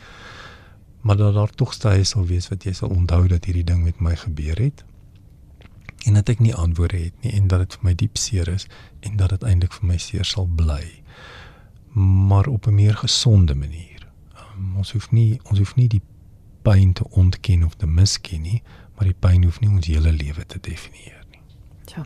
Maar 1.02 1.18
dat 1.18 1.34
daar 1.34 1.50
tog 1.50 1.74
stye 1.74 2.04
sal 2.04 2.26
wees 2.26 2.48
wat 2.48 2.64
jy 2.64 2.74
sal 2.74 2.90
onthou 2.90 3.28
dat 3.28 3.46
hierdie 3.46 3.64
ding 3.64 3.84
met 3.84 4.00
my 4.00 4.16
gebeur 4.16 4.58
het 4.58 4.86
en 6.06 6.14
dat 6.14 6.30
ek 6.30 6.40
nie 6.40 6.56
antwoorde 6.56 6.98
het 6.98 7.14
nie 7.22 7.32
en 7.32 7.48
dat 7.48 7.60
dit 7.60 7.74
vir 7.74 7.84
my 7.84 7.96
diep 7.96 8.18
seer 8.18 8.48
is 8.48 8.68
en 9.00 9.16
dat 9.16 9.30
dit 9.30 9.44
eintlik 9.44 9.74
vir 9.74 9.88
my 9.88 9.98
seer 9.98 10.26
sal 10.26 10.46
bly. 10.56 11.04
Maar 12.28 12.48
op 12.48 12.68
'n 12.68 12.76
meer 12.76 12.96
gesonde 12.96 13.56
manier. 13.56 14.08
Um, 14.36 14.78
ons 14.78 14.92
hoef 14.92 15.12
nie 15.12 15.40
ons 15.44 15.58
hoef 15.58 15.76
nie 15.76 15.88
die 15.88 16.02
pyn 16.62 16.94
te 16.94 17.10
ontken 17.10 17.64
of 17.64 17.76
te 17.76 17.88
misken 17.88 18.42
nie 18.42 18.62
maar 18.96 19.06
die 19.06 19.20
pyn 19.20 19.44
hoef 19.44 19.60
nie 19.60 19.70
ons 19.70 19.88
hele 19.88 20.12
lewe 20.12 20.46
te 20.46 20.60
definieer 20.62 21.26
nie. 21.32 21.42
Ja 21.96 22.06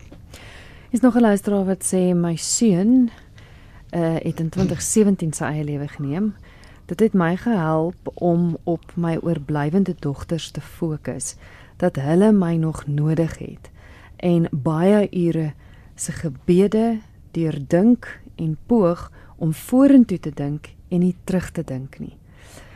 is 0.92 1.00
nog 1.00 1.16
'n 1.16 1.22
luisteraar 1.22 1.66
wat 1.66 1.84
sê 1.84 2.14
my 2.16 2.36
seun 2.36 3.10
uh, 3.94 4.16
het 4.16 4.40
in 4.40 4.50
2017 4.50 5.34
sy 5.34 5.44
eie 5.44 5.64
lewe 5.64 5.88
geneem 5.88 6.34
Dit 6.92 7.00
het 7.00 7.14
my 7.14 7.38
gehelp 7.38 8.12
om 8.14 8.58
op 8.64 8.92
my 8.96 9.16
oorblywende 9.22 9.96
dogters 10.00 10.50
te 10.52 10.62
fokus 10.62 11.36
dat 11.80 11.96
hulle 11.96 12.32
my 12.32 12.56
nog 12.56 12.84
nodig 12.88 13.38
het 13.38 13.72
en 14.16 14.50
baie 14.52 15.08
ure 15.12 15.54
se 15.96 16.12
gebede 16.12 17.00
deurdink 17.32 18.20
en 18.36 18.58
poog 18.66 19.12
om 19.36 19.54
vorentoe 19.54 20.20
te 20.20 20.32
dink 20.36 20.74
en 20.90 21.00
nie 21.00 21.16
terug 21.24 21.52
te 21.52 21.64
dink 21.64 22.00
nie. 22.00 22.18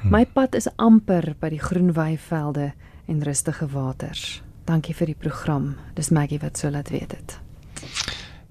Hm. 0.02 0.10
My 0.10 0.26
pad 0.26 0.56
is 0.56 0.72
amper 0.76 1.36
by 1.40 1.50
die 1.50 1.62
groen 1.62 1.92
weivelde 1.94 2.72
en 3.06 3.24
rustige 3.24 3.68
waters. 3.68 4.44
Dankie 4.66 4.96
vir 4.96 5.12
die 5.12 5.20
program. 5.20 5.76
Dis 5.94 6.10
Maggie 6.10 6.40
wat 6.40 6.58
sou 6.58 6.72
laat 6.72 6.90
weet 6.90 7.10
dit. 7.10 7.45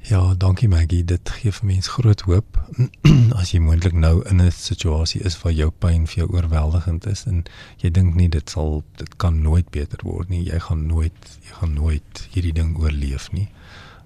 Ja, 0.06 0.34
dankie 0.36 0.68
Maggie. 0.68 1.04
Dit 1.04 1.30
gee 1.32 1.52
vir 1.52 1.64
mense 1.64 1.88
groot 1.90 2.20
hoop 2.28 2.58
as 3.40 3.54
jy 3.54 3.60
moontlik 3.64 3.94
nou 3.96 4.18
in 4.28 4.42
'n 4.42 4.52
situasie 4.52 5.22
is 5.24 5.38
waar 5.40 5.52
jou 5.52 5.70
pyn 5.70 6.04
vir 6.06 6.18
jou 6.18 6.26
oorweldigend 6.36 7.06
is 7.06 7.24
en 7.24 7.44
jy 7.80 7.90
dink 7.90 8.12
nie 8.14 8.28
dit 8.28 8.50
sal 8.50 8.84
dit 9.00 9.16
kan 9.16 9.40
nooit 9.40 9.70
beter 9.70 10.04
word 10.04 10.28
nie. 10.28 10.42
Jy 10.44 10.60
gaan 10.66 10.84
nooit 10.86 11.16
jy 11.48 11.56
gaan 11.56 11.72
nooit 11.72 12.28
hierdie 12.36 12.52
ding 12.52 12.76
oorleef 12.76 13.32
nie. 13.32 13.48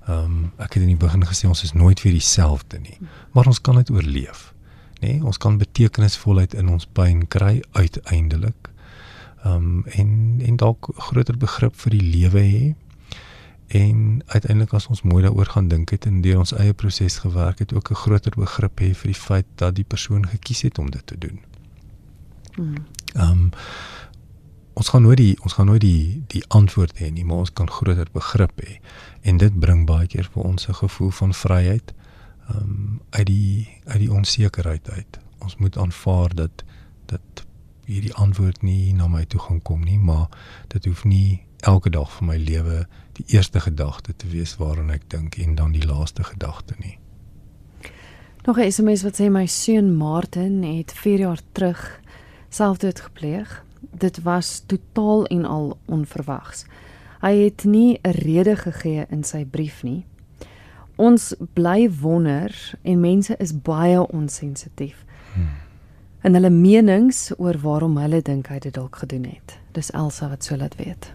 Ehm 0.07 0.25
um, 0.25 0.53
ek 0.59 0.79
het 0.79 0.87
in 0.87 0.95
die 0.95 1.03
begin 1.07 1.27
gesê 1.27 1.51
ons 1.51 1.67
is 1.67 1.75
nooit 1.75 2.03
weer 2.03 2.15
dieselfde 2.15 2.79
nie, 2.79 2.99
maar 3.35 3.51
ons 3.51 3.61
kan 3.61 3.75
dit 3.83 3.91
oorleef. 3.91 4.55
Nê? 5.03 5.19
Nee, 5.19 5.25
ons 5.25 5.39
kan 5.39 5.59
betekenisvolheid 5.59 6.55
in 6.55 6.69
ons 6.69 6.87
pyn 6.87 7.27
kry 7.27 7.59
uiteindelik. 7.73 8.71
Ehm 9.43 9.55
um, 9.55 9.85
en 9.99 10.41
en 10.47 10.57
dalk 10.57 10.95
groter 11.11 11.37
begrip 11.37 11.75
vir 11.75 11.91
die 11.91 12.07
lewe 12.07 12.41
hê 12.41 12.75
en 13.69 14.23
uiteindelik 14.27 14.73
as 14.73 14.87
ons 14.87 15.03
mooi 15.03 15.23
daaroor 15.23 15.47
gaan 15.47 15.69
dink 15.69 15.91
het 15.91 16.07
en 16.07 16.21
deur 16.21 16.39
ons 16.39 16.55
eie 16.57 16.73
proses 16.73 17.19
gewerk 17.19 17.59
het 17.59 17.75
ook 17.75 17.91
'n 17.91 17.95
groter 17.95 18.33
begrip 18.37 18.81
hê 18.81 18.95
vir 18.95 19.13
die 19.13 19.21
feit 19.21 19.47
dat 19.55 19.75
die 19.75 19.85
persoon 19.85 20.29
gekies 20.29 20.63
het 20.63 20.79
om 20.79 20.91
dit 20.91 21.07
te 21.07 21.19
doen. 21.19 21.41
Hmm. 22.55 22.75
Ehm 23.15 23.31
um, 23.31 23.51
ons 24.73 24.89
gaan 24.89 25.03
nooit 25.03 25.17
die 25.17 25.37
ons 25.43 25.53
gaan 25.53 25.67
nooit 25.67 25.81
die 25.81 26.23
die 26.27 26.45
antwoord 26.49 26.99
hê 26.99 27.11
nie, 27.13 27.25
maar 27.25 27.37
ons 27.37 27.53
kan 27.53 27.71
groter 27.71 28.09
begrip 28.13 28.61
hê 28.61 28.81
en 29.21 29.37
dit 29.37 29.61
bring 29.61 29.87
baie 29.87 30.07
keer 30.07 30.29
vir 30.33 30.43
ons 30.43 30.69
'n 30.69 30.75
gevoel 30.75 31.11
van 31.11 31.35
vryheid 31.35 31.93
ehm 32.49 32.57
um, 32.57 33.01
uit 33.11 33.27
die 33.27 33.69
uit 33.85 33.99
die 33.99 34.13
onsekerheid 34.13 34.91
uit. 34.91 35.19
Ons 35.39 35.57
moet 35.57 35.79
aanvaar 35.79 36.35
dat 36.35 36.65
dat 37.07 37.47
hierdie 37.85 38.15
antwoord 38.15 38.63
nie 38.63 38.93
na 38.93 39.07
my 39.09 39.25
toe 39.25 39.41
gaan 39.41 39.63
kom 39.63 39.85
nie, 39.85 39.99
maar 39.99 40.29
dit 40.69 40.85
hoef 40.85 41.05
nie 41.05 41.48
elke 41.61 41.91
dag 41.91 42.13
van 42.17 42.27
my 42.27 42.37
lewe 42.37 42.87
die 43.13 43.25
eerste 43.27 43.61
gedagte 43.61 44.17
te 44.17 44.29
wees 44.29 44.57
waaraan 44.57 44.91
ek 44.91 45.11
dink 45.11 45.37
en 45.37 45.55
dan 45.55 45.73
die 45.73 45.87
laaste 45.87 46.25
gedagte 46.25 46.75
nie. 46.79 46.99
Nog 48.47 48.59
'n 48.59 48.71
SMS 48.73 49.03
wat 49.03 49.21
sê 49.21 49.31
my 49.31 49.47
seun 49.47 49.97
Martin 49.97 50.63
het 50.63 50.93
4 50.93 51.19
jaar 51.19 51.41
terug 51.53 52.01
selfdood 52.49 53.01
gepleeg. 53.01 53.65
Dit 53.81 54.23
was 54.23 54.63
totaal 54.67 55.27
en 55.27 55.45
al 55.45 55.79
onverwags. 55.85 56.65
Hy 57.21 57.35
het 57.45 57.65
nie 57.65 57.99
'n 58.03 58.11
rede 58.11 58.57
gegee 58.57 59.07
in 59.11 59.25
sy 59.25 59.45
brief 59.45 59.83
nie. 59.83 60.05
ons 60.99 61.33
bly 61.55 61.87
wonder 62.01 62.55
en 62.83 63.01
mense 63.01 63.35
is 63.39 63.55
baie 63.63 64.01
onsensitief. 64.11 65.05
Hmm. 65.35 65.55
En 66.27 66.35
hulle 66.35 66.51
menings 66.51 67.29
oor 67.39 67.59
waarom 67.63 67.97
hulle 68.03 68.19
dink 68.27 68.51
hy 68.51 68.59
dit 68.65 68.75
dalk 68.75 68.99
gedoen 69.05 69.29
het. 69.31 69.55
Dis 69.79 69.93
Elsa 69.95 70.29
wat 70.33 70.45
so 70.45 70.59
laat 70.59 70.75
weet. 70.81 71.13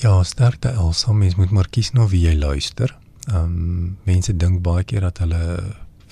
Ja, 0.00 0.22
sterkte 0.22 0.68
Elsa, 0.68 1.12
mens 1.12 1.34
moet 1.34 1.50
maar 1.50 1.66
kies 1.68 1.90
na 1.92 2.06
wie 2.08 2.22
jy 2.24 2.32
luister. 2.38 2.94
Ehm 3.28 3.42
um, 3.44 3.98
mense 4.08 4.32
dink 4.32 4.62
baie 4.64 4.84
keer 4.88 5.04
dat 5.04 5.18
hulle 5.20 5.40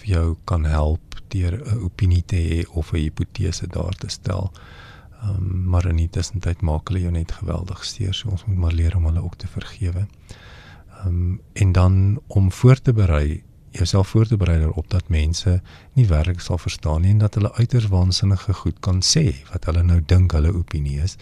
vir 0.01 0.11
jou 0.11 0.25
kan 0.45 0.67
help 0.69 1.17
deur 1.33 1.57
'n 1.57 1.79
opinie 1.87 2.21
te 2.21 2.37
hê 2.37 2.59
of 2.69 2.93
'n 2.93 3.01
hipotese 3.01 3.67
daar 3.67 3.97
te 3.97 4.09
stel. 4.09 4.53
Ehm 5.23 5.31
um, 5.31 5.65
maar 5.73 5.89
in 5.89 5.97
die 5.97 6.11
tussentyd 6.11 6.61
maak 6.61 6.89
hulle 6.89 7.01
jou 7.01 7.13
net 7.13 7.33
geweldig 7.33 7.85
seer, 7.85 8.15
so 8.15 8.29
ons 8.29 8.45
moet 8.45 8.57
maar 8.57 8.73
leer 8.73 8.97
om 8.97 9.05
hulle 9.05 9.25
ook 9.25 9.37
te 9.37 9.47
vergewe. 9.47 10.07
Ehm 10.99 11.07
um, 11.07 11.41
en 11.53 11.73
dan 11.73 12.21
om 12.27 12.53
voor 12.53 12.81
te 12.81 12.93
berei 12.93 13.43
jouself 13.71 14.09
voor 14.09 14.27
te 14.27 14.37
berei 14.37 14.59
daarop 14.59 14.91
dat 14.91 15.09
mense 15.09 15.63
nie 15.93 16.07
werklik 16.07 16.41
sal 16.41 16.59
verstaan 16.59 17.01
nie 17.01 17.11
en 17.11 17.19
dat 17.19 17.35
hulle 17.35 17.53
uiters 17.53 17.89
waansinnige 17.89 18.53
goed 18.53 18.81
kan 18.81 19.01
sê 19.03 19.35
wat 19.53 19.65
hulle 19.65 19.83
nou 19.83 20.01
dink 20.07 20.33
hulle 20.33 20.53
opinie 20.53 21.01
is 21.01 21.17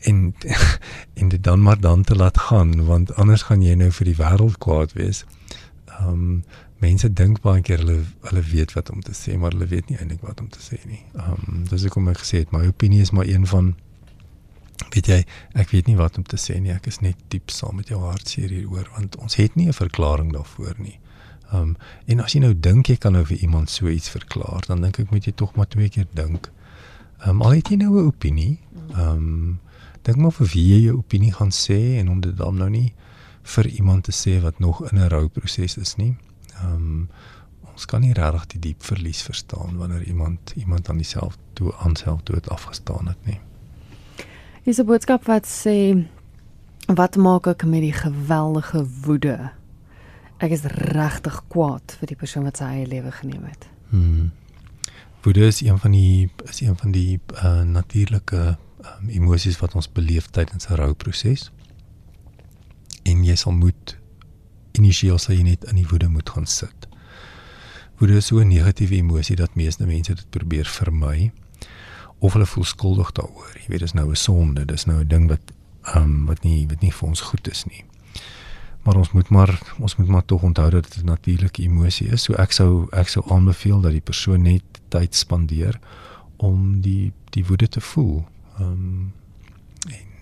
en 0.00 0.34
en 1.20 1.28
dit 1.28 1.42
dan 1.42 1.62
maar 1.62 1.80
dan 1.80 2.02
te 2.02 2.16
laat 2.16 2.38
gaan 2.38 2.84
want 2.84 3.14
anders 3.14 3.42
gaan 3.42 3.62
jy 3.62 3.74
nou 3.74 3.90
vir 3.90 4.04
die 4.04 4.16
wêreld 4.16 4.58
kwaad 4.58 4.92
wees. 4.92 5.24
Ehm 5.86 6.08
um, 6.08 6.42
mense 6.78 7.08
dink 7.12 7.40
baie 7.42 7.62
keer 7.66 7.80
hulle 7.82 8.04
hulle 8.28 8.42
weet 8.52 8.72
wat 8.76 8.90
om 8.94 9.00
te 9.02 9.14
sê 9.16 9.34
maar 9.36 9.50
hulle 9.50 9.66
weet 9.66 9.88
nie 9.90 9.98
eintlik 9.98 10.22
wat 10.22 10.40
om 10.40 10.48
te 10.48 10.62
sê 10.62 10.78
nie. 10.86 11.02
Ehm 11.16 11.34
um, 11.48 11.64
dis 11.70 11.84
ek 11.84 11.94
kom 11.96 12.08
ek 12.08 12.22
gesê 12.22 12.44
het 12.44 12.54
my 12.54 12.66
opinie 12.70 13.02
is 13.02 13.10
maar 13.10 13.26
een 13.26 13.46
van 13.50 13.74
weet 14.94 15.10
jy 15.10 15.18
ek 15.58 15.74
weet 15.74 15.90
nie 15.90 15.98
wat 15.98 16.18
om 16.18 16.24
te 16.24 16.38
sê 16.38 16.60
nie 16.62 16.72
ek 16.74 16.86
is 16.86 17.00
net 17.02 17.18
diep 17.34 17.50
saam 17.50 17.80
met 17.80 17.90
jou 17.90 17.98
hartseer 18.04 18.54
hieroor 18.54 18.86
want 18.94 19.18
ons 19.18 19.38
het 19.40 19.56
nie 19.56 19.66
'n 19.68 19.80
verklaring 19.80 20.32
daarvoor 20.32 20.78
nie. 20.78 20.98
Ehm 21.50 21.62
um, 21.62 21.76
en 22.06 22.20
as 22.20 22.34
jy 22.34 22.40
nou 22.40 22.54
dink 22.54 22.88
jy 22.88 22.96
kan 22.96 23.12
nou 23.12 23.24
vir 23.24 23.38
iemand 23.38 23.70
so 23.70 23.88
iets 23.88 24.08
verklaar 24.08 24.64
dan 24.66 24.80
dink 24.82 24.98
ek 24.98 25.10
moet 25.10 25.24
jy 25.24 25.32
tog 25.32 25.56
maar 25.56 25.68
twee 25.68 25.88
keer 25.88 26.06
dink. 26.12 26.50
Ehm 27.20 27.30
um, 27.30 27.42
al 27.42 27.58
het 27.58 27.68
jy 27.68 27.76
nou 27.76 27.98
'n 27.98 28.06
opinie 28.06 28.58
ehm 28.94 29.08
um, 29.08 29.60
dink 30.08 30.22
maar 30.24 30.34
vir 30.38 30.48
wie 30.54 30.64
jy 30.64 30.78
jou 30.86 30.98
opinie 30.98 31.32
gaan 31.36 31.52
sê 31.52 31.98
en 32.00 32.08
om 32.08 32.20
dit 32.24 32.36
dan 32.36 32.56
nou 32.56 32.68
nie 32.72 32.92
vir 33.56 33.66
iemand 33.66 34.08
te 34.08 34.12
sê 34.12 34.38
wat 34.44 34.58
nog 34.58 34.80
in 34.90 34.98
'n 34.98 35.08
rouproses 35.08 35.76
is 35.76 35.96
nie. 35.96 36.16
Ehm 36.60 36.74
um, 36.74 37.08
ons 37.78 37.86
kan 37.86 38.00
nie 38.00 38.12
regtig 38.12 38.46
die 38.46 38.60
diep 38.60 38.82
verlies 38.82 39.22
verstaan 39.22 39.76
wanneer 39.78 40.02
iemand 40.02 40.52
iemand 40.56 40.88
aan 40.88 40.96
dieselfde 40.96 41.38
toe 41.52 41.74
aan 41.78 41.96
self 41.96 42.22
dood 42.22 42.48
afgestaan 42.48 43.08
het 43.08 43.26
nie. 43.26 43.40
Dis 44.64 44.78
'n 44.78 44.86
boodskap 44.86 45.24
wat 45.24 45.46
sê 45.46 46.06
wat 46.86 47.16
maak 47.16 47.46
ek 47.46 47.64
met 47.64 47.80
die 47.80 47.92
geweldige 47.92 48.86
woede? 49.04 49.50
Ek 50.38 50.50
is 50.50 50.62
regtig 50.62 51.42
kwaad 51.48 51.96
vir 52.00 52.06
die 52.06 52.16
persoon 52.16 52.44
wat 52.44 52.56
sy 52.56 52.64
eie 52.64 52.86
lewe 52.86 53.12
geneem 53.12 53.44
het. 53.44 53.68
Hmm. 53.90 54.30
Woede 55.22 55.46
is 55.46 55.60
een 55.60 55.78
van 55.78 55.90
die 55.90 56.30
is 56.44 56.60
een 56.60 56.76
van 56.76 56.90
die 56.90 57.20
uh, 57.44 57.62
natuurlike 57.62 58.58
um, 59.00 59.08
emosies 59.08 59.58
wat 59.58 59.74
ons 59.74 59.92
beleef 59.92 60.26
tydens 60.26 60.68
'n 60.68 60.74
rouproses. 60.74 61.50
En 63.02 63.24
jy 63.24 63.34
sal 63.34 63.52
moet 63.52 63.96
initieel 64.72 65.18
sal 65.18 65.34
jy 65.34 65.42
net 65.42 65.64
in 65.64 65.74
die 65.74 65.86
woede 65.90 66.08
moet 66.08 66.30
gaan 66.30 66.46
sit. 66.46 66.88
Woede 67.98 68.16
is 68.16 68.26
so 68.26 68.38
'n 68.38 68.48
negatiewe 68.48 68.94
emosie 68.94 69.36
dat 69.36 69.54
meeste 69.54 69.86
mense 69.86 70.14
dit 70.14 70.30
probeer 70.30 70.66
vermy 70.66 71.32
of 72.18 72.32
hulle 72.32 72.46
voel 72.46 72.64
skuldig 72.64 73.12
daaroor. 73.12 73.52
Jy 73.54 73.66
weet 73.68 73.80
dis 73.80 73.92
nou 73.92 74.10
'n 74.10 74.16
sonde, 74.16 74.64
dis 74.64 74.84
nou 74.84 75.00
'n 75.00 75.08
ding 75.08 75.28
wat 75.28 75.52
ehm 75.82 76.02
um, 76.02 76.26
wat 76.26 76.42
nie 76.42 76.66
wat 76.66 76.80
nie 76.80 76.92
vir 76.92 77.08
ons 77.08 77.20
goed 77.20 77.48
is 77.48 77.64
nie. 77.64 77.84
Maar 78.82 78.96
ons 78.96 79.12
moet 79.12 79.28
maar 79.28 79.62
ons 79.78 79.96
moet 79.96 80.08
maar 80.08 80.24
tog 80.24 80.42
onthou 80.42 80.70
dat 80.70 80.82
dit 80.82 81.02
'n 81.02 81.06
natuurlike 81.06 81.62
emosie 81.62 82.08
is. 82.08 82.22
So 82.22 82.32
ek 82.32 82.52
sou 82.52 82.86
ek 82.90 83.08
sou 83.08 83.24
aanbeveel 83.30 83.80
dat 83.80 83.92
die 83.92 84.00
persoon 84.00 84.42
net 84.42 84.62
tyd 84.88 85.14
spandeer 85.14 85.80
om 86.36 86.80
die 86.80 87.12
die 87.30 87.44
woede 87.46 87.68
te 87.68 87.80
voel 87.80 88.24
Ehm 88.58 88.72
um, 88.72 89.12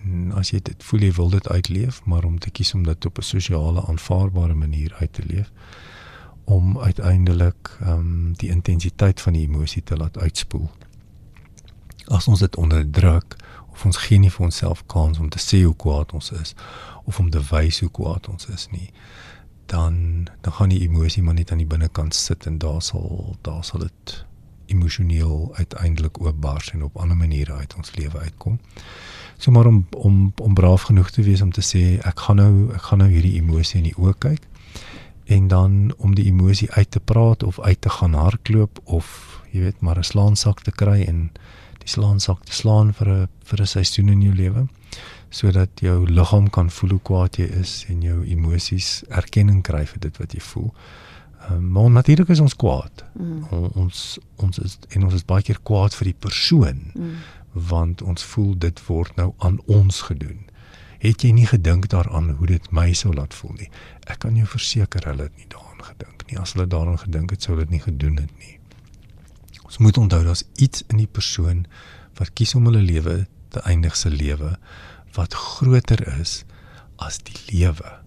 en 0.07 0.31
as 0.39 0.53
jy 0.53 0.61
dit 0.63 0.83
voel 0.87 1.01
jy 1.03 1.11
wil 1.17 1.29
dit 1.29 1.47
uitleef, 1.49 1.99
maar 2.05 2.23
om 2.23 2.37
te 2.39 2.49
kies 2.49 2.73
om 2.73 2.83
dit 2.83 3.05
op 3.05 3.17
'n 3.17 3.21
sosiale 3.21 3.85
aanvaarbare 3.87 4.53
manier 4.53 4.93
uit 4.99 5.13
te 5.13 5.23
leef 5.25 5.51
om 6.43 6.79
uiteindelik 6.79 7.77
ehm 7.81 7.91
um, 7.91 8.33
die 8.33 8.49
intensiteit 8.49 9.21
van 9.21 9.33
die 9.33 9.47
emosie 9.47 9.83
te 9.83 9.97
laat 9.97 10.17
uitspoel. 10.17 10.69
As 12.07 12.27
ons 12.27 12.39
dit 12.39 12.55
onderdruk 12.55 13.35
of 13.71 13.85
ons 13.85 13.97
gee 13.97 14.17
nie 14.17 14.31
vir 14.31 14.45
onsself 14.45 14.85
kans 14.85 15.19
om 15.19 15.29
te 15.29 15.39
sê 15.39 15.63
hoe 15.63 15.75
kwaad 15.75 16.11
ons 16.11 16.31
is 16.31 16.55
of 17.03 17.19
om 17.19 17.29
te 17.29 17.41
wys 17.49 17.79
hoe 17.79 17.91
kwaad 17.91 18.27
ons 18.27 18.47
is 18.47 18.67
nie, 18.71 18.91
dan 19.65 20.27
dan 20.41 20.53
gaan 20.53 20.69
die 20.69 20.81
emosie 20.87 21.23
maar 21.23 21.33
net 21.33 21.51
aan 21.51 21.57
die 21.57 21.73
binnekant 21.73 22.15
sit 22.15 22.45
en 22.45 22.57
daar 22.57 22.81
sal 22.81 23.35
daar 23.41 23.63
sal 23.63 23.79
dit 23.79 24.25
emosioneel 24.67 25.51
uiteindelik 25.55 26.21
oopbars 26.21 26.71
en 26.71 26.83
op 26.83 26.97
ander 26.97 27.17
maniere 27.17 27.53
uit 27.53 27.75
ons 27.77 27.95
lewe 27.95 28.19
uitkom. 28.19 28.59
So 29.37 29.51
maar 29.51 29.65
om 29.65 29.87
om 29.91 30.33
om 30.41 30.53
braaf 30.53 30.81
genoeg 30.81 31.09
te 31.09 31.21
wees 31.21 31.41
om 31.41 31.51
te 31.51 31.61
sê 31.61 31.99
ek 32.01 32.19
gaan 32.19 32.35
nou 32.35 32.73
ek 32.73 32.81
gaan 32.81 33.03
nou 33.03 33.09
hierdie 33.09 33.35
emosie 33.41 33.77
in 33.77 33.89
die 33.91 33.97
oë 33.97 34.13
kyk 34.17 34.47
en 35.27 35.47
dan 35.47 35.93
om 35.97 36.15
die 36.15 36.25
emosie 36.25 36.71
uit 36.71 36.91
te 36.91 36.99
praat 36.99 37.43
of 37.43 37.59
uit 37.59 37.81
te 37.81 37.89
gaan 37.89 38.13
hardloop 38.13 38.79
of 38.83 39.07
jy 39.51 39.61
weet 39.61 39.81
maar 39.81 39.97
'n 39.97 40.03
slaansak 40.03 40.61
te 40.61 40.71
kry 40.71 41.03
en 41.03 41.29
die 41.83 41.89
slaansak 41.89 42.43
te 42.45 42.53
slaan 42.53 42.93
vir 42.93 43.07
'n 43.09 43.27
vir 43.43 43.61
'n 43.61 43.67
seisoen 43.67 44.09
in 44.09 44.21
jou 44.21 44.35
lewe 44.35 44.67
sodat 45.29 45.69
jou 45.79 46.05
liggaam 46.09 46.49
kan 46.49 46.69
voel 46.71 46.89
hoe 46.89 47.01
kwaad 47.09 47.37
jy 47.37 47.47
is 47.59 47.85
en 47.89 48.01
jou 48.01 48.23
emosies 48.25 49.03
erkenning 49.09 49.63
kry 49.63 49.85
vir 49.85 49.99
dit 49.99 50.17
wat 50.17 50.33
jy 50.33 50.39
voel. 50.39 50.73
Um, 51.51 51.71
maar 51.71 51.91
natuurlik 51.91 52.29
is 52.29 52.39
ons 52.39 52.55
kwaad. 52.55 53.05
Mm. 53.13 53.43
Ons 53.73 54.17
ons 54.35 54.59
is 54.59 54.77
en 54.89 55.03
ons 55.03 55.13
is 55.13 55.25
baie 55.25 55.43
keer 55.43 55.59
kwaad 55.63 55.95
vir 55.95 56.11
die 56.11 56.19
persoon 56.19 56.91
mm. 56.93 57.13
want 57.69 58.01
ons 58.01 58.23
voel 58.33 58.53
dit 58.57 58.81
word 58.87 59.15
nou 59.15 59.31
aan 59.37 59.59
ons 59.65 60.01
gedoen. 60.09 60.43
Het 60.99 61.23
jy 61.23 61.31
nie 61.31 61.47
gedink 61.47 61.87
daaraan 61.93 62.29
hoe 62.39 62.49
dit 62.49 62.71
my 62.73 62.89
sou 62.97 63.13
laat 63.13 63.33
voel 63.37 63.53
nie? 63.61 63.69
Ek 64.09 64.19
kan 64.25 64.35
jou 64.35 64.47
verseker 64.49 65.05
hulle 65.05 65.29
het 65.29 65.37
nie 65.37 65.49
daaraan 65.53 65.85
gedink 65.91 66.25
nie. 66.27 66.39
As 66.41 66.55
hulle 66.57 66.67
daaraan 66.67 66.99
gedink 66.99 67.31
het, 67.31 67.45
sou 67.45 67.53
hulle 67.53 67.67
dit 67.67 67.77
nie 67.77 67.83
gedoen 67.85 68.17
het 68.23 68.33
nie. 68.41 68.57
Ons 69.63 69.77
moet 69.83 69.97
onthou 69.97 70.23
daar's 70.25 70.43
iets 70.55 70.83
in 70.87 71.01
die 71.03 71.09
persoon 71.11 71.65
wat 72.17 72.33
kies 72.33 72.55
om 72.57 72.65
hulle 72.69 72.81
lewe 72.81 73.25
te 73.53 73.61
eindig 73.69 73.95
se 73.95 74.09
lewe 74.09 74.55
wat 75.15 75.33
groter 75.37 76.01
is 76.17 76.41
as 76.97 77.21
die 77.29 77.37
lewe. 77.51 77.97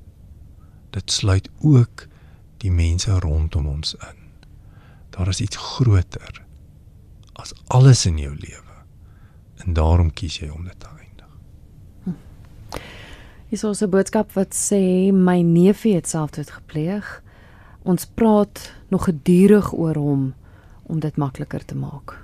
Dit 0.90 1.12
sluit 1.14 1.48
ook 1.62 2.09
die 2.60 2.72
mense 2.72 3.18
rondom 3.18 3.66
ons 3.66 3.94
in. 3.94 4.18
Daar 5.10 5.28
is 5.28 5.40
iets 5.40 5.56
groter 5.56 6.42
as 7.40 7.54
alles 7.66 8.06
in 8.06 8.18
jou 8.20 8.34
lewe. 8.36 8.76
En 9.64 9.72
daarom 9.72 10.12
kies 10.12 10.38
jy 10.40 10.48
om 10.52 10.64
dit 10.64 10.76
te 10.80 10.88
eindig. 10.88 11.32
Hm. 12.04 12.16
Is 13.48 13.64
ons 13.64 13.82
'n 13.82 13.90
boodskap 13.90 14.32
wat 14.32 14.54
sê 14.54 15.12
my 15.12 15.40
neefie 15.40 15.94
het 15.94 16.08
selfdood 16.08 16.50
gepleeg. 16.50 17.22
Ons 17.82 18.06
praat 18.06 18.72
nog 18.88 19.04
gedurig 19.04 19.72
oor 19.72 19.94
hom 19.94 20.34
om 20.82 21.00
dit 21.00 21.16
makliker 21.16 21.64
te 21.64 21.74
maak. 21.74 22.18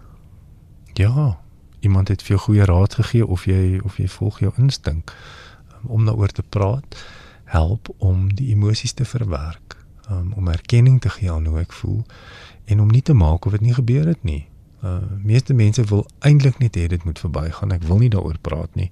Ja, 0.92 1.38
iemand 1.80 2.08
het 2.08 2.22
vir 2.22 2.36
jou 2.36 2.40
goeie 2.40 2.64
raad 2.64 2.94
gegee 2.94 3.26
of 3.26 3.44
jy 3.44 3.80
of 3.84 3.96
jy 3.96 4.08
volg 4.08 4.40
jou 4.40 4.52
instink 4.56 5.12
om 5.86 6.04
daaroor 6.04 6.32
te 6.32 6.42
praat 6.42 6.96
help 7.44 7.88
om 7.98 8.34
die 8.34 8.50
emosies 8.54 8.92
te 8.92 9.04
verwerk 9.04 9.75
um, 10.10 10.32
om 10.32 10.48
erkenning 10.48 11.00
te 11.00 11.08
gee 11.08 11.32
aan 11.32 11.46
hoe 11.46 11.58
ek 11.58 11.72
voel 11.72 12.04
en 12.64 12.80
om 12.80 12.90
nie 12.90 13.02
te 13.02 13.14
maak 13.14 13.44
of 13.44 13.52
dit 13.52 13.60
nie 13.60 13.74
gebeur 13.74 14.06
het 14.06 14.22
nie. 14.22 14.46
Uh 14.82 14.98
meeste 15.22 15.54
mense 15.54 15.84
wil 15.84 16.06
eintlik 16.18 16.58
net 16.58 16.76
hê 16.76 16.86
dit 16.86 17.04
moet 17.04 17.18
verbygaan. 17.18 17.72
Ek 17.72 17.86
wil 17.86 17.98
nie 18.02 18.10
daaroor 18.12 18.38
praat 18.40 18.74
nie. 18.74 18.90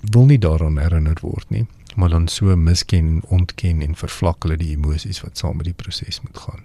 Wil 0.00 0.26
nie 0.26 0.38
daaraan 0.38 0.78
herinner 0.78 1.18
word 1.22 1.50
nie. 1.50 1.66
Maar 1.96 2.08
dan 2.08 2.28
so 2.28 2.56
misken, 2.56 3.22
ontken 3.28 3.82
en 3.82 3.96
vervlak 3.96 4.42
hulle 4.42 4.56
die 4.56 4.74
emosies 4.76 5.20
wat 5.24 5.38
saam 5.38 5.56
met 5.56 5.66
die 5.70 5.76
proses 5.76 6.20
moet 6.20 6.38
gaan. 6.38 6.62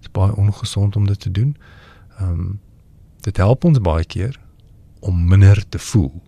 Dit 0.00 0.08
is 0.08 0.12
baie 0.16 0.34
ongesond 0.36 0.96
om 0.96 1.06
dit 1.06 1.20
te 1.20 1.30
doen. 1.30 1.56
Um 2.20 2.60
dit 3.20 3.36
help 3.36 3.64
ons 3.64 3.80
baie 3.80 4.04
keer 4.04 4.40
om 5.00 5.28
minder 5.28 5.68
te 5.68 5.78
voel. 5.78 6.22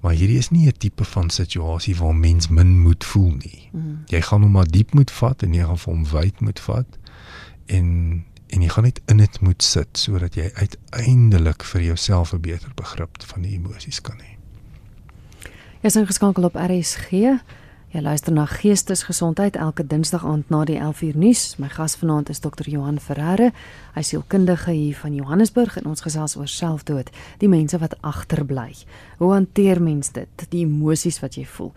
Maar 0.00 0.12
hierdie 0.12 0.38
is 0.38 0.50
nie 0.50 0.66
'n 0.66 0.78
tipe 0.78 1.04
van 1.04 1.30
situasie 1.30 1.96
waar 1.96 2.14
mens 2.14 2.48
min 2.48 2.80
moet 2.80 3.04
voel 3.04 3.30
nie. 3.30 3.68
Mm. 3.72 4.02
Jy 4.06 4.20
gaan 4.20 4.42
hom 4.42 4.50
maar 4.50 4.70
diep 4.70 4.94
moet 4.94 5.10
vat 5.10 5.42
en 5.42 5.54
jy 5.54 5.64
gaan 5.64 5.78
hom 5.84 6.04
wyd 6.04 6.40
moet 6.40 6.60
vat 6.60 6.98
en 7.66 8.24
en 8.48 8.62
jy 8.62 8.68
gaan 8.68 8.84
net 8.84 9.00
in 9.06 9.16
dit 9.16 9.40
moet 9.40 9.62
sit 9.62 9.98
sodat 9.98 10.34
jy 10.34 10.50
uiteindelik 10.54 11.64
vir 11.64 11.82
jouself 11.82 12.32
'n 12.32 12.40
beter 12.40 12.72
begrip 12.74 13.22
van 13.22 13.42
die 13.42 13.52
emosies 13.52 14.00
kan 14.00 14.16
hê. 14.16 14.36
Jy's 15.82 15.96
ingeskakel 15.96 16.44
op 16.44 16.54
RSG. 16.54 17.10
Jy 17.88 18.02
luister 18.04 18.34
na 18.36 18.42
Geestesgesondheid 18.44 19.54
elke 19.56 19.80
Dinsdag 19.86 20.20
aand 20.28 20.50
na 20.52 20.58
die 20.68 20.76
11uur 20.76 21.16
nuus. 21.16 21.56
My 21.56 21.70
gas 21.72 21.96
vanaand 21.96 22.28
is 22.28 22.44
Dr. 22.44 22.68
Johan 22.68 23.00
Ferreira. 23.00 23.48
Hy 23.94 24.02
is 24.04 24.10
sielkundige 24.12 24.76
hier 24.76 24.98
van 25.00 25.16
Johannesburg 25.16 25.72
en 25.80 25.88
ons 25.88 26.04
gesels 26.04 26.36
oor 26.36 26.52
selfdood, 26.52 27.08
die 27.40 27.48
mense 27.48 27.80
wat 27.80 27.96
agterbly. 28.04 28.76
Hoe 29.22 29.32
hanteer 29.32 29.80
mens 29.80 30.12
dit, 30.12 30.28
die 30.52 30.66
emosies 30.66 31.16
wat 31.24 31.40
jy 31.40 31.48
voel? 31.48 31.72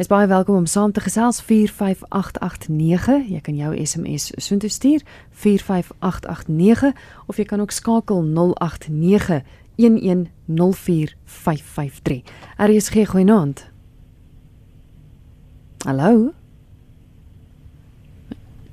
Jy's 0.00 0.08
baie 0.08 0.24
welkom 0.32 0.56
om 0.62 0.64
saam 0.64 0.96
te 0.96 1.04
gesels 1.04 1.44
45889. 1.44 3.28
Jy 3.28 3.44
kan 3.44 3.52
jou 3.60 3.76
SMS 3.84 4.32
soontoe 4.40 4.72
stuur 4.72 5.04
45889 5.44 6.96
of 7.28 7.36
jy 7.36 7.44
kan 7.44 7.60
ook 7.60 7.76
skakel 7.76 8.24
089 8.24 9.44
1104553. 9.76 12.24
RSG 12.56 13.12
goeienaand. 13.12 13.69
Hallo. 15.84 16.32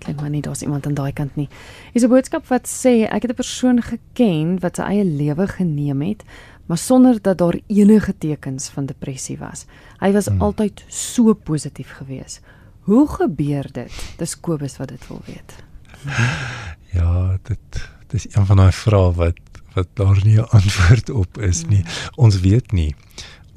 Klink 0.04 0.20
maar 0.20 0.30
nie 0.30 0.42
daar's 0.42 0.62
iemand 0.62 0.86
aan 0.86 0.96
daai 0.98 1.14
kant 1.16 1.36
nie. 1.36 1.48
Hier's 1.94 2.04
'n 2.04 2.10
boodskap 2.10 2.48
wat 2.48 2.68
sê 2.68 3.08
ek 3.08 3.22
het 3.22 3.32
'n 3.32 3.42
persoon 3.44 3.82
geken 3.82 4.60
wat 4.60 4.76
sy 4.76 4.82
eie 4.82 5.06
lewe 5.06 5.48
geneem 5.48 6.02
het, 6.02 6.24
maar 6.66 6.78
sonder 6.78 7.22
dat 7.22 7.38
daar 7.38 7.60
enige 7.68 8.18
tekens 8.18 8.70
van 8.70 8.86
depressie 8.86 9.38
was. 9.38 9.66
Hy 10.00 10.12
was 10.12 10.26
hmm. 10.26 10.42
altyd 10.42 10.84
so 10.88 11.34
positief 11.34 11.92
geweest. 11.92 12.42
Hoe 12.82 13.08
gebeur 13.08 13.72
dit? 13.72 13.92
Dis 14.18 14.40
Kobus 14.40 14.78
wat 14.78 14.88
dit 14.88 15.08
wil 15.08 15.22
weet. 15.26 15.56
Ja, 16.92 17.38
dit 17.44 17.90
dis 18.08 18.36
een 18.36 18.46
van 18.46 18.58
daai 18.58 18.72
vrae 18.72 19.12
wat 19.14 19.40
wat 19.74 19.88
daar 19.94 20.20
nie 20.24 20.38
'n 20.40 20.50
antwoord 20.50 21.10
op 21.10 21.38
is 21.38 21.66
nie. 21.66 21.82
Hmm. 21.82 21.92
Ons 22.16 22.40
weet 22.40 22.72
nie. 22.72 22.96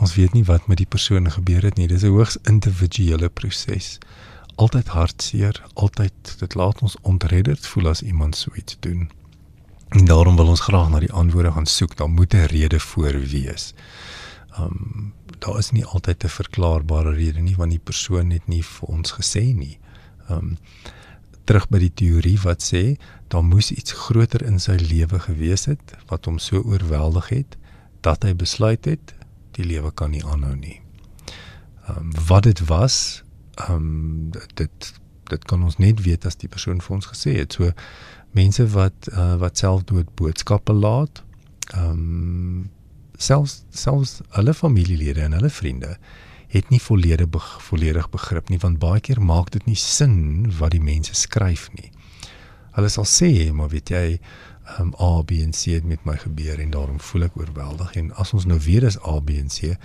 Ons 0.00 0.14
weet 0.16 0.32
nie 0.32 0.44
wat 0.48 0.66
met 0.66 0.78
die 0.80 0.88
persoon 0.88 1.28
gebeur 1.30 1.66
het 1.68 1.76
nie. 1.76 1.86
Dis 1.88 2.02
'n 2.02 2.14
hoogs 2.16 2.38
individuele 2.48 3.28
proses. 3.28 3.98
Altyd 4.56 4.88
hartseer, 4.88 5.62
altyd 5.74 6.12
dit 6.38 6.54
laat 6.54 6.82
ons 6.82 6.96
ontredderd 7.02 7.66
voel 7.66 7.88
as 7.88 8.02
iemand 8.02 8.36
so 8.36 8.50
iets 8.54 8.76
doen. 8.80 9.10
En 9.88 10.04
daarom 10.04 10.36
wil 10.36 10.48
ons 10.48 10.60
graag 10.60 10.88
na 10.90 10.98
die 10.98 11.12
antwoorde 11.12 11.52
gaan 11.52 11.66
soek. 11.66 11.96
Daar 11.96 12.10
moet 12.10 12.34
'n 12.34 12.44
rede 12.44 12.80
voor 12.80 13.20
wees. 13.20 13.74
Um 14.58 15.12
daar 15.38 15.58
is 15.58 15.70
nie 15.70 15.84
altyd 15.84 16.24
'n 16.24 16.28
verklaarbare 16.28 17.12
rede 17.12 17.40
nie 17.40 17.56
want 17.56 17.70
die 17.70 17.84
persoon 17.84 18.30
het 18.30 18.46
nie 18.46 18.64
vir 18.64 18.88
ons 18.88 19.12
gesê 19.12 19.54
nie. 19.54 19.78
Um 20.28 20.58
terug 21.44 21.68
by 21.68 21.78
die 21.78 21.94
teorie 21.94 22.38
wat 22.40 22.62
sê 22.62 22.96
daar 23.28 23.44
moes 23.44 23.70
iets 23.70 23.92
groter 23.92 24.42
in 24.42 24.60
sy 24.60 24.76
lewe 24.76 25.18
gewees 25.18 25.64
het 25.64 25.96
wat 26.06 26.24
hom 26.24 26.38
so 26.38 26.60
oorweldig 26.62 27.28
het 27.28 27.56
dat 28.00 28.22
hy 28.22 28.34
besluit 28.34 28.84
het 28.84 29.14
die 29.56 29.66
lewe 29.66 29.92
kan 29.94 30.10
nie 30.10 30.24
aanhou 30.24 30.56
nie. 30.56 30.80
Um 31.88 32.12
wat 32.28 32.42
dit 32.48 32.60
was, 32.68 33.22
um 33.68 34.30
dit 34.54 34.92
dit 35.30 35.44
kan 35.44 35.62
ons 35.62 35.76
net 35.78 36.02
weet 36.02 36.26
as 36.26 36.38
die 36.40 36.50
persoon 36.50 36.80
vir 36.82 36.96
ons 36.96 37.06
gesê 37.12 37.36
het. 37.38 37.54
So 37.54 37.70
mense 38.36 38.66
wat 38.74 39.10
uh, 39.12 39.36
wat 39.42 39.58
selfdood 39.58 40.10
boodskappe 40.18 40.74
laat. 40.74 41.22
Ehm 41.74 41.90
um, 41.90 42.68
selfs 43.20 43.64
selfs 43.76 44.20
hulle 44.32 44.54
familielede 44.56 45.20
en 45.20 45.34
hulle 45.36 45.50
vriende 45.52 45.98
het 46.48 46.70
nie 46.72 46.80
volledig 46.80 47.28
be 47.28 47.40
volledig 47.68 48.06
begrip 48.10 48.48
nie 48.48 48.58
want 48.62 48.78
baie 48.80 49.00
keer 49.04 49.20
maak 49.20 49.50
dit 49.52 49.66
nie 49.68 49.76
sin 49.76 50.48
wat 50.58 50.72
die 50.72 50.80
mense 50.80 51.14
skryf 51.14 51.68
nie. 51.76 51.90
Hulle 52.74 52.88
sal 52.88 53.04
sê, 53.04 53.50
maar 53.52 53.68
weet 53.74 53.92
jy, 53.92 54.06
ehm 54.16 54.49
um, 54.78 54.92
A, 55.00 55.22
B 55.22 55.30
en 55.30 55.50
C 55.50 55.64
het 55.74 55.84
met 55.84 56.04
my 56.04 56.16
gebeur 56.16 56.58
en 56.58 56.70
daarom 56.70 57.00
voel 57.00 57.22
ek 57.22 57.36
oorweldig 57.36 57.94
en 57.96 58.12
as 58.12 58.32
ons 58.32 58.46
nou 58.46 58.58
weer 58.60 58.82
is 58.82 58.98
A, 59.02 59.18
B 59.20 59.30
en 59.40 59.48
C, 59.48 59.76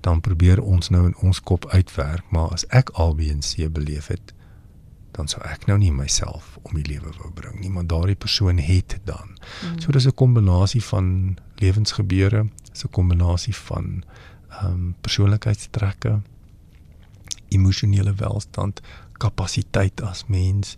dan 0.00 0.20
probeer 0.20 0.62
ons 0.62 0.90
nou 0.90 1.06
in 1.06 1.16
ons 1.16 1.40
kop 1.40 1.66
uitwerk, 1.72 2.24
maar 2.30 2.52
as 2.52 2.66
ek 2.68 2.92
A, 2.98 3.12
B 3.14 3.30
en 3.30 3.40
C 3.40 3.68
beleef 3.72 4.10
het, 4.12 4.34
dan 5.14 5.30
sou 5.30 5.40
ek 5.46 5.68
nou 5.70 5.78
nie 5.78 5.92
myself 5.94 6.56
om 6.62 6.74
die 6.74 6.86
lewe 6.88 7.12
wou 7.20 7.30
bring 7.34 7.60
nie, 7.62 7.70
maar 7.70 7.86
daardie 7.86 8.18
persoon 8.18 8.58
het 8.58 8.98
dan. 9.06 9.36
Mm. 9.36 9.80
So 9.80 9.92
dis 9.92 10.06
'n 10.06 10.14
kombinasie 10.14 10.82
van 10.82 11.38
lewensgebeure, 11.62 12.46
dis 12.72 12.84
'n 12.84 12.90
kombinasie 12.90 13.54
van 13.54 14.04
ehm 14.50 14.66
um, 14.66 14.94
persoonlikheidstrekke, 15.00 16.20
emosionele 17.48 18.14
welstand, 18.14 18.80
kapasiteit 19.12 20.00
as 20.00 20.26
mens, 20.26 20.76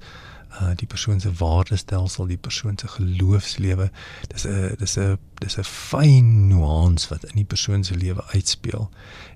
uh 0.51 0.73
die 0.77 0.87
persoon 0.87 1.21
se 1.21 1.33
waardestelsel, 1.33 2.27
die 2.27 2.37
persoon 2.41 2.79
se 2.79 2.89
geloofslewe. 2.89 3.91
Dis 4.29 4.47
'n 4.47 4.75
dis 4.79 4.97
'n 4.99 5.19
dis 5.39 5.59
'n 5.59 5.65
fyn 5.65 6.49
nuance 6.49 7.09
wat 7.09 7.25
in 7.25 7.37
die 7.37 7.45
persoon 7.45 7.85
se 7.85 7.95
lewe 7.95 8.25
uitspeel 8.25 8.91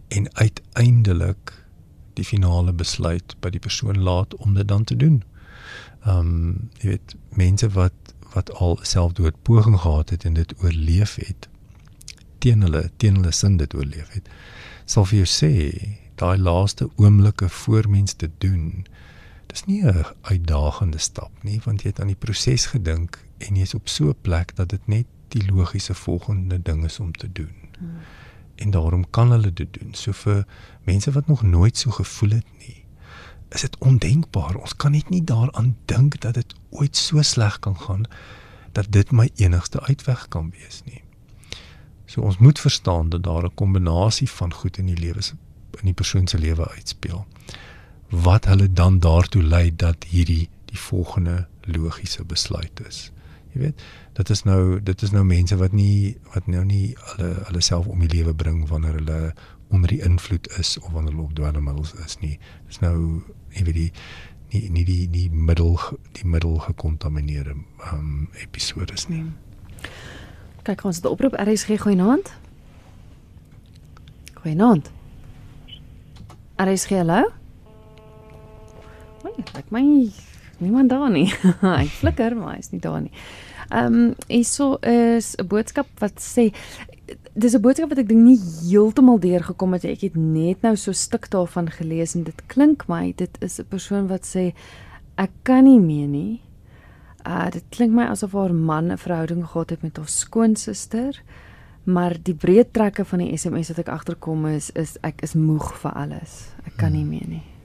en 0.09 0.35
uiteindelik 0.35 1.67
die 2.15 2.25
finale 2.25 2.73
besluit 2.73 3.37
by 3.41 3.51
die 3.51 3.61
persoon 3.61 3.99
laat 3.99 4.35
om 4.37 4.55
dit 4.55 4.69
dan 4.69 4.85
te 4.85 4.97
doen. 4.97 5.23
Um, 6.07 6.71
jy 6.81 6.89
weet 6.89 7.15
mense 7.29 7.69
wat 7.69 7.93
wat 8.35 8.53
al 8.53 8.79
selfdood 8.83 9.43
poging 9.43 9.81
gehad 9.81 10.11
het 10.11 10.25
en 10.25 10.35
dit 10.35 10.55
oorleef 10.63 11.15
het 11.15 11.49
teen 12.39 12.63
hulle 12.63 12.91
teen 12.97 13.15
hulle 13.15 13.33
sin 13.33 13.57
dit 13.57 13.75
oorleef 13.75 14.13
het 14.15 14.29
sal 14.85 15.07
vir 15.11 15.23
jou 15.23 15.31
sê 15.33 15.53
daai 16.23 16.39
laaste 16.39 16.89
oomblikke 16.97 17.49
voor 17.49 17.89
mens 17.91 18.13
te 18.13 18.31
doen 18.45 18.87
dis 19.51 19.65
nie 19.65 19.83
'n 19.83 20.05
uitdagende 20.23 20.99
stap 20.99 21.31
nie 21.43 21.61
want 21.65 21.83
jy 21.83 21.89
het 21.89 22.01
aan 22.01 22.13
die 22.13 22.23
proses 22.27 22.67
gedink 22.67 23.25
en 23.39 23.57
jy's 23.57 23.75
op 23.75 23.89
so 23.89 24.09
'n 24.09 24.21
plek 24.23 24.57
dat 24.57 24.69
dit 24.69 24.87
net 24.87 25.07
die 25.29 25.53
logiese 25.53 25.95
volgende 25.95 26.63
ding 26.63 26.85
is 26.85 27.01
om 27.01 27.13
te 27.13 27.33
doen. 27.33 27.55
Hmm 27.79 28.01
en 28.61 28.71
daarom 28.71 29.11
kan 29.11 29.31
hulle 29.31 29.53
dit 29.53 29.73
doen. 29.81 29.95
So 29.95 30.13
vir 30.13 30.45
mense 30.85 31.13
wat 31.13 31.27
nog 31.27 31.43
nooit 31.43 31.77
so 31.77 31.91
gevoel 31.91 32.31
het 32.31 32.47
nie, 32.59 32.85
is 33.49 33.61
dit 33.61 33.79
ondenkbaar. 33.79 34.55
Ons 34.55 34.77
kan 34.77 34.93
net 34.93 35.09
nie 35.09 35.25
daaraan 35.25 35.77
dink 35.85 36.21
dat 36.21 36.35
dit 36.35 36.55
ooit 36.71 36.97
so 36.97 37.23
sleg 37.23 37.59
kan 37.59 37.77
gaan 37.77 38.05
dat 38.73 38.93
dit 38.93 39.11
my 39.11 39.31
enigste 39.35 39.81
uitweg 39.81 40.29
kan 40.29 40.51
wees 40.51 40.83
nie. 40.85 41.03
So 42.07 42.21
ons 42.21 42.39
moet 42.39 42.61
verstaan 42.61 43.09
dat 43.09 43.23
daar 43.23 43.45
'n 43.45 43.55
kombinasie 43.55 44.31
van 44.31 44.55
goed 44.55 44.79
in 44.79 44.87
die 44.87 44.99
lewe 44.99 45.21
in 45.71 45.87
die 45.87 45.95
persoon 45.95 46.27
se 46.27 46.39
lewe 46.39 46.69
uitspeel 46.69 47.27
wat 48.11 48.45
hulle 48.45 48.73
dan 48.73 48.99
daartoe 48.99 49.43
lei 49.43 49.71
dat 49.77 50.05
hierdie 50.05 50.49
die 50.65 50.79
volgende 50.79 51.47
logiese 51.63 52.25
besluit 52.25 52.81
is. 52.89 53.11
Jy 53.53 53.61
weet, 53.61 53.83
dit 54.15 54.31
is 54.31 54.43
nou 54.47 54.81
dit 54.83 55.03
is 55.03 55.11
nou 55.11 55.25
mense 55.27 55.57
wat 55.59 55.73
nie 55.75 56.17
wat 56.35 56.47
nou 56.47 56.65
nie 56.65 56.95
hulle 57.15 57.31
hulle 57.49 57.63
self 57.63 57.87
om 57.91 58.03
die 58.03 58.11
lewe 58.11 58.35
bring 58.35 58.63
wanneer 58.69 58.99
hulle 59.01 59.21
onder 59.71 59.91
die 59.91 60.03
invloed 60.07 60.51
is 60.59 60.79
of 60.79 60.91
wanneer 60.95 61.15
hulle 61.15 61.27
op 61.27 61.35
dwelmmiddels 61.39 61.95
is 62.07 62.19
nie. 62.23 62.37
Dis 62.67 62.83
nou 62.83 63.23
jy 63.55 63.65
weet 63.67 63.79
die 63.79 63.91
nie 64.51 64.63
nie 64.71 64.85
die 64.85 65.07
die 65.11 65.27
middel 65.31 65.79
die 66.19 66.27
middel 66.27 66.59
gekontamineerde 66.67 67.57
um 67.93 68.29
episodes 68.43 69.09
nie. 69.11 69.25
Kyk 70.67 70.85
ons 70.85 71.03
het 71.03 71.11
oproep 71.11 71.35
RSG 71.39 71.81
goeienaand. 71.83 72.33
Goeienaand. 74.43 74.91
RSG 76.61 77.03
hallo. 77.03 77.40
Ek 79.59 79.71
my 79.71 79.83
niemand 80.61 80.91
daar 80.91 81.11
nie. 81.11 81.29
Hy 81.61 81.87
flikker, 81.87 82.37
maar 82.37 82.57
hy's 82.57 82.71
nie 82.71 82.81
daar 82.81 83.01
nie. 83.01 83.13
Ehm 83.71 83.95
um, 83.95 84.15
hierso 84.27 84.77
is 84.83 85.37
'n 85.39 85.47
boodskap 85.47 85.87
wat 85.99 86.19
sê 86.19 86.51
dis 87.35 87.55
'n 87.55 87.61
boodskap 87.63 87.89
wat 87.89 87.99
ek 87.99 88.09
dink 88.09 88.25
nie 88.25 88.41
heeltemal 88.69 89.19
deurgekom 89.19 89.73
het 89.73 89.85
ek 89.85 90.01
het 90.01 90.17
net 90.17 90.63
nou 90.63 90.77
so 90.77 90.91
'n 90.91 90.95
stuk 90.95 91.31
daarvan 91.31 91.71
gelees 91.71 92.15
en 92.15 92.25
dit 92.25 92.43
klink 92.47 92.89
my 92.89 93.13
dit 93.17 93.31
is 93.41 93.61
'n 93.61 93.69
persoon 93.69 94.09
wat 94.09 94.27
sê 94.27 94.53
ek 95.17 95.31
kan 95.43 95.65
nie 95.65 95.81
meer 95.81 96.09
nie. 96.09 96.43
Uh 97.27 97.51
dit 97.51 97.65
klink 97.71 97.93
my 97.93 98.05
asof 98.05 98.33
haar 98.33 98.55
man 98.55 98.91
'n 98.93 98.99
verhouding 98.99 99.47
gehad 99.47 99.71
het 99.71 99.83
met 99.83 99.97
haar 99.97 100.09
skoonsister. 100.09 101.23
Maar 101.85 102.17
die 102.23 102.35
breë 102.35 102.71
trekke 102.71 103.05
van 103.05 103.19
die 103.19 103.37
SMS 103.37 103.69
wat 103.69 103.79
ek 103.79 103.89
agterkom 103.89 104.47
is 104.47 104.71
is 104.71 104.97
ek 105.03 105.23
is 105.23 105.35
moeg 105.35 105.79
vir 105.79 105.93
alles. 105.93 106.53
Ek 106.67 106.77
kan 106.77 106.93
nie 106.93 107.01
hmm. 107.01 107.11
meer 107.11 107.29
nie. 107.29 107.60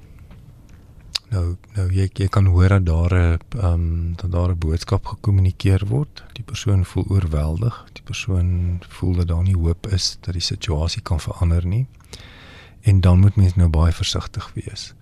Nou 1.35 1.55
nou 1.75 1.85
jy 1.91 2.05
jy 2.15 2.27
kan 2.31 2.45
hoor 2.47 2.69
dat 2.77 2.85
daar 2.85 3.13
'n 3.13 3.39
ehm 3.59 3.73
um, 3.73 4.15
dat 4.15 4.31
daar 4.31 4.49
'n 4.51 4.57
boodskap 4.57 5.05
gekommunikeer 5.05 5.85
word. 5.87 6.23
Die 6.33 6.43
persoon 6.43 6.85
voel 6.85 7.05
oorweldig. 7.07 7.85
Die 7.93 8.03
persoon 8.03 8.79
voel 8.89 9.13
dat 9.15 9.27
daar 9.27 9.43
nie 9.43 9.57
hoop 9.57 9.87
is 9.87 10.17
dat 10.21 10.33
die 10.33 10.41
situasie 10.41 11.01
kan 11.01 11.19
verander 11.19 11.65
nie. 11.65 11.87
En 12.81 13.01
dan 13.01 13.19
moet 13.19 13.35
mens 13.35 13.55
nou 13.55 13.69
baie 13.69 13.93
versigtig 13.93 14.51
wees. 14.53 14.93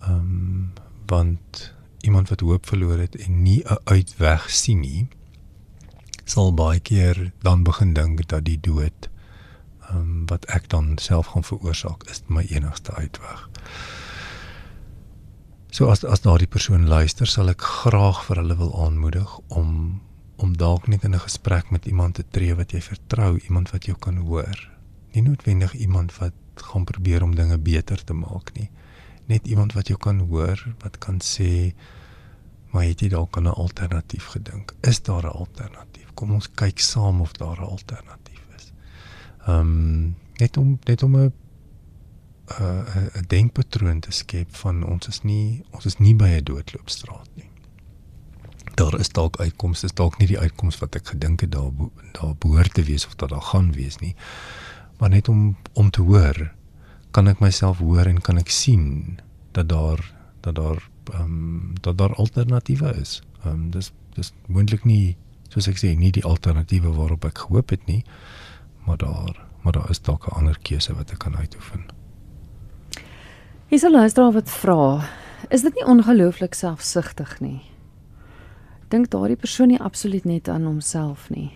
Ehm 0.00 0.14
um, 0.14 0.72
want 1.06 1.74
iemand 2.00 2.28
wat 2.28 2.40
hoop 2.40 2.66
verloor 2.66 2.98
het 2.98 3.16
en 3.16 3.42
nie 3.42 3.62
'n 3.64 3.78
uitweg 3.84 4.50
sien 4.50 4.80
nie, 4.80 5.08
sal 6.24 6.54
baie 6.54 6.80
keer 6.80 7.32
dan 7.38 7.62
begin 7.62 7.92
dink 7.92 8.28
dat 8.28 8.44
die 8.44 8.60
dood 8.60 9.08
ehm 9.88 9.96
um, 9.96 10.26
wat 10.26 10.44
ek 10.44 10.68
dan 10.68 10.98
self 10.98 11.26
gaan 11.26 11.44
veroorsaak 11.44 12.02
is 12.02 12.22
my 12.26 12.46
enigste 12.48 12.94
uitweg. 12.94 13.48
So 15.74 15.88
as 15.90 16.04
as 16.06 16.20
daardie 16.22 16.46
persoon 16.46 16.84
luister, 16.86 17.26
sal 17.26 17.48
ek 17.50 17.64
graag 17.66 18.20
vir 18.28 18.38
hulle 18.38 18.54
wil 18.60 18.68
aanmoedig 18.84 19.30
om 19.58 19.70
om 20.44 20.52
dalk 20.58 20.86
net 20.86 21.02
in 21.08 21.14
'n 21.14 21.24
gesprek 21.24 21.70
met 21.74 21.86
iemand 21.90 22.14
te 22.14 22.24
tree 22.30 22.54
wat 22.54 22.70
jy 22.72 22.80
vertrou, 22.80 23.38
iemand 23.48 23.70
wat 23.72 23.86
jou 23.86 23.96
kan 23.98 24.16
hoor. 24.16 24.58
Nie 25.14 25.22
noodwendig 25.22 25.74
iemand 25.74 26.14
wat 26.18 26.34
gaan 26.54 26.84
probeer 26.84 27.22
om 27.22 27.34
dinge 27.34 27.58
beter 27.58 28.04
te 28.04 28.14
maak 28.14 28.52
nie. 28.54 28.70
Net 29.26 29.46
iemand 29.46 29.72
wat 29.72 29.88
jou 29.88 29.98
kan 29.98 30.18
hoor, 30.18 30.74
wat 30.82 30.98
kan 30.98 31.18
sê, 31.18 31.74
"Maar 32.70 32.84
het 32.84 33.00
jy 33.00 33.08
dalk 33.08 33.36
aan 33.36 33.48
'n 33.48 33.58
alternatief 33.66 34.26
gedink? 34.26 34.74
Is 34.80 35.02
daar 35.02 35.24
'n 35.24 35.38
alternatief? 35.38 36.14
Kom 36.14 36.32
ons 36.32 36.50
kyk 36.54 36.78
saam 36.78 37.20
of 37.20 37.32
daar 37.32 37.58
'n 37.58 37.70
alternatief 37.70 38.46
is." 38.56 38.72
Ehm 39.46 39.60
um, 39.60 40.16
net 40.38 40.56
om 40.56 40.78
net 40.84 41.02
om 41.02 41.16
'n 41.16 41.32
'n 42.44 42.62
uh, 42.62 43.20
'n 43.20 43.24
denkpatroon 43.26 44.00
te 44.00 44.12
skep 44.12 44.56
van 44.56 44.84
ons 44.84 45.08
is 45.08 45.22
nie 45.22 45.64
ons 45.70 45.84
is 45.84 45.98
nie 45.98 46.14
by 46.14 46.28
'n 46.28 46.44
doodloopstraat 46.44 47.28
nie. 47.34 47.50
Daar 48.74 48.98
is 48.98 49.08
dalk 49.08 49.40
uitkomste, 49.40 49.86
is 49.86 49.94
dalk 49.94 50.18
nie 50.18 50.26
die 50.26 50.38
uitkoms 50.38 50.78
wat 50.78 50.94
ek 50.94 51.06
gedink 51.06 51.40
het 51.40 51.52
daar 51.52 51.72
daar 52.12 52.34
behoort 52.38 52.74
te 52.74 52.82
wees 52.82 53.06
of 53.06 53.14
dat 53.14 53.28
daar 53.28 53.42
gaan 53.42 53.72
wees 53.72 53.96
nie. 53.98 54.14
Maar 54.98 55.08
net 55.08 55.28
om 55.28 55.56
om 55.72 55.90
te 55.90 56.02
hoor, 56.02 56.52
kan 57.10 57.28
ek 57.28 57.40
myself 57.40 57.78
hoor 57.78 58.06
en 58.06 58.20
kan 58.20 58.38
ek 58.38 58.50
sien 58.50 59.18
dat 59.52 59.68
daar 59.68 60.14
dat 60.40 60.54
daar 60.54 60.88
ehm 61.12 61.22
um, 61.22 61.72
dat 61.80 61.98
daar 61.98 62.14
alternatiewe 62.14 62.94
is. 63.00 63.22
Ehm 63.44 63.48
um, 63.48 63.70
dis 63.70 63.92
dis 64.14 64.32
moontlik 64.46 64.84
nie 64.84 65.16
soos 65.48 65.68
ek 65.68 65.78
sê 65.78 65.96
nie 65.96 66.10
die 66.10 66.24
alternatiewe 66.24 66.92
waarop 66.92 67.24
ek 67.24 67.38
gehoop 67.38 67.70
het 67.70 67.86
nie, 67.86 68.04
maar 68.86 68.96
daar 68.96 69.46
maar 69.62 69.72
daar 69.72 69.90
is 69.90 70.00
dalk 70.00 70.26
'n 70.26 70.36
ander 70.36 70.58
keuse 70.62 70.94
wat 70.94 71.10
ek 71.10 71.18
kan 71.18 71.36
uitoefen. 71.36 72.03
Hier 73.74 73.82
sal 73.82 73.90
luisteraar 73.90 74.32
wat 74.32 74.50
vra, 74.50 74.82
is 75.50 75.64
dit 75.66 75.74
nie 75.74 75.84
ongelooflik 75.90 76.54
selfsugtig 76.54 77.32
nie? 77.42 77.58
Dink 78.92 79.08
daardie 79.10 79.34
persoon 79.34 79.72
nie 79.72 79.80
absoluut 79.82 80.28
net 80.30 80.46
aan 80.48 80.68
homself 80.68 81.24
nie. 81.34 81.48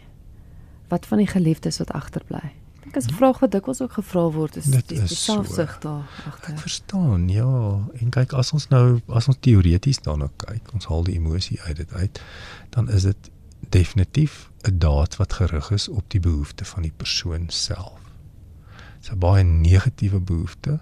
Wat 0.90 1.06
van 1.06 1.22
die 1.22 1.28
geliefdes 1.30 1.78
wat 1.78 1.92
agterbly? 1.94 2.40
Dink 2.82 2.98
as 2.98 3.06
'n 3.06 3.14
vraag 3.20 3.38
wat 3.38 3.52
dikwels 3.54 3.80
ook 3.80 3.92
gevra 4.00 4.24
word 4.34 4.56
is 4.56 4.64
dit 4.64 4.88
die, 4.88 4.98
die 4.98 5.14
selfsug 5.14 5.72
so. 5.74 5.80
daar 5.80 6.10
agter. 6.26 6.54
Ek 6.54 6.58
verstaan, 6.58 7.28
ja. 7.28 7.86
En 8.00 8.10
kyk 8.10 8.32
as 8.32 8.52
ons 8.52 8.68
nou 8.68 9.00
as 9.06 9.28
ons 9.28 9.38
teoreties 9.40 10.02
daarna 10.02 10.28
kyk, 10.36 10.74
ons 10.74 10.86
haal 10.86 11.04
die 11.04 11.14
emosie 11.14 11.60
uit 11.60 11.76
dit 11.76 11.92
uit, 11.92 12.20
dan 12.70 12.90
is 12.90 13.02
dit 13.02 13.30
definitief 13.70 14.50
'n 14.66 14.78
daad 14.78 15.16
wat 15.16 15.32
gerig 15.32 15.70
is 15.70 15.88
op 15.88 16.10
die 16.10 16.20
behoefte 16.20 16.64
van 16.64 16.82
die 16.82 16.94
persoon 16.96 17.46
self. 17.48 18.02
Dit's 18.96 19.12
'n 19.12 19.18
baie 19.18 19.44
negatiewe 19.44 20.20
behoefte 20.20 20.80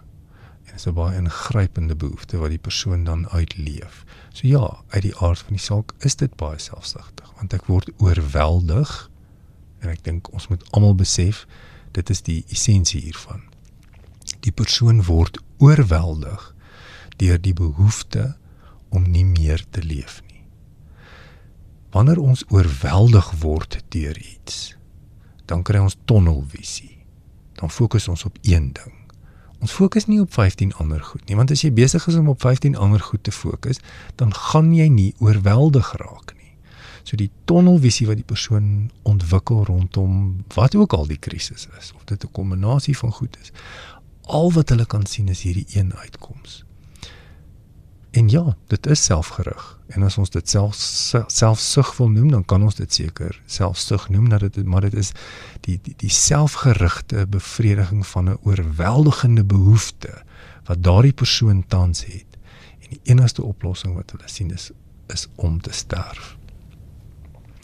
dit's 0.77 0.87
'n 0.87 0.95
baie 0.95 1.17
ingrypende 1.17 1.97
behoefte 1.97 2.37
wat 2.37 2.53
die 2.53 2.59
persoon 2.59 3.05
dan 3.05 3.29
uitleef. 3.29 4.05
So 4.33 4.47
ja, 4.47 4.83
uit 4.89 5.03
die 5.03 5.17
aard 5.17 5.39
van 5.39 5.57
die 5.57 5.63
saak 5.63 5.93
is 5.99 6.17
dit 6.17 6.37
baie 6.37 6.59
selfsugtig 6.59 7.33
want 7.37 7.53
ek 7.53 7.67
word 7.67 7.91
oorweldig 7.97 9.11
en 9.81 9.89
ek 9.89 10.05
dink 10.05 10.33
ons 10.33 10.49
moet 10.49 10.73
almal 10.73 10.95
besef 10.95 11.47
dit 11.93 12.11
is 12.11 12.23
die 12.23 12.45
essensie 12.49 13.01
hiervan. 13.01 13.43
Die 14.41 14.53
persoon 14.53 15.03
word 15.05 15.39
oorweldig 15.59 16.55
deur 17.17 17.41
die 17.41 17.55
behoefte 17.55 18.37
om 18.89 19.11
nie 19.11 19.25
meer 19.25 19.65
te 19.71 19.83
leef 19.83 20.21
nie 20.21 20.27
wanneer 21.97 22.19
ons 22.21 22.45
oorweldig 22.53 23.31
word 23.41 23.79
deur 23.89 24.19
iets, 24.19 24.77
dan 25.49 25.63
kry 25.63 25.81
ons 25.81 25.97
tunnelvisie. 26.05 26.99
Dan 27.57 27.71
fokus 27.71 28.09
ons 28.09 28.25
op 28.29 28.37
een 28.43 28.73
ding. 28.77 29.06
Ons 29.65 29.73
fokus 29.73 30.07
nie 30.07 30.21
op 30.21 30.33
15 30.33 30.75
ander 30.83 31.03
goed 31.03 31.25
nie, 31.29 31.37
want 31.37 31.51
as 31.51 31.63
jy 31.65 31.73
besig 31.73 32.07
is 32.07 32.19
om 32.19 32.29
op 32.29 32.41
15 32.45 32.77
ander 32.77 33.01
goed 33.01 33.23
te 33.25 33.33
fokus, 33.33 33.81
dan 34.21 34.35
gaan 34.35 34.75
jy 34.75 34.89
nie 34.93 35.15
oorweldig 35.19 35.93
raak 35.97 36.35
nie. 36.37 36.53
So 37.07 37.17
die 37.17 37.31
tunnelvisie 37.45 38.07
wat 38.07 38.21
die 38.21 38.27
persoon 38.27 38.91
ontwikkel 39.07 39.65
rondom 39.65 40.45
wat 40.55 40.75
ook 40.75 40.93
al 40.93 41.07
die 41.07 41.21
krisis 41.23 41.69
is, 41.79 41.93
of 41.97 42.05
dit 42.05 42.25
'n 42.25 42.33
kombinasie 42.33 42.97
van 42.99 43.13
goed 43.13 43.37
is, 43.41 43.53
al 44.27 44.53
wat 44.53 44.69
hulle 44.69 44.87
kan 44.87 45.07
sien 45.07 45.29
is 45.29 45.43
hierdie 45.43 45.67
een 45.73 45.95
uitkoms. 45.95 46.65
En 48.17 48.29
ja, 48.29 48.57
dit 48.67 48.87
is 48.87 49.05
selfgerig. 49.05 49.65
En 49.87 50.03
as 50.03 50.17
ons 50.19 50.31
dit 50.33 50.49
self 50.49 50.77
selfsug 51.29 51.91
wil 51.97 52.09
noem, 52.09 52.31
dan 52.33 52.45
kan 52.49 52.63
ons 52.65 52.79
dit 52.79 52.93
seker 52.93 53.37
selfsug 53.47 54.07
noem 54.09 54.31
dat 54.33 54.47
dit 54.47 54.65
maar 54.65 54.87
dit 54.87 54.95
is 54.97 55.11
die 55.67 55.77
die 55.85 55.93
die 56.01 56.13
selfgerigte 56.13 57.27
bevrediging 57.29 58.07
van 58.07 58.31
'n 58.31 58.39
oorweldigende 58.43 59.45
behoefte 59.45 60.23
wat 60.65 60.83
daardie 60.83 61.13
persoon 61.13 61.65
tans 61.67 62.05
het. 62.05 62.39
En 62.81 62.89
die 62.89 63.01
enigste 63.03 63.43
oplossing 63.43 63.95
wat 63.95 64.11
hulle 64.11 64.29
sien 64.29 64.51
is 64.51 64.71
is 65.13 65.29
om 65.35 65.61
te 65.61 65.73
sterf. 65.73 66.37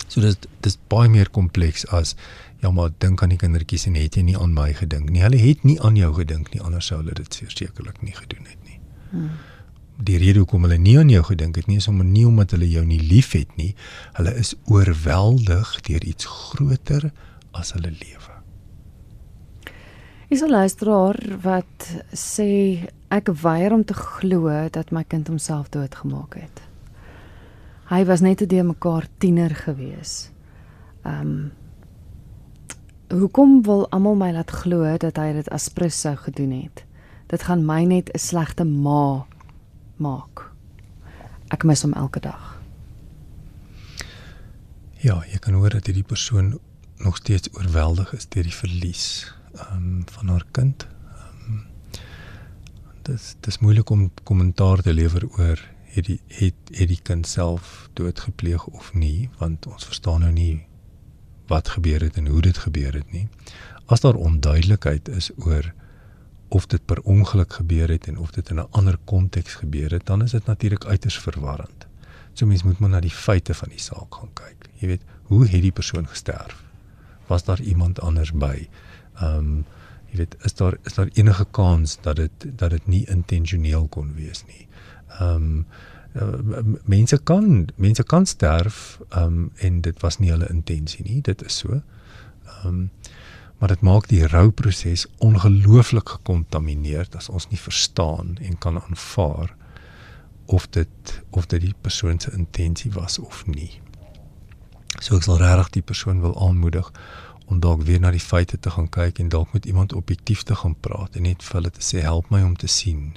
So 0.07 0.21
dit 0.21 0.49
dis 0.61 0.79
baie 0.89 1.09
meer 1.09 1.31
kompleks 1.31 1.87
as 1.87 2.15
ja 2.61 2.71
maar 2.71 2.91
dink 2.99 3.23
aan 3.23 3.33
die 3.33 3.39
kindertjies 3.39 3.87
en 3.87 3.95
het 3.95 4.15
jy 4.15 4.23
nie 4.23 4.39
aan 4.39 4.53
my 4.53 4.73
gedink 4.73 5.11
nie. 5.11 5.23
Hulle 5.23 5.41
het 5.41 5.65
nie 5.65 5.81
aan 5.81 5.97
jou 5.97 6.15
gedink 6.15 6.53
nie, 6.53 6.63
anders 6.63 6.87
sou 6.87 7.01
hulle 7.01 7.15
dit 7.15 7.43
sekerlik 7.49 8.03
nie 8.03 8.15
gedoen 8.15 8.45
het 8.45 8.63
nie. 8.65 8.81
Hmm 9.11 9.31
die 9.97 10.19
rede 10.19 10.39
hoekom 10.43 10.63
hulle 10.63 10.79
nie 10.79 10.99
aan 10.99 11.11
jou 11.11 11.23
gedink 11.25 11.57
het 11.57 11.67
nie 11.67 11.77
is 11.77 11.89
om 11.89 12.01
nie 12.07 12.25
omdat 12.27 12.51
hulle 12.57 12.69
jou 12.71 12.85
nie 12.85 13.01
liefhet 13.01 13.57
nie. 13.57 13.75
Hulle 14.19 14.35
is 14.39 14.55
oorweldig 14.65 15.81
deur 15.87 16.05
iets 16.05 16.25
groter 16.25 17.11
as 17.53 17.73
hulle 17.77 17.91
lewe. 17.91 18.33
Is 20.29 20.43
'n 20.43 20.51
luisteraar 20.51 21.19
wat 21.43 22.03
sê 22.13 22.89
ek 23.11 23.29
weier 23.43 23.73
om 23.73 23.85
te 23.85 23.95
glo 23.95 24.69
dat 24.71 24.91
my 24.91 25.05
kind 25.05 25.29
homself 25.29 25.69
doodgemaak 25.69 26.35
het. 26.35 26.63
Hy 27.91 28.05
was 28.05 28.21
net 28.21 28.41
'n 28.41 28.49
de 28.49 28.63
mekaar 28.63 29.07
tiener 29.19 29.55
gewees. 29.55 30.31
Um 31.05 31.53
Hoekom 33.13 33.63
wil 33.63 33.91
almal 33.91 34.15
my 34.15 34.33
laat 34.33 34.51
glo 34.51 34.97
dat 34.97 35.17
hy 35.17 35.33
dit 35.33 35.49
aspres 35.51 36.01
sou 36.01 36.17
gedoen 36.17 36.51
het? 36.51 36.85
Dit 37.29 37.43
gaan 37.43 37.67
my 37.67 37.85
net 37.85 38.09
'n 38.15 38.19
slegte 38.19 38.65
ma 38.65 39.27
maak. 40.03 40.49
Ek 41.55 41.65
mis 41.69 41.83
hom 41.87 41.95
elke 41.99 42.23
dag. 42.25 42.51
Ja, 45.03 45.19
jy 45.27 45.39
kan 45.43 45.59
hoor 45.59 45.75
dat 45.75 45.89
hierdie 45.91 46.07
persoon 46.07 46.59
nog 47.03 47.17
steeds 47.19 47.51
oorweldig 47.59 48.13
is 48.15 48.29
deur 48.31 48.47
die 48.47 48.55
verlies 48.55 49.07
um, 49.73 50.05
van 50.15 50.29
haar 50.31 50.45
kind. 50.55 50.87
Um, 51.47 51.65
dit 53.03 53.37
dis 53.43 53.59
moeilik 53.59 53.91
om 53.91 54.11
kommentaar 54.23 54.83
te 54.87 54.95
lewer 54.95 55.27
oor 55.39 55.63
het 55.93 56.07
die 56.07 56.21
het, 56.39 56.55
het 56.71 56.89
die 56.89 57.01
kind 57.03 57.27
self 57.29 57.89
doodgepleeg 57.99 58.65
of 58.67 58.93
nie, 58.95 59.29
want 59.39 59.67
ons 59.67 59.85
verstaan 59.91 60.23
nou 60.25 60.33
nie 60.33 60.65
wat 61.51 61.75
gebeur 61.75 62.01
het 62.01 62.17
en 62.17 62.31
hoe 62.33 62.41
dit 62.41 62.59
gebeur 62.59 62.95
het 62.97 63.13
nie. 63.13 63.27
As 63.87 64.01
daar 64.01 64.17
onduidelikheid 64.17 65.09
is 65.09 65.31
oor 65.37 65.73
of 66.53 66.67
dit 66.67 66.85
per 66.85 67.01
ongeluk 67.09 67.53
gebeur 67.53 67.89
het 67.89 68.07
en 68.07 68.19
of 68.19 68.31
dit 68.31 68.49
in 68.49 68.59
'n 68.61 68.71
ander 68.71 68.99
konteks 69.05 69.55
gebeur 69.55 69.91
het, 69.91 70.07
dan 70.07 70.23
is 70.23 70.31
dit 70.31 70.47
natuurlik 70.47 70.85
uiters 70.85 71.19
verwarrend. 71.19 71.87
So 72.33 72.47
mens 72.47 72.63
moet 72.63 72.79
maar 72.79 72.91
na 72.91 73.01
die 73.01 73.11
feite 73.11 73.55
van 73.55 73.69
die 73.69 73.81
saak 73.81 74.15
gaan 74.15 74.33
kyk. 74.33 74.69
Jy 74.81 74.87
weet, 74.87 75.03
hoe 75.23 75.47
het 75.47 75.63
die 75.63 75.73
persoon 75.73 76.09
gesterf? 76.09 76.63
Was 77.27 77.45
daar 77.45 77.61
iemand 77.61 78.01
anders 78.01 78.33
by? 78.33 78.69
Ehm 79.15 79.37
um, 79.37 79.65
jy 80.11 80.17
weet, 80.17 80.37
is 80.45 80.55
daar 80.55 80.77
is 80.83 80.95
daar 80.95 81.09
enige 81.13 81.47
kans 81.51 81.99
dat 82.01 82.17
dit 82.17 82.47
dat 82.57 82.71
dit 82.71 82.87
nie 82.87 83.07
intentioneel 83.07 83.87
kon 83.89 84.15
wees 84.15 84.45
nie? 84.47 84.69
Ehm 85.09 85.65
um, 86.15 86.79
mense 86.85 87.19
kan 87.23 87.69
mense 87.77 88.03
kan 88.03 88.27
sterf 88.27 89.01
ehm 89.09 89.25
um, 89.25 89.51
en 89.55 89.81
dit 89.81 90.01
was 90.01 90.19
nie 90.19 90.31
hulle 90.31 90.49
intensie 90.49 91.05
nie. 91.05 91.21
Dit 91.21 91.45
is 91.45 91.59
so. 91.59 91.81
Ehm 92.45 92.67
um, 92.67 92.91
maar 93.63 93.71
dit 93.71 93.81
maak 93.81 94.09
die 94.09 94.27
rouproses 94.27 95.07
ongelooflik 95.19 96.09
gekontamineerd 96.09 97.15
as 97.15 97.29
ons 97.29 97.45
nie 97.49 97.59
verstaan 97.59 98.33
en 98.43 98.59
kan 98.59 98.81
aanvaar 98.81 99.55
of 100.47 100.67
dit 100.69 101.13
of 101.31 101.47
dit 101.47 101.61
die 101.61 101.75
persoon 101.81 102.19
se 102.19 102.33
intensie 102.35 102.91
was 102.93 103.19
of 103.19 103.45
nie. 103.47 103.71
So 104.99 105.15
ek 105.15 105.29
sal 105.29 105.39
regtig 105.39 105.71
die 105.77 105.85
persoon 105.93 106.25
wil 106.27 106.35
aanmoedig 106.43 106.91
om 107.47 107.63
dalk 107.63 107.87
weer 107.87 108.03
na 108.03 108.11
die 108.11 108.25
feite 108.25 108.59
te 108.59 108.75
gaan 108.75 108.91
kyk 108.91 109.23
en 109.23 109.31
dalk 109.31 109.55
met 109.55 109.71
iemand 109.71 109.95
objektief 109.95 110.43
te 110.43 110.59
gaan 110.59 110.75
praat 110.75 111.15
en 111.15 111.31
net 111.31 111.47
vir 111.47 111.61
hulle 111.61 111.71
te 111.71 111.87
sê 111.87 112.03
help 112.03 112.35
my 112.35 112.43
om 112.43 112.59
te 112.59 112.67
sien. 112.67 113.13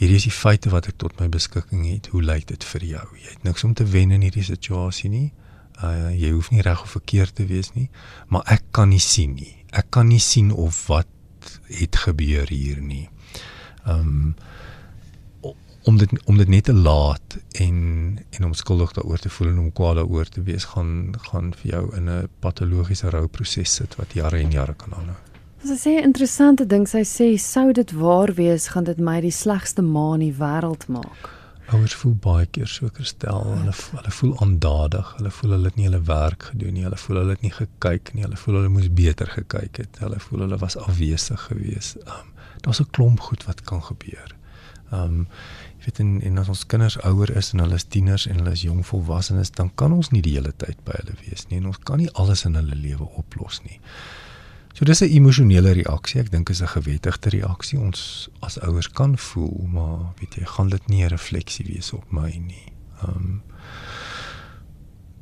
Hierdie 0.00 0.22
is 0.22 0.30
die 0.30 0.38
feite 0.40 0.72
wat 0.72 0.88
ek 0.88 0.96
tot 1.04 1.20
my 1.20 1.28
beskikking 1.28 1.84
het. 1.92 2.08
Hoe 2.16 2.24
lyk 2.24 2.48
dit 2.48 2.64
vir 2.72 2.92
jou? 2.96 3.06
Jy 3.20 3.36
het 3.36 3.44
niks 3.44 3.68
om 3.68 3.76
te 3.76 3.84
wen 3.84 4.16
in 4.16 4.24
hierdie 4.24 4.48
situasie 4.48 5.12
nie. 5.12 5.28
Uh 5.82 6.12
jy 6.14 6.30
hoef 6.30 6.50
nie 6.50 6.62
reg 6.62 6.82
of 6.82 6.90
verkeerd 6.90 7.34
te 7.34 7.46
wees 7.46 7.72
nie, 7.74 7.88
maar 8.28 8.44
ek 8.46 8.62
kan 8.70 8.88
nie 8.88 9.02
sien 9.02 9.34
nie. 9.34 9.54
Ek 9.72 9.90
kan 9.90 10.08
nie 10.08 10.22
sien 10.22 10.52
of 10.52 10.86
wat 10.86 11.08
het 11.66 11.96
gebeur 11.96 12.48
hier 12.48 12.80
nie. 12.80 13.08
Um 13.86 14.34
om 15.84 15.98
dit 16.00 16.12
om 16.24 16.38
dit 16.40 16.48
net 16.48 16.64
te 16.64 16.72
laat 16.72 17.36
en 17.60 17.76
en 18.30 18.44
om 18.44 18.54
skuldig 18.54 18.92
daaroor 18.96 19.18
te 19.18 19.28
voel 19.28 19.48
en 19.48 19.58
om 19.58 19.72
kwaad 19.72 19.98
daaroor 20.00 20.28
te 20.28 20.42
wees 20.42 20.64
gaan 20.72 21.12
gaan 21.28 21.52
vir 21.60 21.70
jou 21.70 21.84
in 21.96 22.08
'n 22.08 22.28
patologiese 22.40 23.10
rouproses 23.10 23.74
sit 23.74 23.96
wat 23.96 24.12
jare 24.12 24.38
en 24.38 24.50
jare 24.50 24.74
kan 24.74 24.94
aanhou. 24.94 25.20
Sy 25.64 25.76
sê 25.80 26.02
interessante 26.02 26.66
ding, 26.66 26.88
sy 26.88 27.04
sê 27.08 27.38
sou 27.38 27.72
dit 27.72 27.92
waar 27.92 28.34
wees, 28.34 28.68
gaan 28.68 28.84
dit 28.84 28.98
my 28.98 29.20
die 29.20 29.30
slegste 29.30 29.82
ma 29.82 30.14
in 30.14 30.20
die 30.20 30.36
wêreld 30.36 30.88
maak. 30.88 31.30
Ouers 31.72 31.94
voel 31.96 32.14
baie 32.20 32.46
keer 32.46 32.68
so 32.68 32.90
kristel, 32.92 33.46
hulle 33.48 33.72
hulle 33.72 34.10
voel 34.18 34.34
aandadig, 34.44 35.14
hulle 35.16 35.30
voel 35.30 35.56
hulle 35.56 35.70
het 35.70 35.78
nie 35.80 35.86
hulle 35.88 36.02
werk 36.04 36.50
gedoen 36.50 36.76
nie, 36.76 36.84
hulle 36.84 36.98
voel 37.00 37.22
hulle 37.22 37.36
het 37.36 37.44
nie 37.46 37.54
gekyk 37.56 38.12
nie, 38.14 38.24
hulle 38.26 38.36
voel 38.36 38.58
hulle 38.60 38.72
moes 38.74 38.90
beter 38.92 39.30
gekyk 39.32 39.80
het, 39.80 40.00
hulle 40.04 40.20
voel 40.26 40.44
hulle 40.44 40.58
was 40.60 40.76
afwesig 40.76 41.46
geweest. 41.48 41.96
Um, 42.04 42.32
Daar's 42.64 42.80
'n 42.80 42.90
klomp 42.90 43.20
goed 43.20 43.44
wat 43.44 43.60
kan 43.60 43.82
gebeur. 43.82 44.34
Um 44.92 45.26
jy 45.78 45.84
weet 45.84 45.98
en, 45.98 46.20
en 46.22 46.38
as 46.38 46.48
ons 46.48 46.66
kinders 46.66 46.96
ouer 47.02 47.36
is 47.36 47.52
en 47.52 47.58
hulle 47.58 47.74
is 47.74 47.84
tieners 47.84 48.26
en 48.26 48.38
hulle 48.40 48.52
is 48.56 48.62
jong 48.62 48.86
volwassenes, 48.86 49.50
dan 49.50 49.70
kan 49.74 49.92
ons 49.92 50.10
nie 50.10 50.22
die 50.22 50.32
hele 50.32 50.52
tyd 50.56 50.78
by 50.84 50.92
hulle 51.00 51.16
wees 51.24 51.48
nie 51.48 51.58
en 51.60 51.66
ons 51.66 51.78
kan 51.78 52.00
nie 52.00 52.12
alles 52.12 52.44
in 52.44 52.54
hulle 52.54 52.74
lewe 52.74 53.08
oplos 53.20 53.60
nie. 53.64 53.80
So 54.74 54.84
dis 54.84 55.00
'n 55.00 55.14
emosionele 55.14 55.70
reaksie. 55.70 56.20
Ek 56.20 56.30
dink 56.30 56.48
is 56.48 56.60
'n 56.60 56.66
gewettigde 56.66 57.30
reaksie. 57.30 57.78
Ons 57.78 58.28
as 58.40 58.60
ouers 58.60 58.90
kan 58.90 59.18
voel, 59.18 59.68
maar 59.72 60.12
weet 60.18 60.34
jy, 60.34 60.44
gaan 60.44 60.68
dit 60.68 60.86
nie 60.88 61.04
'n 61.04 61.08
refleksie 61.08 61.66
wees 61.66 61.92
op 61.92 62.04
my 62.10 62.30
nie. 62.46 62.72
Ehm 63.02 63.16
um, 63.16 63.42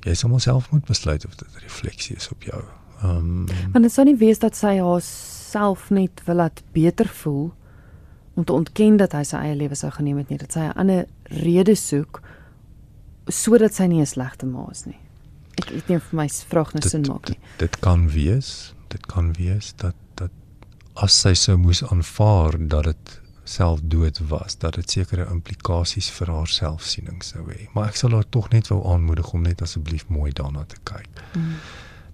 jy 0.00 0.14
sal 0.14 0.30
myself 0.30 0.70
moet 0.70 0.84
besluit 0.84 1.26
of 1.26 1.34
dit 1.34 1.48
'n 1.48 1.58
refleksie 1.58 2.16
is 2.16 2.28
op 2.28 2.42
jou. 2.42 2.62
Ehm 3.02 3.16
um, 3.16 3.46
Want 3.72 3.84
dit 3.84 3.92
sou 3.92 4.06
nie 4.06 4.16
wees 4.16 4.38
dat 4.38 4.56
sy 4.56 4.78
haarself 4.78 5.90
net 5.90 6.22
wil 6.24 6.36
laat 6.36 6.62
beter 6.72 7.08
voel 7.08 7.54
te 8.44 8.52
ontken 8.52 8.96
dat 8.96 9.12
hy 9.12 9.22
sy 9.22 9.36
eie 9.36 9.56
lewe 9.56 9.74
sou 9.74 9.90
geneem 9.92 10.16
het 10.16 10.28
nie, 10.28 10.38
dat 10.38 10.52
sy 10.52 10.58
'n 10.58 10.72
ander 10.76 11.06
rede 11.22 11.74
soek 11.74 12.22
sodat 13.26 13.74
sy 13.74 13.84
nie 13.84 14.00
'n 14.00 14.06
slegte 14.06 14.46
ma 14.46 14.66
is 14.70 14.84
nie. 14.84 15.01
Ek 15.60 15.70
weet 15.70 15.88
nie 15.88 15.96
of 15.96 16.12
my 16.12 16.28
vraag 16.28 16.72
nou 16.76 16.88
sin 16.88 17.04
maak 17.08 17.28
nie. 17.28 17.38
Dit, 17.38 17.58
dit 17.58 17.80
kan 17.84 18.06
wees, 18.12 18.74
dit 18.88 19.06
kan 19.06 19.32
wees 19.38 19.74
dat 19.76 19.98
dat 20.20 20.30
as 20.94 21.16
sy 21.24 21.32
sou 21.38 21.56
moes 21.56 21.82
aanvaar 21.84 22.58
dat 22.68 22.84
dit 22.90 23.18
selfdood 23.44 24.18
was, 24.30 24.56
dat 24.58 24.76
dit 24.78 24.90
sekere 24.90 25.26
implikasies 25.30 26.10
vir 26.14 26.30
haar 26.30 26.50
selfsiening 26.50 27.22
sou 27.26 27.42
hê. 27.48 27.66
Maar 27.74 27.90
ek 27.90 27.98
sal 27.98 28.14
haar 28.16 28.28
tog 28.30 28.50
net 28.52 28.70
wou 28.70 28.82
aanmoedig 28.92 29.32
om 29.34 29.42
net 29.42 29.64
asseblief 29.64 30.06
mooi 30.12 30.30
daarna 30.36 30.64
te 30.70 30.78
kyk. 30.88 31.10
Mm. 31.34 31.56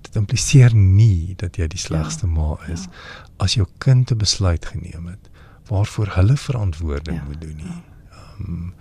Dit 0.07 0.17
impliseer 0.17 0.75
nie 0.75 1.35
dat 1.41 1.59
jy 1.61 1.69
die 1.69 1.81
slegste 1.81 2.27
ja, 2.27 2.33
ma 2.33 2.57
is 2.73 2.87
ja. 2.87 3.05
as 3.45 3.59
jou 3.59 3.67
kind 3.79 4.11
'n 4.11 4.19
besluit 4.19 4.65
geneem 4.65 5.07
het 5.07 5.31
waarvoor 5.69 6.15
hulle 6.17 6.37
verantwoording 6.37 7.19
ja, 7.19 7.25
moet 7.25 7.41
doen 7.41 7.57
nie. 7.57 7.83
Ehm 8.11 8.45
um, 8.49 8.75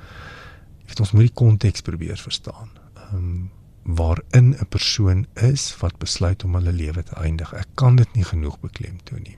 ons 0.98 1.12
moet 1.12 1.28
die 1.28 1.34
konteks 1.34 1.82
probeer 1.82 2.18
verstaan. 2.18 2.70
Ehm 2.96 3.16
um, 3.16 3.52
waarin 3.88 4.56
'n 4.60 4.68
persoon 4.70 5.26
is 5.34 5.78
wat 5.78 5.98
besluit 5.98 6.44
om 6.44 6.56
hulle 6.56 6.72
lewe 6.72 7.04
te 7.04 7.16
eindig. 7.16 7.54
Ek 7.54 7.68
kan 7.74 7.96
dit 7.96 8.14
nie 8.14 8.24
genoeg 8.24 8.60
beklemtoon 8.60 9.22
nie. 9.24 9.38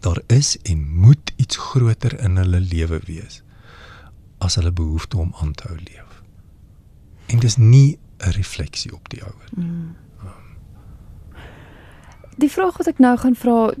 Daar 0.00 0.22
is 0.26 0.58
en 0.62 0.88
moet 0.96 1.32
iets 1.36 1.56
groter 1.56 2.20
in 2.20 2.36
hulle 2.36 2.60
lewe 2.60 3.00
wees 3.06 3.42
as 4.38 4.54
hulle 4.54 4.72
behoefte 4.72 5.16
om 5.16 5.34
aan 5.40 5.52
te 5.52 5.66
hou 5.66 5.76
leef. 5.76 6.22
En 7.26 7.38
dis 7.38 7.56
nie 7.56 7.98
'n 8.18 8.30
refleksie 8.30 8.94
op 8.94 9.08
die 9.08 9.22
ouer. 9.22 9.48
Mm. 9.56 9.96
Die 12.36 12.50
vraag 12.50 12.76
wat 12.76 12.86
ek 12.86 12.98
nou 12.98 13.16
gaan 13.16 13.36
vra, 13.36 13.72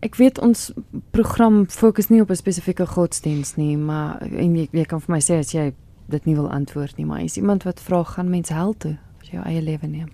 ek 0.00 0.14
weet 0.14 0.38
ons 0.38 0.72
program 1.10 1.70
fokus 1.70 2.08
nie 2.08 2.20
op 2.20 2.30
'n 2.30 2.36
spesifieke 2.36 2.86
godsdiens 2.86 3.54
nie, 3.54 3.76
maar 3.76 4.20
en 4.20 4.56
jy, 4.56 4.68
jy 4.70 4.84
kan 4.84 5.00
vir 5.00 5.14
my 5.14 5.20
sê 5.20 5.38
as 5.38 5.52
jy 5.52 5.74
dit 6.08 6.24
nie 6.24 6.34
wil 6.34 6.50
antwoord 6.50 6.96
nie, 6.96 7.06
maar 7.06 7.22
is 7.22 7.36
iemand 7.36 7.62
wat 7.62 7.80
vra 7.80 8.02
gaan 8.04 8.30
mens 8.30 8.48
hel 8.48 8.74
toe 8.78 8.96
as 9.20 9.28
jy 9.28 9.38
jou 9.38 9.44
eie 9.46 9.62
lewe 9.62 9.86
neem? 9.86 10.10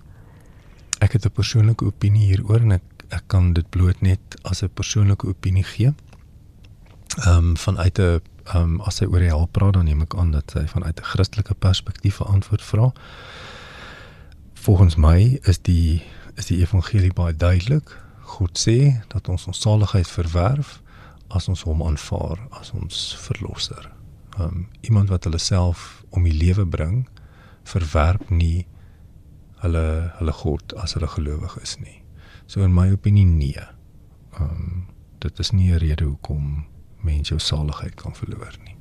Ek 0.99 1.11
het 1.11 1.25
'n 1.25 1.31
persoonlike 1.31 1.85
opinie 1.85 2.25
hieroor 2.25 2.61
en 2.61 2.71
ek 2.71 2.83
ek 3.09 3.23
kan 3.27 3.53
dit 3.53 3.69
bloot 3.69 4.01
net 4.01 4.37
as 4.41 4.63
'n 4.63 4.69
persoonlike 4.73 5.27
opinie 5.27 5.63
gee. 5.63 5.93
Ehm 7.25 7.37
um, 7.37 7.57
vanuit 7.57 7.99
'n 7.99 8.21
ehm 8.43 8.61
um, 8.61 8.81
as 8.81 8.95
sy 8.95 9.05
oor 9.05 9.19
die 9.19 9.29
hel 9.29 9.47
praat 9.51 9.73
dan 9.73 9.85
neem 9.85 10.01
ek 10.01 10.15
aan 10.15 10.31
dat 10.31 10.51
sy 10.51 10.65
vanuit 10.67 10.99
'n 10.99 11.03
Christelike 11.03 11.53
perspektief 11.53 12.19
'n 12.19 12.33
antwoord 12.33 12.61
vra. 12.61 12.91
Volgens 14.53 14.95
my 14.95 15.39
is 15.41 15.61
die 15.61 16.03
is 16.35 16.45
die 16.45 16.59
evangelie 16.59 17.13
baie 17.13 17.35
duidelik. 17.35 18.01
God 18.21 18.59
sê 18.67 19.03
dat 19.07 19.27
ons 19.29 19.47
ons 19.47 19.61
saligheid 19.61 20.07
verwerf 20.07 20.81
as 21.27 21.47
ons 21.47 21.63
hom 21.63 21.83
aanvaar 21.83 22.39
as 22.49 22.71
ons 22.71 23.17
verlosser 23.19 23.91
um, 24.39 24.67
iemand 24.81 25.09
wat 25.09 25.23
hulle 25.23 25.37
self 25.37 26.03
om 26.09 26.23
die 26.23 26.33
lewe 26.33 26.65
bring 26.65 27.07
verwerp 27.63 28.29
nie 28.29 28.65
hulle 29.63 30.11
hulle 30.19 30.35
God 30.43 30.75
as 30.83 30.93
hulle 30.97 31.07
gelowig 31.07 31.55
is 31.61 31.77
nie. 31.79 32.01
So 32.47 32.63
in 32.63 32.73
my 32.75 32.91
opinie 32.91 33.25
nee. 33.25 33.63
Um, 34.39 34.87
dit 35.19 35.39
is 35.39 35.51
nie 35.51 35.71
'n 35.71 35.79
rede 35.79 36.03
hoekom 36.03 36.65
mense 37.01 37.29
jou 37.29 37.39
saligheid 37.39 37.95
kan 37.95 38.15
verloor 38.15 38.55
nie. 38.65 38.75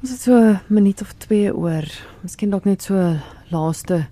Ons 0.00 0.10
het 0.10 0.20
so 0.20 0.32
'n 0.38 0.60
minuut 0.68 1.02
of 1.02 1.12
twee 1.18 1.54
oor. 1.54 1.84
Miskien 2.22 2.50
dalk 2.50 2.64
net 2.64 2.82
so 2.82 3.18
laaste 3.50 4.08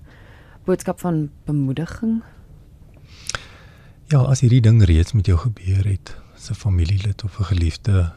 boodskap 0.65 1.01
van 1.01 1.31
bemoediging. 1.45 2.23
Ja, 4.09 4.21
as 4.21 4.41
hierdie 4.41 4.61
ding 4.61 4.85
reeds 4.85 5.13
met 5.13 5.27
jou 5.27 5.39
gebeur 5.39 5.85
het, 5.85 6.17
'n 6.51 6.55
familielid 6.55 7.25
of 7.25 7.39
'n 7.39 7.45
geliefde 7.45 8.13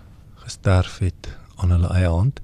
gesterf 0.48 0.98
het 1.04 1.30
aan 1.62 1.74
hulle 1.76 1.94
eie 1.94 2.10
hand, 2.10 2.42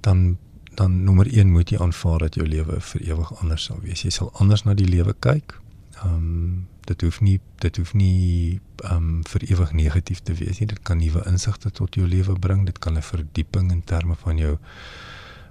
dan 0.00 0.36
dan 0.74 1.04
nommer 1.04 1.26
1 1.28 1.50
moet 1.52 1.70
jy 1.70 1.78
aanvaar 1.78 2.18
dat 2.18 2.34
jou 2.34 2.46
lewe 2.48 2.80
vir 2.80 3.02
ewig 3.04 3.32
anders 3.42 3.64
sal 3.68 3.80
wees. 3.84 4.02
Jy 4.06 4.10
sal 4.10 4.30
anders 4.40 4.64
na 4.64 4.74
die 4.74 4.88
lewe 4.88 5.14
kyk. 5.20 5.58
Ehm 6.00 6.14
um, 6.14 6.68
dit 6.82 7.02
hoef 7.06 7.20
nie 7.22 7.36
dit 7.62 7.76
hoef 7.76 7.92
nie 7.94 8.60
ehm 8.82 8.96
um, 8.96 9.20
vir 9.28 9.44
ewig 9.50 9.72
negatief 9.72 10.22
te 10.26 10.34
wees 10.34 10.58
nie. 10.58 10.66
Dit 10.72 10.82
kan 10.82 10.98
nuwe 10.98 11.22
insigte 11.28 11.70
tot 11.70 11.94
jou 11.94 12.08
lewe 12.08 12.38
bring. 12.38 12.64
Dit 12.66 12.78
kan 12.78 12.96
'n 12.96 13.02
verdieping 13.02 13.70
in 13.70 13.84
terme 13.84 14.16
van 14.24 14.36
jou 14.36 14.56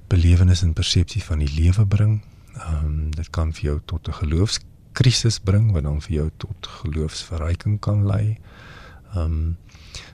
belewenis 0.07 0.61
en 0.61 0.73
persepsie 0.73 1.23
van 1.23 1.39
die 1.39 1.53
lewe 1.53 1.85
bring. 1.85 2.21
Ehm 2.55 2.85
um, 2.85 3.11
dit 3.11 3.29
kan 3.29 3.53
vir 3.53 3.63
jou 3.63 3.79
tot 3.85 4.07
'n 4.07 4.13
geloofskrisis 4.13 5.39
bring 5.39 5.71
wat 5.71 5.83
dan 5.83 6.01
vir 6.01 6.13
jou 6.13 6.29
tot 6.37 6.67
geloofsverryking 6.67 7.79
kan 7.79 8.05
lei. 8.05 8.39
Ehm 9.13 9.23
um, 9.23 9.57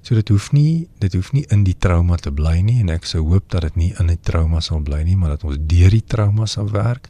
So 0.01 0.15
dit 0.15 0.29
hoef 0.29 0.51
nie 0.51 0.87
dit 1.01 1.13
hoef 1.13 1.31
nie 1.35 1.45
in 1.53 1.63
die 1.67 1.75
trauma 1.77 2.15
te 2.15 2.31
bly 2.31 2.59
nie 2.61 2.79
en 2.81 2.89
ek 2.93 3.05
sou 3.05 3.23
hoop 3.27 3.49
dat 3.53 3.65
dit 3.67 3.75
nie 3.75 3.93
in 3.99 4.11
'n 4.11 4.19
trauma 4.21 4.61
sal 4.61 4.81
bly 4.81 5.03
nie, 5.03 5.15
maar 5.15 5.29
dat 5.29 5.43
ons 5.43 5.57
deur 5.59 5.89
die 5.89 6.05
trauma 6.05 6.45
sal 6.45 6.69
werk 6.71 7.09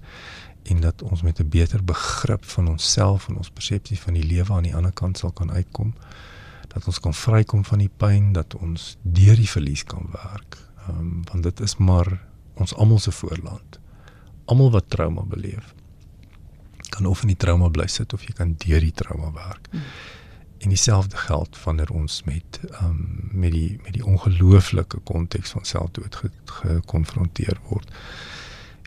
en 0.63 0.81
dat 0.81 1.01
ons 1.01 1.21
met 1.21 1.39
'n 1.39 1.49
beter 1.49 1.83
begrip 1.83 2.45
van 2.45 2.67
onsself 2.67 3.29
en 3.29 3.37
ons 3.37 3.49
persepsie 3.49 3.99
van 3.99 4.13
die 4.13 4.23
lewe 4.23 4.53
aan 4.53 4.63
die 4.63 4.75
ander 4.75 4.91
kant 4.91 5.17
sal 5.17 5.31
kan 5.31 5.51
uitkom. 5.51 5.93
Dat 6.67 6.85
ons 6.87 6.99
kan 6.99 7.13
vrykom 7.13 7.65
van 7.65 7.77
die 7.77 7.91
pyn, 7.97 8.33
dat 8.33 8.55
ons 8.55 8.97
deur 9.01 9.35
die 9.35 9.49
verlies 9.49 9.83
kan 9.83 10.09
werk. 10.11 10.57
Ehm 10.87 10.99
um, 10.99 11.23
want 11.31 11.43
dit 11.43 11.59
is 11.59 11.77
maar 11.77 12.21
ons 12.53 12.75
almal 12.75 12.99
se 12.99 13.11
voorland. 13.11 13.79
Almal 14.45 14.71
wat 14.71 14.89
trauma 14.89 15.21
beleef 15.21 15.75
kan 16.89 17.05
of 17.05 17.21
in 17.21 17.27
die 17.27 17.37
trauma 17.37 17.69
bly 17.69 17.87
sit 17.87 18.13
of 18.13 18.23
jy 18.23 18.33
kan 18.33 18.55
deur 18.57 18.79
die 18.79 18.91
trauma 18.91 19.31
werk. 19.31 19.67
Hmm 19.71 19.81
en 20.59 20.69
dieselfde 20.69 21.17
geld 21.17 21.63
wanneer 21.63 21.89
ons 21.89 22.23
met 22.23 22.59
um 22.81 23.29
met 23.31 23.51
die 23.51 23.79
met 23.83 23.93
die 23.93 24.05
ongelooflike 24.05 24.97
konteks 24.97 25.49
van 25.49 25.65
selfdood 25.65 26.21
gekonfronteer 26.45 27.57
word 27.69 27.91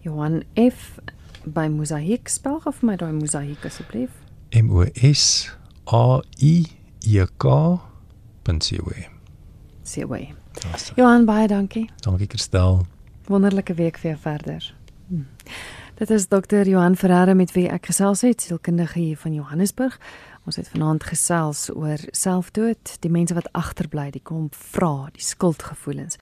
Johan 0.00 0.42
F 0.56 0.98
by 1.44 1.68
Mosaik 1.68 2.28
spel 2.28 2.60
of 2.64 2.82
my 2.82 2.96
daai 2.96 3.12
Mosaik 3.12 3.64
asseblief. 3.64 4.10
M 4.50 4.70
O 4.70 4.84
S 4.94 5.54
A 5.86 6.22
I 6.38 6.79
ek.co. 7.06 7.80
CW. 9.84 10.14
Johan 10.96 11.24
baie 11.24 11.48
dankie. 11.48 11.88
Dankie 12.04 12.26
Kristel. 12.26 12.84
Wonderlike 13.26 13.74
week 13.74 13.98
vir 13.98 14.10
jou 14.10 14.20
verder. 14.20 14.74
Hm. 15.08 15.24
Dit 16.00 16.10
is 16.10 16.28
dokter 16.28 16.68
Johan 16.68 16.96
Ferreira 16.96 17.34
met 17.34 17.52
wie 17.52 17.66
ek 17.68 17.90
gesels 17.90 18.22
het, 18.24 18.40
sielkundige 18.40 18.98
hier 18.98 19.18
van 19.20 19.34
Johannesburg. 19.36 19.98
Ons 20.48 20.56
het 20.56 20.70
vanaand 20.72 21.04
gesels 21.04 21.68
oor 21.74 22.00
selfdood, 22.16 22.96
die 23.04 23.12
mense 23.12 23.36
wat 23.36 23.50
agterbly, 23.52 24.08
die 24.10 24.24
kom 24.24 24.48
vra, 24.72 25.10
die 25.12 25.24
skuldgevoelens. 25.24 26.20